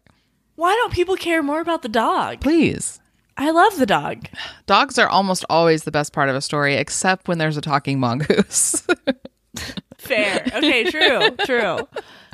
Why 0.55 0.73
don't 0.75 0.93
people 0.93 1.15
care 1.15 1.43
more 1.43 1.59
about 1.59 1.81
the 1.81 1.89
dog? 1.89 2.41
Please. 2.41 2.99
I 3.37 3.51
love 3.51 3.77
the 3.77 3.85
dog. 3.85 4.27
Dogs 4.65 4.97
are 4.97 5.09
almost 5.09 5.43
always 5.49 5.83
the 5.83 5.91
best 5.91 6.13
part 6.13 6.29
of 6.29 6.35
a 6.35 6.41
story, 6.41 6.75
except 6.75 7.27
when 7.27 7.37
there's 7.37 7.57
a 7.57 7.61
talking 7.61 7.99
mongoose. 7.99 8.85
Fair. 9.97 10.43
Okay, 10.55 10.89
true, 10.89 11.29
true. 11.45 11.79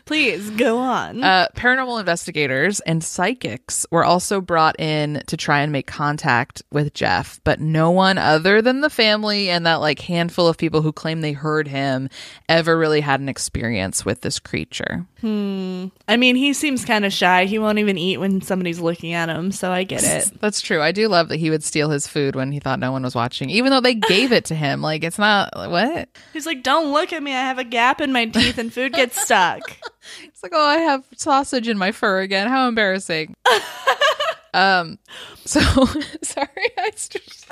Please 0.06 0.50
go 0.52 0.78
on. 0.78 1.24
uh, 1.24 1.48
paranormal 1.56 2.00
investigators 2.00 2.80
and 2.82 3.04
psychics 3.04 3.86
were 3.92 4.04
also 4.04 4.42
brought 4.42 4.80
in 4.80 5.24
to 5.28 5.38
try 5.38 5.62
and 5.62 5.72
make 5.72 5.88
contact 5.88 6.62
with 6.72 6.94
Gef, 6.94 7.40
but 7.44 7.60
no 7.60 7.92
one 7.92 8.18
other 8.18 8.62
than 8.62 8.82
the 8.82 8.90
family 8.90 9.50
and 9.50 9.66
that 9.66 9.76
like 9.76 10.00
handful 10.00 10.48
of 10.48 10.58
people 10.58 10.82
who 10.82 10.92
claim 10.92 11.22
they 11.22 11.32
heard 11.34 11.68
him 11.68 12.10
ever 12.50 12.78
really 12.78 13.02
had 13.02 13.20
an 13.20 13.30
experience 13.30 14.04
with 14.06 14.22
this 14.22 14.40
creature. 14.40 15.06
I 15.24 16.18
mean, 16.18 16.36
he 16.36 16.54
seems 16.54 16.84
kind 16.84 17.06
of 17.06 17.14
shy. 17.14 17.46
He 17.46 17.60
won't 17.60 17.78
even 17.78 17.96
eat 17.98 18.18
when 18.18 18.42
somebody's 18.42 18.80
looking 18.80 19.14
at 19.14 19.30
him, 19.30 19.52
so 19.52 19.72
I 19.72 19.84
get 19.84 20.04
it. 20.04 20.32
That's 20.42 20.62
true. 20.62 20.82
I 20.82 20.92
do 20.92 21.08
love 21.08 21.30
that 21.30 21.38
he 21.38 21.52
would 21.52 21.64
steal 21.64 21.92
his 21.92 22.08
food 22.08 22.36
when 22.36 22.52
he 22.52 22.60
thought 22.60 22.80
no 22.80 22.92
one 22.92 23.04
was 23.04 23.14
watching, 23.14 23.52
even 23.52 23.70
though 23.70 23.82
they 23.82 23.94
gave 23.94 24.32
it 24.32 24.46
to 24.46 24.56
him. 24.56 24.82
Like, 24.82 25.04
it's 25.04 25.20
not 25.20 25.52
what? 25.56 26.10
He's 26.34 26.48
like, 26.48 26.64
"Don't 26.64 26.92
look 26.92 27.14
at 27.14 27.22
me. 27.22 27.32
I 27.34 27.42
have 27.42 27.60
a 27.60 27.64
gap 27.64 28.02
in 28.02 28.12
my 28.12 28.26
teeth, 28.26 28.58
and 28.58 28.74
food 28.74 28.94
gets 28.94 29.22
stuck." 29.22 29.62
It's 30.24 30.44
like, 30.44 30.54
oh, 30.56 30.66
I 30.66 30.78
have 30.78 31.06
sausage 31.16 31.68
in 31.68 31.78
my 31.78 31.92
fur 31.92 32.22
again. 32.22 32.48
How 32.48 32.68
embarrassing. 32.68 33.36
um, 34.54 34.98
so 35.46 35.60
sorry, 36.22 36.48
I 36.78 36.92
just. 36.92 37.48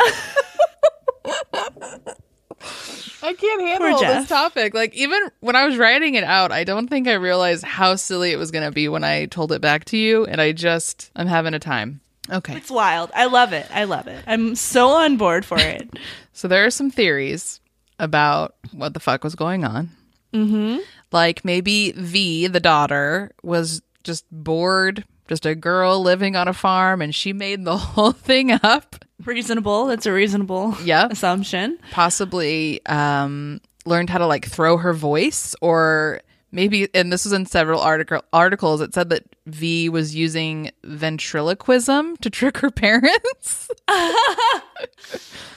I 3.22 3.34
can't 3.34 3.62
handle 3.62 4.00
Gef. 4.00 4.20
this 4.20 4.30
topic. 4.30 4.74
Like, 4.74 4.93
even 4.95 5.20
when 5.41 5.56
I 5.56 5.66
was 5.66 5.78
writing 5.78 6.16
it 6.16 6.24
out, 6.24 6.52
I 6.52 6.64
don't 6.64 6.88
think 6.88 7.08
I 7.08 7.14
realized 7.14 7.64
how 7.64 7.95
silly 7.95 8.32
it 8.32 8.38
was 8.38 8.52
going 8.52 8.66
to 8.66 8.72
be 8.72 8.88
when 8.88 9.04
I 9.04 9.26
told 9.26 9.52
it 9.52 9.62
back 9.62 9.86
to 9.86 9.97
you. 9.97 10.26
And 10.26 10.39
I 10.41 10.52
just, 10.52 11.12
I'm 11.16 11.28
having 11.28 11.54
a 11.54 11.60
time. 11.60 12.02
Okay. 12.32 12.56
It's 12.56 12.72
wild. 12.72 13.12
I 13.14 13.26
love 13.26 13.54
it. 13.54 13.68
I 13.74 13.86
love 13.86 14.08
it. 14.08 14.24
I'm 14.28 14.56
so 14.56 14.89
on 14.89 15.18
board 15.18 15.45
for 15.45 15.58
it. 15.58 15.89
So 16.34 16.47
there 16.47 16.66
are 16.66 16.70
some 16.70 16.91
theories 16.91 17.60
about 17.97 18.56
what 18.72 18.93
the 18.93 19.00
fuck 19.00 19.24
was 19.24 19.36
going 19.36 19.66
on. 19.66 19.89
Mm-hmm. 20.34 20.80
Like 21.12 21.43
maybe 21.43 21.91
V, 21.93 22.47
the 22.47 22.60
daughter, 22.60 23.32
was 23.43 23.82
just 24.03 24.26
bored, 24.32 25.03
just 25.28 25.45
a 25.45 25.55
girl 25.55 26.01
living 26.01 26.36
on 26.36 26.47
a 26.47 26.53
farm, 26.53 27.01
and 27.01 27.14
she 27.14 27.34
made 27.34 27.66
the 27.66 27.78
whole 27.78 28.12
thing 28.12 28.51
up. 28.51 28.95
reasonable. 29.26 29.86
That's 29.86 30.05
a 30.05 30.14
reasonable 30.14 30.76
Yep. 30.84 31.12
assumption. 31.12 31.78
Possibly 31.91 32.86
um, 32.86 33.60
learned 33.86 34.10
how 34.10 34.20
to 34.20 34.28
like 34.28 34.45
throw 34.47 34.78
her 34.78 34.93
voice, 34.93 35.55
or 35.62 36.22
maybe, 36.52 36.88
and 36.93 37.12
this 37.12 37.26
was 37.26 37.34
in 37.34 37.45
several 37.45 37.80
article 37.82 38.22
articles. 38.34 38.82
It 38.82 38.93
said 38.93 39.10
that 39.10 39.24
V 39.45 39.89
was 39.89 40.16
using 40.16 40.72
ventriloquism 40.84 42.18
to 42.18 42.30
trick 42.30 42.58
her 42.58 42.70
parents. 42.72 43.70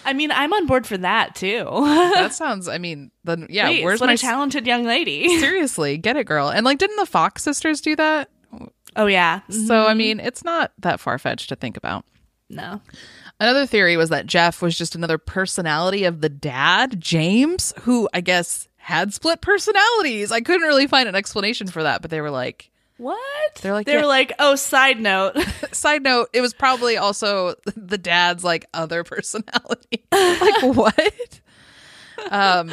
I 0.04 0.12
mean, 0.14 0.30
I'm 0.32 0.52
on 0.52 0.66
board 0.66 0.86
for 0.86 0.96
that 0.98 1.34
too. 1.34 1.64
that 1.70 2.32
sounds. 2.34 2.68
I 2.68 2.78
mean, 2.78 3.10
then 3.24 3.46
yeah. 3.50 3.68
Please, 3.68 3.84
where's 3.84 4.00
what 4.00 4.08
my 4.08 4.14
a 4.14 4.18
talented 4.18 4.66
young 4.66 4.84
lady. 4.84 5.38
seriously 5.38 5.96
get 5.98 6.16
it 6.16 6.24
girl 6.24 6.48
and 6.48 6.64
like 6.64 6.78
didn't 6.78 6.96
the 6.96 7.06
fox 7.06 7.42
sisters 7.42 7.80
do 7.80 7.94
that 7.96 8.28
Oh 8.96 9.06
yeah. 9.06 9.40
so 9.48 9.84
i 9.86 9.88
mm-hmm. 9.90 9.98
mean 9.98 10.20
it's 10.20 10.44
not 10.44 10.72
that 10.78 11.00
far-fetched 11.00 11.48
to 11.48 11.56
think 11.56 11.76
about 11.76 12.04
No. 12.50 12.80
another 13.40 13.64
theory 13.66 13.96
was 13.96 14.10
that 14.10 14.26
gef 14.26 14.60
was 14.60 14.76
just 14.76 14.94
another 14.94 15.18
personality 15.18 16.04
of 16.04 16.20
the 16.20 16.28
dad 16.28 17.00
james 17.00 17.72
who 17.82 18.08
i 18.12 18.20
guess 18.20 18.68
had 18.82 19.14
split 19.14 19.40
personalities 19.40 20.32
i 20.32 20.40
couldn't 20.40 20.66
really 20.66 20.86
find 20.88 21.08
an 21.08 21.14
explanation 21.14 21.68
for 21.68 21.84
that 21.84 22.02
but 22.02 22.10
they 22.10 22.20
were 22.20 22.30
like 22.30 22.70
What? 22.98 23.18
They're 23.62 23.72
like, 23.72 23.86
they 23.86 23.94
yeah. 23.94 24.02
were 24.02 24.06
like, 24.06 24.32
oh, 24.38 24.54
side 24.54 25.00
note. 25.00 25.36
side 25.72 26.02
note 26.02 26.28
it 26.32 26.40
was 26.40 26.52
probably 26.54 26.96
also 26.96 27.54
the 27.76 27.98
dad's 27.98 28.44
like 28.44 28.66
other 28.74 29.02
personality 29.14 30.04
like 30.12 30.62
what 30.76 31.40
um 32.30 32.70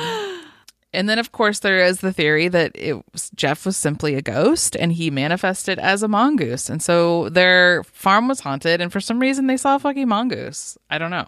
and 0.93 1.07
then 1.07 1.19
of 1.19 1.31
course 1.31 1.59
there 1.59 1.79
is 1.79 1.99
the 1.99 2.11
theory 2.13 2.47
that 2.47 2.71
it 2.75 2.93
was, 3.13 3.29
gef 3.35 3.65
was 3.65 3.77
simply 3.77 4.15
a 4.15 4.21
ghost 4.21 4.75
and 4.75 4.93
he 4.93 5.09
manifested 5.09 5.79
as 5.79 6.03
a 6.03 6.07
mongoose 6.07 6.69
and 6.69 6.81
so 6.81 7.29
their 7.29 7.83
farm 7.83 8.27
was 8.27 8.39
haunted 8.41 8.81
and 8.81 8.91
for 8.91 8.99
some 8.99 9.19
reason 9.19 9.47
they 9.47 9.57
saw 9.57 9.75
a 9.75 9.79
fucking 9.79 10.07
mongoose 10.07 10.77
i 10.89 10.97
don't 10.97 11.11
know 11.11 11.27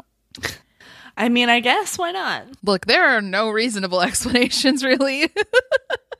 I 1.17 1.29
mean, 1.29 1.49
I 1.49 1.59
guess 1.59 1.97
why 1.97 2.11
not? 2.11 2.45
look 2.63 2.85
there 2.85 3.05
are 3.05 3.21
no 3.21 3.49
reasonable 3.49 4.01
explanations 4.09 4.83
really 4.83 5.29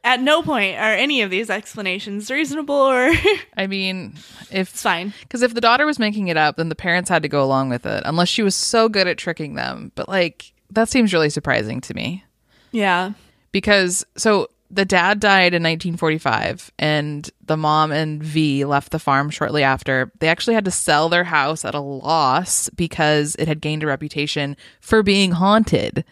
At 0.04 0.20
no 0.20 0.42
point 0.42 0.78
are 0.78 0.94
any 0.94 1.22
of 1.22 1.30
these 1.30 1.52
explanations 1.52 2.32
reasonable 2.32 2.74
or 2.74 3.12
i 3.58 3.68
mean 3.68 4.16
if 4.50 4.68
fine. 4.68 5.14
Because 5.22 5.44
if 5.44 5.54
the 5.54 5.62
daughter 5.62 5.86
was 5.86 6.00
making 6.00 6.28
it 6.28 6.38
up, 6.38 6.58
then 6.58 6.70
the 6.70 6.76
parents 6.76 7.10
had 7.10 7.22
to 7.22 7.30
go 7.30 7.44
along 7.44 7.70
with 7.70 7.86
it, 7.86 8.04
unless 8.06 8.28
she 8.28 8.44
was 8.44 8.56
so 8.56 8.90
good 8.90 9.08
at 9.08 9.18
tricking 9.18 9.54
them. 9.56 9.92
But 9.96 10.10
like, 10.10 10.54
that 10.72 10.90
seems 10.90 11.14
really 11.14 11.30
surprising 11.30 11.82
to 11.82 11.94
me. 11.94 12.24
Yeah. 12.72 13.14
Because, 13.52 14.06
so 14.18 14.50
the 14.72 14.86
dad 14.86 15.20
died 15.20 15.54
in 15.54 15.62
1945, 15.64 16.72
and 16.80 17.30
the 17.46 17.58
mom 17.58 17.92
and 17.92 18.24
V 18.24 18.64
left 18.66 18.92
the 18.92 19.00
farm 19.00 19.30
shortly 19.30 19.64
after. 19.64 20.12
They 20.20 20.30
actually 20.30 20.54
had 20.54 20.66
to 20.66 20.72
sell 20.72 21.10
their 21.10 21.26
house 21.26 21.66
at 21.66 21.76
a 21.76 21.80
loss 21.80 22.70
because 22.70 23.36
it 23.36 23.48
had 23.48 23.62
gained 23.62 23.84
a 23.84 23.88
reputation 23.88 24.56
for 24.80 25.04
being 25.04 25.32
haunted. 25.32 26.06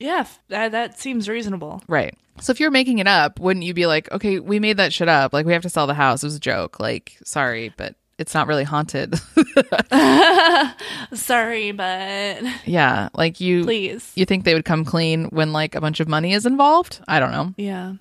Yeah, 0.00 0.26
that, 0.48 0.72
that 0.72 0.98
seems 0.98 1.28
reasonable. 1.28 1.82
Right. 1.88 2.14
So 2.40 2.50
if 2.50 2.60
you're 2.60 2.70
making 2.70 2.98
it 2.98 3.06
up, 3.06 3.38
wouldn't 3.40 3.64
you 3.64 3.74
be 3.74 3.86
like, 3.86 4.10
okay, 4.12 4.38
we 4.38 4.58
made 4.58 4.76
that 4.76 4.92
shit 4.92 5.08
up. 5.08 5.32
Like, 5.32 5.46
we 5.46 5.52
have 5.52 5.62
to 5.62 5.70
sell 5.70 5.86
the 5.86 5.94
house. 5.94 6.22
It 6.22 6.26
was 6.26 6.36
a 6.36 6.40
joke. 6.40 6.80
Like, 6.80 7.16
sorry, 7.24 7.72
but 7.76 7.94
it's 8.18 8.34
not 8.34 8.46
really 8.46 8.64
haunted. 8.64 9.14
Sorry, 11.14 11.72
but 11.72 12.42
yeah, 12.64 13.08
like 13.14 13.40
you 13.40 13.64
please. 13.64 14.10
you 14.14 14.24
think 14.24 14.44
they 14.44 14.54
would 14.54 14.64
come 14.64 14.84
clean 14.84 15.26
when 15.26 15.52
like 15.52 15.74
a 15.74 15.80
bunch 15.80 16.00
of 16.00 16.08
money 16.08 16.32
is 16.32 16.46
involved? 16.46 17.00
I 17.08 17.20
don't 17.20 17.32
know. 17.32 17.54
Yeah. 17.56 17.94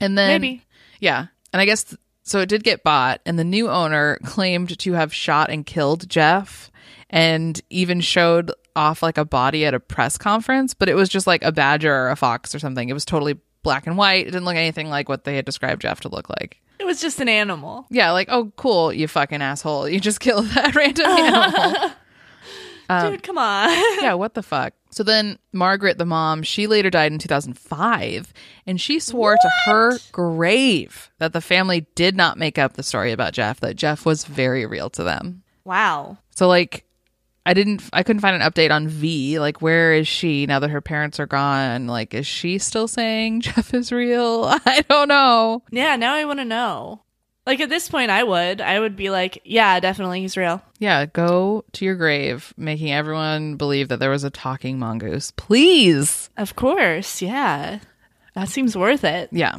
And 0.00 0.16
then 0.16 0.40
Maybe. 0.40 0.62
yeah, 1.00 1.26
and 1.52 1.60
I 1.60 1.64
guess 1.66 1.94
so. 2.22 2.40
It 2.40 2.48
did 2.48 2.64
get 2.64 2.82
bought, 2.82 3.20
and 3.26 3.38
the 3.38 3.44
new 3.44 3.68
owner 3.68 4.18
claimed 4.24 4.78
to 4.78 4.92
have 4.94 5.12
shot 5.12 5.50
and 5.50 5.64
killed 5.66 6.08
Gef, 6.08 6.70
and 7.10 7.60
even 7.70 8.00
showed 8.00 8.52
off 8.76 9.02
like 9.02 9.18
a 9.18 9.24
body 9.24 9.66
at 9.66 9.74
a 9.74 9.80
press 9.80 10.16
conference, 10.16 10.72
but 10.74 10.88
it 10.88 10.94
was 10.94 11.08
just 11.08 11.26
like 11.26 11.42
a 11.44 11.52
badger 11.52 11.94
or 11.94 12.10
a 12.10 12.16
fox 12.16 12.54
or 12.54 12.58
something. 12.58 12.88
It 12.88 12.94
was 12.94 13.04
totally 13.04 13.38
black 13.62 13.86
and 13.86 13.96
white. 13.96 14.26
It 14.26 14.30
didn't 14.32 14.44
look 14.44 14.56
anything 14.56 14.88
like 14.88 15.08
what 15.08 15.24
they 15.24 15.36
had 15.36 15.44
described 15.44 15.82
Gef 15.82 16.00
to 16.00 16.08
look 16.08 16.28
like. 16.28 16.60
It 16.78 16.84
was 16.86 17.00
just 17.00 17.20
an 17.20 17.28
animal. 17.28 17.86
Yeah, 17.90 18.12
like 18.12 18.28
oh 18.30 18.52
cool, 18.56 18.92
you 18.92 19.06
fucking 19.08 19.42
asshole, 19.42 19.88
you 19.88 20.00
just 20.00 20.20
killed 20.26 20.46
that 20.46 20.74
random 20.74 21.06
animal. 21.06 21.90
Um, 22.90 23.12
Dude, 23.12 23.22
come 23.22 23.38
on. 23.38 23.68
yeah, 24.02 24.14
what 24.14 24.34
the 24.34 24.42
fuck? 24.42 24.74
So 24.90 25.04
then 25.04 25.38
Margaret, 25.52 25.96
the 25.96 26.04
mom, 26.04 26.42
she 26.42 26.66
later 26.66 26.90
died 26.90 27.12
in 27.12 27.20
2005, 27.20 28.32
and 28.66 28.80
she 28.80 28.98
swore 28.98 29.36
to 29.40 29.50
her 29.66 29.96
grave 30.10 31.08
that 31.18 31.32
the 31.32 31.40
family 31.40 31.86
did 31.94 32.16
not 32.16 32.36
make 32.36 32.58
up 32.58 32.72
the 32.72 32.82
story 32.82 33.12
about 33.12 33.32
Gef, 33.32 33.60
that 33.60 33.76
Gef 33.76 34.04
was 34.04 34.24
very 34.24 34.66
real 34.66 34.90
to 34.90 35.04
them. 35.04 35.44
wow. 35.64 36.18
So 36.34 36.48
like 36.48 36.84
I 37.46 37.54
didn't 37.54 37.82
I 37.92 38.02
couldn't 38.02 38.20
find 38.20 38.40
an 38.40 38.48
update 38.48 38.70
on 38.70 38.88
V, 38.88 39.38
like 39.38 39.62
where 39.62 39.94
is 39.94 40.06
she 40.06 40.46
now 40.46 40.58
that 40.60 40.70
her 40.70 40.80
parents 40.80 41.18
are 41.18 41.26
gone? 41.26 41.86
Like 41.86 42.14
is 42.14 42.26
she 42.26 42.58
still 42.58 42.88
saying 42.88 43.40
Gef 43.42 43.74
is 43.74 43.92
real? 43.92 44.44
I 44.66 44.84
don't 44.88 45.08
know. 45.08 45.62
Yeah, 45.70 45.96
now 45.96 46.14
I 46.14 46.24
want 46.24 46.40
to 46.40 46.44
know. 46.44 47.02
Like 47.46 47.60
at 47.60 47.70
this 47.70 47.88
point, 47.88 48.10
I 48.10 48.22
would. 48.22 48.60
I 48.60 48.78
would 48.78 48.94
be 48.96 49.10
like, 49.10 49.40
yeah, 49.44 49.80
definitely, 49.80 50.20
he's 50.20 50.36
real. 50.36 50.62
Yeah, 50.78 51.06
go 51.06 51.64
to 51.72 51.84
your 51.84 51.96
grave 51.96 52.52
making 52.56 52.92
everyone 52.92 53.56
believe 53.56 53.88
that 53.88 53.98
there 53.98 54.10
was 54.10 54.24
a 54.24 54.30
talking 54.30 54.78
mongoose. 54.78 55.32
Please. 55.32 56.28
Of 56.36 56.54
course, 56.54 57.22
yeah. 57.22 57.80
That 58.34 58.50
seems 58.50 58.76
worth 58.76 59.04
it. 59.04 59.30
Yeah. 59.32 59.56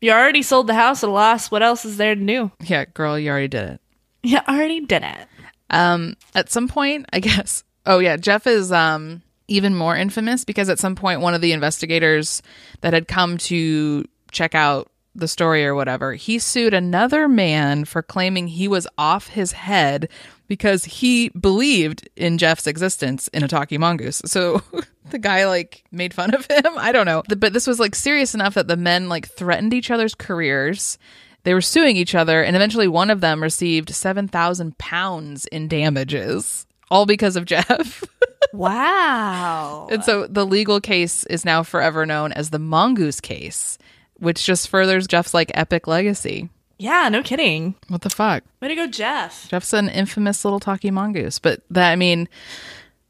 You 0.00 0.12
already 0.12 0.42
sold 0.42 0.66
the 0.66 0.74
house 0.74 1.02
at 1.04 1.08
a 1.08 1.12
loss. 1.12 1.50
What 1.50 1.62
else 1.62 1.84
is 1.84 1.96
there 1.96 2.14
to 2.14 2.26
do? 2.26 2.50
Yeah, 2.60 2.84
girl, 2.86 3.18
you 3.18 3.30
already 3.30 3.48
did 3.48 3.70
it. 3.70 3.80
You 4.22 4.38
already 4.48 4.80
did 4.80 5.02
it. 5.02 5.26
Um, 5.70 6.16
at 6.34 6.50
some 6.50 6.68
point, 6.68 7.06
I 7.12 7.20
guess. 7.20 7.64
Oh 7.86 7.98
yeah, 7.98 8.16
Gef 8.16 8.46
is 8.46 8.72
um 8.72 9.22
even 9.48 9.74
more 9.74 9.96
infamous 9.96 10.44
because 10.44 10.68
at 10.68 10.78
some 10.78 10.94
point 10.94 11.20
one 11.20 11.34
of 11.34 11.40
the 11.40 11.52
investigators 11.52 12.40
that 12.82 12.92
had 12.92 13.08
come 13.08 13.36
to 13.36 14.04
check 14.30 14.54
out 14.54 14.90
the 15.14 15.26
story 15.26 15.66
or 15.66 15.74
whatever, 15.74 16.14
he 16.14 16.38
sued 16.38 16.72
another 16.72 17.28
man 17.28 17.84
for 17.84 18.02
claiming 18.02 18.46
he 18.46 18.68
was 18.68 18.86
off 18.96 19.28
his 19.28 19.52
head 19.52 20.08
because 20.46 20.84
he 20.84 21.30
believed 21.30 22.08
in 22.16 22.38
Gef's 22.38 22.66
existence 22.66 23.28
in 23.28 23.42
a 23.42 23.48
talking 23.48 23.80
mongoose. 23.80 24.22
So 24.30 24.62
the 25.10 25.18
guy 25.18 25.46
like 25.46 25.82
made 25.90 26.14
fun 26.14 26.34
of 26.34 26.46
him. 26.46 26.64
I 26.76 26.92
don't 26.92 27.06
know. 27.06 27.24
But 27.36 27.52
this 27.52 27.66
was 27.66 27.80
like 27.80 27.96
serious 27.96 28.34
enough 28.34 28.54
that 28.54 28.68
the 28.68 28.76
men 28.76 29.08
like 29.08 29.28
threatened 29.28 29.74
each 29.74 29.90
other's 29.90 30.14
careers. 30.14 30.98
They 31.44 31.54
were 31.54 31.60
suing 31.60 31.96
each 31.96 32.14
other, 32.14 32.42
and 32.42 32.54
eventually 32.56 32.86
one 32.88 33.10
of 33.10 33.20
them 33.20 33.42
received 33.42 33.90
7,000 33.94 34.76
pounds 34.78 35.46
in 35.46 35.68
damages, 35.68 36.66
all 36.90 37.06
because 37.06 37.36
of 37.36 37.44
Gef. 37.46 38.04
Wow. 38.52 39.88
and 39.90 40.04
so 40.04 40.26
the 40.26 40.44
legal 40.44 40.80
case 40.80 41.24
is 41.24 41.44
now 41.44 41.62
forever 41.62 42.04
known 42.04 42.32
as 42.32 42.50
the 42.50 42.58
Mongoose 42.58 43.20
case, 43.20 43.78
which 44.18 44.44
just 44.44 44.68
furthers 44.68 45.06
Gef's 45.06 45.32
like 45.34 45.50
epic 45.54 45.86
legacy. 45.86 46.50
yeah, 46.78 47.08
no 47.08 47.22
kidding. 47.22 47.74
What 47.88 48.02
the 48.02 48.10
fuck? 48.10 48.42
Way 48.60 48.68
to 48.68 48.74
go, 48.74 48.86
Gef. 48.86 49.48
Gef's 49.50 49.72
an 49.72 49.88
infamous 49.88 50.44
little 50.44 50.60
talkie 50.60 50.90
mongoose. 50.90 51.38
But 51.38 51.62
that 51.70 51.90
I 51.92 51.96
mean, 51.96 52.28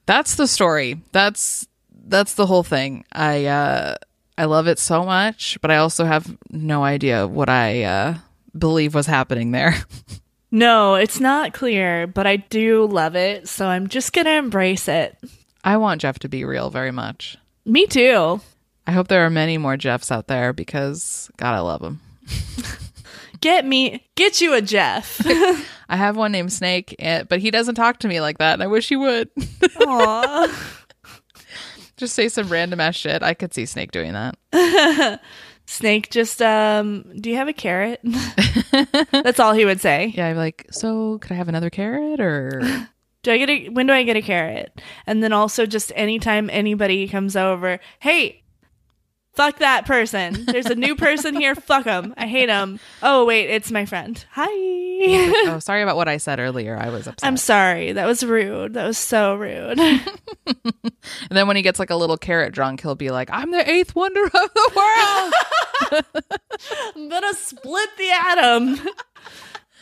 that's 0.07 0.35
the 0.37 0.47
story. 0.47 1.01
That's 1.12 1.66
that's 2.07 2.35
the 2.35 2.47
whole 2.47 2.62
thing. 2.64 3.05
I 3.12 3.47
uh 3.47 3.97
I 4.41 4.47
love 4.47 4.68
it 4.68 4.78
so 4.78 5.05
much, 5.05 5.59
but 5.61 5.70
I 5.70 5.76
also 5.76 6.07
have 6.07 6.34
no 6.49 6.82
idea 6.82 7.26
what 7.26 7.51
I 7.51 7.82
uh 7.82 8.14
believe 8.57 8.95
was 8.95 9.07
happening 9.07 9.53
there. 9.53 9.74
No, 10.53 10.97
it's 10.97 11.20
not 11.20 11.53
clear, 11.53 12.09
but 12.09 12.26
I 12.26 12.34
do 12.38 12.84
love 12.84 13.14
it, 13.14 13.49
so 13.49 13.68
I'm 13.68 13.86
just 13.86 14.12
gonna 14.12 14.30
embrace 14.30 14.88
it. 14.88 15.16
I 15.62 15.76
want 15.76 16.01
Gef 16.01 16.18
to 16.18 16.28
be 16.28 16.45
real 16.45 16.70
very 16.70 16.91
much. 16.91 17.36
Me 17.64 17.86
too. 17.86 18.41
I 18.84 18.91
hope 18.91 19.07
there 19.07 19.24
are 19.24 19.30
many 19.30 19.59
more 19.59 19.76
Gefs 19.76 20.11
out 20.11 20.26
there 20.26 20.53
because 20.53 21.30
God, 21.36 21.55
I 21.55 21.61
love 21.61 21.82
him. 21.82 22.01
Get 23.41 23.64
me, 23.64 24.05
get 24.16 24.41
you 24.41 24.55
a 24.55 24.61
Gef. 24.61 25.24
I 25.88 25.97
have 25.97 26.16
one 26.16 26.32
named 26.32 26.53
Snake, 26.53 26.97
eh, 26.99 27.22
but 27.22 27.38
he 27.38 27.53
doesn't 27.53 27.76
talk 27.76 28.01
to 28.01 28.09
me 28.09 28.20
like 28.20 28.38
that, 28.38 28.55
and 28.55 28.62
I 28.62 28.66
wish 28.66 28.88
he 28.88 28.97
would. 28.97 29.30
Aw. 29.80 30.76
Just 32.01 32.14
say 32.14 32.30
some 32.30 32.48
random 32.48 32.80
ass 32.80 32.96
shit. 32.96 33.22
I 33.22 33.34
could 33.34 33.53
see 33.53 33.66
Snake 33.66 33.92
doing 33.92 34.14
that. 34.14 35.20
Snake, 35.66 36.09
just 36.09 36.40
um, 36.40 37.05
do 37.20 37.28
you 37.28 37.36
have 37.36 37.46
a 37.46 37.53
carrot? 37.53 38.01
That's 39.12 39.38
all 39.38 39.53
he 39.53 39.66
would 39.66 39.82
say. 39.82 40.11
Yeah, 40.16 40.28
I'm 40.28 40.36
like, 40.38 40.66
so 40.70 41.18
could 41.18 41.30
I 41.32 41.34
have 41.34 41.51
another 41.51 41.68
carrot 41.68 42.18
or 42.18 42.62
Do 43.22 43.32
I 43.32 43.36
get 43.36 43.51
a 43.51 43.68
when 43.68 43.86
do 43.86 43.92
I 43.92 44.03
get 44.03 44.16
a 44.16 44.22
carrot? 44.22 44.80
And 45.07 45.22
then 45.22 45.34
also 45.34 45.66
just 45.66 45.92
anytime 45.94 46.48
anybody 46.48 47.07
comes 47.07 47.36
over, 47.36 47.78
hey, 47.98 48.44
fuck 49.35 49.59
that 49.59 49.87
person. 49.87 50.45
There's 50.47 50.66
a 50.66 50.74
new 50.74 50.97
person 50.97 51.35
here. 51.35 51.55
Fuck 51.55 51.85
them. 51.85 52.14
I 52.16 52.26
hate 52.26 52.47
them. 52.47 52.81
Oh 53.03 53.24
wait, 53.24 53.51
it's 53.51 53.70
my 53.70 53.87
friend. 53.87 54.22
Hi. 54.33 54.47
oh, 55.49 55.59
sorry 55.61 55.83
about 55.83 55.97
what 55.97 56.09
I 56.09 56.18
said 56.18 56.41
earlier. 56.41 56.76
I 56.76 56.91
was 56.91 57.07
upset. 57.07 57.26
I'm 57.26 57.37
sorry. 57.37 57.93
That 57.93 58.07
was 58.07 58.24
rude. 58.24 58.74
That 58.74 58.87
was 58.87 58.99
so 58.99 59.35
rude. 59.35 59.78
and 60.47 61.31
then 61.31 61.47
when 61.47 61.57
he 61.57 61.62
gets 61.62 61.78
like 61.78 61.91
a 61.91 61.97
little 61.97 62.18
carrot 62.18 62.53
drunk, 62.53 62.83
he'll 62.83 62.95
be 62.95 63.11
like, 63.11 63.31
"I'm 63.33 63.51
the 63.51 63.68
eighth 63.68 63.95
wonder 63.95 64.24
of 64.24 64.31
the 64.33 64.70
world." 64.76 65.33
I'm 66.97 67.09
gonna 67.09 67.35
split 67.35 67.89
the 67.97 68.11
atom. 68.11 68.81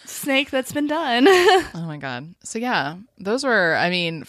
Snake, 0.04 0.50
that's 0.50 0.72
been 0.72 0.86
done. 0.86 1.26
oh 1.28 1.84
my 1.86 1.96
god. 1.96 2.34
So 2.42 2.58
yeah, 2.58 2.96
those 3.18 3.44
were. 3.44 3.76
I 3.76 3.90
mean, 3.90 4.24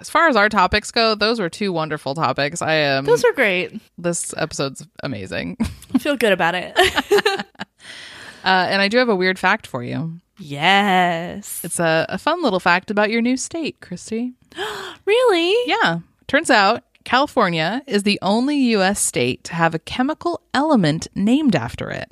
as 0.00 0.08
far 0.10 0.28
as 0.28 0.36
our 0.36 0.48
topics 0.48 0.90
go, 0.90 1.14
those 1.14 1.38
were 1.40 1.48
two 1.50 1.72
wonderful 1.72 2.14
topics. 2.14 2.62
I 2.62 2.72
am. 2.74 3.04
Those 3.04 3.24
are 3.24 3.32
great. 3.32 3.78
this 3.98 4.32
episode's 4.36 4.86
amazing. 5.02 5.56
I 5.94 5.98
feel 5.98 6.16
good 6.16 6.32
about 6.32 6.54
it. 6.56 6.76
Uh, 8.42 8.66
and 8.70 8.80
I 8.80 8.88
do 8.88 8.96
have 8.96 9.10
a 9.10 9.14
weird 9.14 9.38
fact 9.38 9.66
for 9.66 9.84
you. 9.84 10.14
yes. 10.38 11.60
It's 11.62 11.78
a, 11.78 12.06
a 12.08 12.16
fun 12.16 12.42
little 12.42 12.58
fact 12.58 12.90
about 12.90 13.10
your 13.10 13.20
new 13.20 13.36
state, 13.36 13.80
Christy. 13.80 14.32
Really? 15.04 15.54
Yeah. 15.68 15.98
Turns 16.26 16.48
out 16.48 16.84
California 17.04 17.82
is 17.86 18.04
the 18.04 18.18
only 18.22 18.56
U.S. 18.72 18.98
state 18.98 19.44
to 19.44 19.54
have 19.54 19.74
a 19.74 19.78
chemical 19.78 20.40
element 20.54 21.06
named 21.14 21.54
after 21.54 21.90
it. 21.90 22.10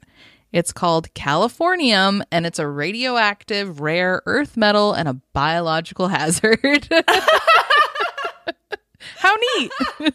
It's 0.53 0.73
called 0.73 1.13
californium, 1.15 2.21
and 2.31 2.45
it's 2.45 2.59
a 2.59 2.67
radioactive 2.69 3.81
rare 3.81 4.21
earth 4.27 4.55
metal 4.57 4.93
and 4.93 5.09
a 5.09 5.15
biological 5.33 6.09
hazard. 6.17 6.89
How 9.19 9.35
neat. 9.57 9.73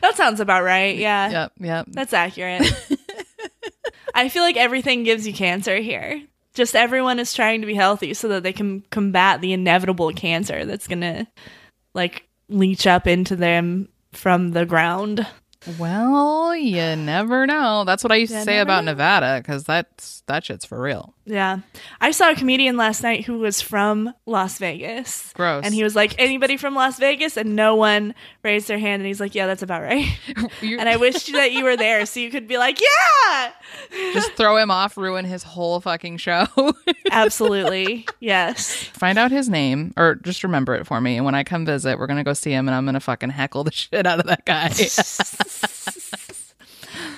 That 0.00 0.16
sounds 0.16 0.40
about 0.40 0.64
right. 0.64 0.96
Yeah. 0.96 1.30
yep, 1.30 1.52
yep. 1.58 1.86
That's 1.88 2.12
accurate. 2.12 2.62
I 4.14 4.28
feel 4.28 4.42
like 4.42 4.56
everything 4.56 5.02
gives 5.02 5.26
you 5.26 5.32
cancer 5.32 5.76
here. 5.76 6.22
Just 6.52 6.76
everyone 6.76 7.18
is 7.18 7.32
trying 7.32 7.62
to 7.62 7.66
be 7.66 7.74
healthy 7.74 8.12
so 8.12 8.28
that 8.28 8.42
they 8.42 8.52
can 8.52 8.82
combat 8.90 9.40
the 9.40 9.54
inevitable 9.54 10.12
cancer 10.12 10.66
that's 10.66 10.86
going 10.86 11.00
to 11.00 11.26
like 11.94 12.28
leach 12.48 12.86
up 12.86 13.06
into 13.06 13.34
them 13.34 13.88
from 14.12 14.50
the 14.50 14.66
ground. 14.66 15.26
Well, 15.78 16.54
you 16.54 16.94
never 16.96 17.46
know. 17.46 17.84
That's 17.84 18.04
what 18.04 18.12
I 18.12 18.16
used 18.16 18.32
to 18.34 18.42
say 18.42 18.58
about 18.58 18.84
know. 18.84 18.92
Nevada 18.92 19.40
because 19.40 19.64
that's 19.64 20.22
that 20.26 20.44
shit's 20.44 20.66
for 20.66 20.78
real. 20.80 21.13
Yeah. 21.26 21.60
I 22.00 22.10
saw 22.10 22.30
a 22.30 22.34
comedian 22.34 22.76
last 22.76 23.02
night 23.02 23.24
who 23.24 23.38
was 23.38 23.60
from 23.60 24.12
Las 24.26 24.58
Vegas. 24.58 25.32
Gross. 25.32 25.64
And 25.64 25.72
he 25.72 25.82
was 25.82 25.96
like, 25.96 26.14
anybody 26.18 26.56
from 26.58 26.74
Las 26.74 26.98
Vegas? 26.98 27.36
And 27.38 27.56
no 27.56 27.76
one 27.76 28.14
raised 28.42 28.68
their 28.68 28.78
hand. 28.78 29.00
And 29.00 29.06
he's 29.06 29.20
like, 29.20 29.34
yeah, 29.34 29.46
that's 29.46 29.62
about 29.62 29.82
right. 29.82 30.06
And 30.62 30.88
I 30.88 30.96
wish 30.96 31.26
that 31.26 31.52
you 31.52 31.64
were 31.64 31.76
there 31.76 32.04
so 32.06 32.20
you 32.20 32.30
could 32.30 32.46
be 32.46 32.58
like, 32.58 32.80
yeah, 32.80 33.52
just 34.12 34.32
throw 34.32 34.56
him 34.56 34.70
off, 34.70 34.96
ruin 34.96 35.24
his 35.24 35.42
whole 35.42 35.80
fucking 35.80 36.16
show. 36.18 36.46
absolutely. 37.10 38.06
Yes. 38.20 38.72
Find 38.74 39.18
out 39.18 39.30
his 39.30 39.48
name, 39.48 39.92
or 39.96 40.16
just 40.16 40.42
remember 40.42 40.74
it 40.74 40.86
for 40.86 41.00
me. 41.00 41.16
And 41.16 41.24
when 41.24 41.34
I 41.34 41.44
come 41.44 41.64
visit, 41.64 41.98
we're 41.98 42.06
gonna 42.06 42.24
go 42.24 42.32
see 42.32 42.50
him, 42.50 42.68
and 42.68 42.74
I'm 42.74 42.84
gonna 42.84 43.00
fucking 43.00 43.30
heckle 43.30 43.64
the 43.64 43.72
shit 43.72 44.06
out 44.06 44.20
of 44.20 44.26
that 44.26 44.44
guy. 44.44 44.70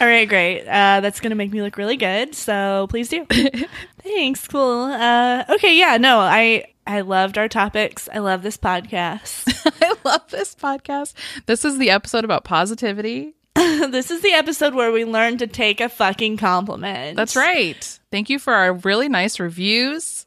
All 0.00 0.07
right, 0.07 0.28
great. 0.28 0.62
Uh, 0.66 1.00
that's 1.00 1.20
going 1.20 1.30
to 1.30 1.36
make 1.36 1.50
me 1.50 1.62
look 1.62 1.78
really 1.78 1.96
good. 1.96 2.34
So 2.34 2.86
please 2.90 3.09
do. 3.09 3.26
Thanks. 4.07 4.46
Cool. 4.46 4.84
Uh, 4.84 5.44
okay. 5.50 5.76
Yeah. 5.78 5.96
No, 5.96 6.20
I, 6.20 6.66
I 6.86 7.00
loved 7.00 7.38
our 7.38 7.48
topics. 7.48 8.09
I 8.12 8.18
love 8.18 8.42
this 8.42 8.57
podcast. 8.57 9.44
I 9.82 9.94
love 10.04 10.30
this 10.30 10.54
podcast. 10.54 11.14
This 11.46 11.64
is 11.64 11.78
the 11.78 11.90
episode 11.90 12.24
about 12.24 12.44
positivity. 12.44 13.34
this 13.57 14.11
is 14.11 14.20
the 14.22 14.32
episode 14.32 14.74
where 14.74 14.92
we 14.92 15.04
learn 15.04 15.38
to 15.38 15.46
take 15.46 15.80
a 15.80 15.88
fucking 15.88 16.36
compliment. 16.36 17.16
That's 17.16 17.34
right. 17.34 17.98
Thank 18.12 18.30
you 18.30 18.38
for 18.38 18.54
our 18.54 18.74
really 18.74 19.09
nice 19.09 19.40
reviews. 19.40 20.24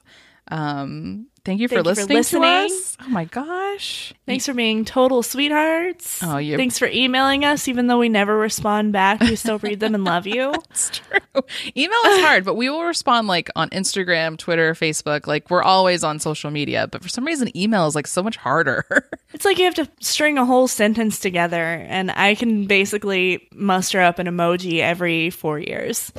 Um, 0.50 1.28
thank 1.46 1.60
you 1.60 1.68
for, 1.68 1.76
Thank 1.76 1.88
you 1.88 1.94
for 1.96 2.02
listening, 2.02 2.18
listening. 2.18 2.42
to 2.70 2.74
us. 2.76 2.98
Oh 3.02 3.10
my 3.10 3.26
gosh. 3.26 4.14
Thanks 4.26 4.46
for 4.46 4.54
being 4.54 4.86
total 4.86 5.24
sweethearts. 5.24 6.22
Oh, 6.24 6.38
you- 6.38 6.58
Thanks 6.58 6.78
for 6.80 6.88
emailing 6.88 7.46
us, 7.46 7.68
even 7.68 7.88
though 7.88 7.98
we 8.00 8.10
never 8.10 8.38
respond 8.38 8.94
back. 8.94 9.20
We 9.22 9.36
still 9.36 9.58
read 9.60 9.80
them 9.80 9.96
and 9.96 10.04
love 10.04 10.28
you. 10.28 10.54
It's 10.72 10.90
true. 10.92 11.42
Email 11.76 12.00
is 12.08 12.22
hard, 12.24 12.46
but 12.46 12.56
we 12.56 12.70
will 12.70 12.84
respond 12.84 13.28
like 13.28 13.50
on 13.56 13.70
Instagram, 13.72 14.38
Twitter, 14.38 14.74
Facebook. 14.74 15.28
Like 15.28 15.50
we're 15.50 15.64
always 15.64 16.04
on 16.04 16.20
social 16.20 16.52
media, 16.52 16.88
but 16.88 17.02
for 17.02 17.10
some 17.10 17.26
reason, 17.26 17.56
email 17.58 17.88
is 17.88 17.96
like 17.96 18.08
so 18.08 18.22
much 18.24 18.38
harder. 18.38 18.86
It's 19.32 19.46
like 19.46 19.60
you 19.60 19.66
have 19.66 19.76
to 19.76 19.88
string 20.00 20.40
a 20.40 20.46
whole 20.46 20.68
sentence 20.68 21.20
together, 21.20 21.64
and 21.64 22.10
I 22.10 22.34
can 22.34 22.66
basically 22.66 23.48
muster 23.54 24.02
up 24.02 24.18
an 24.18 24.26
emoji 24.26 24.80
every 24.80 25.30
four 25.30 25.60
years. 25.60 26.12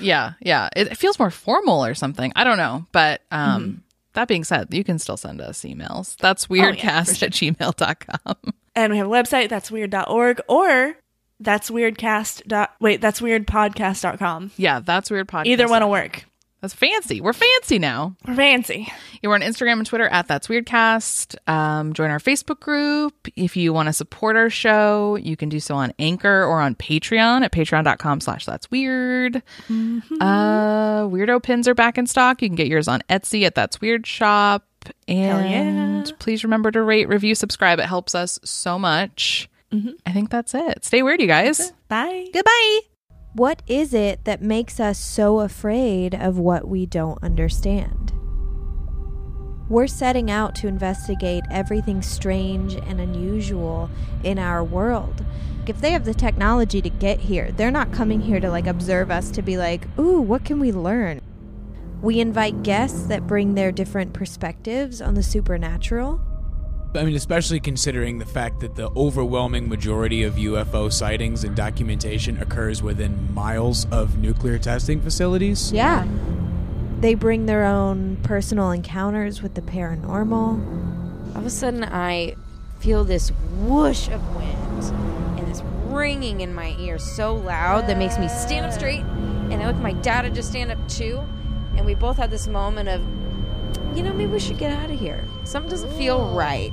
yeah, 0.00 0.32
yeah. 0.40 0.68
It, 0.74 0.88
it 0.88 0.96
feels 0.96 1.16
more 1.20 1.30
formal 1.30 1.84
or 1.86 1.94
something. 1.94 2.32
I 2.34 2.42
don't 2.42 2.56
know. 2.58 2.84
But 2.90 3.22
um, 3.30 3.62
Mm-hmm. 3.62 3.78
That 4.16 4.26
being 4.28 4.44
said, 4.44 4.68
you 4.74 4.82
can 4.82 4.98
still 4.98 5.16
send 5.16 5.40
us 5.40 5.60
emails. 5.62 6.16
That's 6.16 6.48
Oh, 6.50 6.54
yeah, 6.54 6.72
weirdcast 6.72 7.22
at 7.22 7.30
gmail.com. 7.32 8.36
And 8.74 8.92
we 8.92 8.98
have 8.98 9.06
a 9.06 9.10
website, 9.10 9.48
that's 9.48 9.70
weird.org, 9.70 10.40
or 10.48 10.96
that's 11.40 11.70
weirdcast. 11.70 12.46
Dot, 12.46 12.74
wait, 12.80 13.00
that's 13.00 13.20
weirdpodcast.com. 13.20 14.50
Yeah, 14.56 14.80
that's 14.80 15.10
weird 15.10 15.28
podcast. 15.28 15.46
Either 15.46 15.68
one 15.68 15.82
will 15.82 15.90
work. 15.90 16.24
That's 16.60 16.74
fancy. 16.74 17.20
We're 17.20 17.32
fancy 17.34 17.78
now. 17.78 18.16
We're 18.26 18.34
fancy. 18.34 18.92
We're 19.22 19.34
on 19.34 19.42
Instagram 19.42 19.74
and 19.74 19.86
Twitter 19.86 20.08
at 20.08 20.26
That's 20.26 20.48
Weirdcast. 20.48 21.36
Um, 21.48 21.92
join 21.92 22.10
our 22.10 22.18
Facebook 22.18 22.60
group. 22.60 23.28
If 23.36 23.56
you 23.56 23.72
want 23.72 23.88
to 23.88 23.92
support 23.92 24.36
our 24.36 24.48
show, 24.48 25.16
you 25.16 25.36
can 25.36 25.48
do 25.48 25.60
so 25.60 25.74
on 25.74 25.92
Anchor 25.98 26.44
or 26.44 26.60
on 26.60 26.74
Patreon 26.74 27.42
at 27.42 27.52
patreon.com 27.52 28.20
slash 28.20 28.46
that's 28.46 28.70
weird. 28.70 29.42
Uh, 29.68 31.02
weirdo 31.02 31.42
pins 31.42 31.68
are 31.68 31.74
back 31.74 31.98
in 31.98 32.06
stock. 32.06 32.40
You 32.40 32.48
can 32.48 32.56
get 32.56 32.68
yours 32.68 32.88
on 32.88 33.02
Etsy 33.10 33.42
at 33.44 33.54
That's 33.54 33.80
Weird 33.80 34.06
Shop. 34.06 34.64
And 35.08 36.06
yeah. 36.06 36.14
please 36.18 36.44
remember 36.44 36.70
to 36.70 36.80
rate, 36.82 37.08
review, 37.08 37.34
subscribe. 37.34 37.80
It 37.80 37.86
helps 37.86 38.14
us 38.14 38.38
so 38.44 38.78
much. 38.78 39.48
I 40.06 40.12
think 40.12 40.30
that's 40.30 40.54
it. 40.54 40.84
Stay 40.84 41.02
weird, 41.02 41.20
you 41.20 41.26
guys. 41.26 41.72
Bye. 41.88 42.28
Goodbye. 42.32 42.95
What 43.36 43.60
is 43.66 43.92
it 43.92 44.24
that 44.24 44.40
makes 44.40 44.80
us 44.80 44.98
so 44.98 45.40
afraid 45.40 46.14
of 46.14 46.38
what 46.38 46.66
we 46.66 46.86
don't 46.86 47.22
understand? 47.22 48.14
We're 49.68 49.88
setting 49.88 50.30
out 50.30 50.54
to 50.54 50.68
investigate 50.68 51.44
everything 51.50 52.00
strange 52.00 52.76
and 52.76 52.98
unusual 52.98 53.90
in 54.24 54.38
our 54.38 54.64
world. 54.64 55.22
If 55.66 55.82
they 55.82 55.90
have 55.90 56.06
the 56.06 56.14
technology 56.14 56.80
to 56.80 56.88
get 56.88 57.20
here, 57.20 57.52
they're 57.52 57.70
not 57.70 57.92
coming 57.92 58.22
here 58.22 58.40
to 58.40 58.48
like 58.48 58.66
observe 58.66 59.10
us 59.10 59.30
to 59.32 59.42
be 59.42 59.58
like, 59.58 59.86
ooh, 59.98 60.22
what 60.22 60.46
can 60.46 60.58
we 60.58 60.72
learn? 60.72 61.20
We 62.00 62.20
invite 62.20 62.62
guests 62.62 63.02
that 63.08 63.26
bring 63.26 63.54
their 63.54 63.70
different 63.70 64.14
perspectives 64.14 65.02
on 65.02 65.12
the 65.12 65.22
supernatural. 65.22 66.22
I 66.96 67.04
mean, 67.04 67.14
especially 67.14 67.60
considering 67.60 68.18
the 68.18 68.24
fact 68.24 68.60
that 68.60 68.74
the 68.74 68.90
overwhelming 68.96 69.68
majority 69.68 70.22
of 70.22 70.34
UFO 70.34 70.92
sightings 70.92 71.44
and 71.44 71.54
documentation 71.54 72.40
occurs 72.40 72.82
within 72.82 73.32
miles 73.34 73.86
of 73.90 74.18
nuclear 74.18 74.58
testing 74.58 75.00
facilities. 75.00 75.72
Yeah. 75.72 76.06
They 77.00 77.14
bring 77.14 77.46
their 77.46 77.64
own 77.64 78.16
personal 78.22 78.70
encounters 78.70 79.42
with 79.42 79.54
the 79.54 79.60
paranormal. 79.60 81.34
All 81.34 81.40
of 81.40 81.46
a 81.46 81.50
sudden, 81.50 81.84
I 81.84 82.36
feel 82.78 83.04
this 83.04 83.30
whoosh 83.58 84.08
of 84.08 84.36
wind 84.36 85.38
and 85.38 85.46
this 85.46 85.62
ringing 85.86 86.40
in 86.40 86.54
my 86.54 86.74
ear 86.78 86.98
so 86.98 87.34
loud 87.34 87.86
that 87.88 87.98
makes 87.98 88.18
me 88.18 88.28
stand 88.28 88.66
up 88.66 88.72
straight. 88.72 89.02
And 89.50 89.54
I 89.54 89.66
look 89.66 89.76
at 89.76 89.82
my 89.82 89.92
dad 89.92 90.22
to 90.22 90.30
just 90.30 90.50
stand 90.50 90.72
up 90.72 90.88
too. 90.88 91.22
And 91.76 91.84
we 91.84 91.94
both 91.94 92.16
had 92.16 92.30
this 92.30 92.46
moment 92.46 92.88
of, 92.88 93.00
you 93.96 94.02
know, 94.02 94.12
maybe 94.12 94.32
we 94.32 94.38
should 94.38 94.58
get 94.58 94.72
out 94.72 94.90
of 94.90 94.98
here. 94.98 95.24
Something 95.44 95.70
doesn't 95.70 95.92
feel 95.92 96.16
oh. 96.16 96.36
right. 96.36 96.72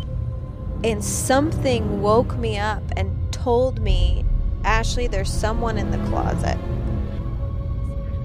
And 0.84 1.04
something 1.04 2.02
woke 2.02 2.38
me 2.38 2.58
up 2.58 2.84
and 2.98 3.16
told 3.32 3.82
me, 3.82 4.26
Ashley, 4.64 5.08
there's 5.08 5.32
someone 5.32 5.78
in 5.78 5.92
the 5.92 5.98
closet. 6.10 6.58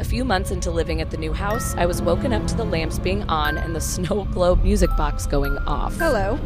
A 0.00 0.04
few 0.04 0.24
months 0.24 0.50
into 0.50 0.70
living 0.70 1.00
at 1.00 1.10
the 1.10 1.16
new 1.16 1.32
house, 1.32 1.74
I 1.74 1.86
was 1.86 2.02
woken 2.02 2.32
up 2.32 2.46
to 2.48 2.56
the 2.56 2.64
lamps 2.64 2.98
being 2.98 3.22
on 3.24 3.58
and 3.58 3.74
the 3.74 3.80
snow 3.94 4.24
globe 4.32 4.62
music 4.64 4.90
box 4.96 5.26
going 5.26 5.56
off. 5.58 5.96
Hello. 5.96 6.38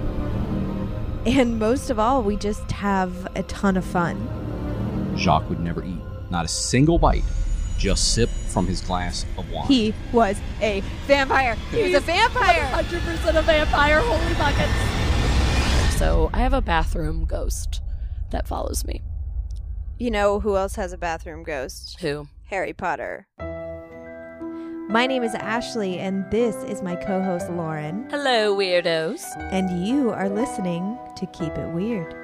And 1.25 1.59
most 1.59 1.89
of 1.89 1.99
all, 1.99 2.23
we 2.23 2.37
just 2.37 2.71
have 2.73 3.29
a 3.37 3.43
ton 3.45 3.77
of 3.77 3.85
fun. 3.85 4.29
Jacques 5.17 5.49
would 5.49 5.61
never 5.61 5.85
eat, 5.85 6.01
not 6.31 6.45
a 6.45 6.49
single 6.49 6.99
bite, 6.99 7.25
just 7.79 8.15
sip 8.15 8.29
from 8.49 8.67
his 8.67 8.81
glass 8.81 9.25
of 9.39 9.51
wine. 9.51 9.67
He 9.67 9.95
was 10.13 10.39
a 10.61 10.83
vampire. 11.07 11.55
He 11.71 11.85
was 11.85 11.95
a 11.95 12.01
vampire. 12.01 12.65
100% 12.73 13.39
a 13.39 13.43
vampire, 13.43 14.01
holy 14.01 14.35
buckets. 14.35 15.02
So 16.03 16.31
I 16.33 16.41
have 16.41 16.53
a 16.53 16.61
bathroom 16.61 17.27
ghost 17.27 17.81
that 18.33 18.49
follows 18.49 18.85
me. 18.85 19.03
You 20.01 20.11
know 20.11 20.41
who 20.41 20.57
else 20.57 20.75
has 20.75 20.93
a 20.93 20.99
bathroom 20.99 21.45
ghost? 21.45 22.01
Who? 22.01 22.27
Harry 22.47 22.73
Potter. 22.73 23.29
My 24.89 25.07
name 25.07 25.23
is 25.23 25.33
Ashley, 25.37 26.01
and 26.01 26.29
this 26.29 26.57
is 26.65 26.83
my 26.83 26.97
co 26.97 27.23
host 27.23 27.49
Lauren. 27.51 28.11
Hello, 28.11 28.53
weirdos. 28.53 29.23
And 29.53 29.87
you 29.87 30.11
are 30.11 30.29
listening 30.29 30.99
to 31.15 31.27
Keep 31.27 31.57
It 31.57 31.69
Weird. 31.69 32.22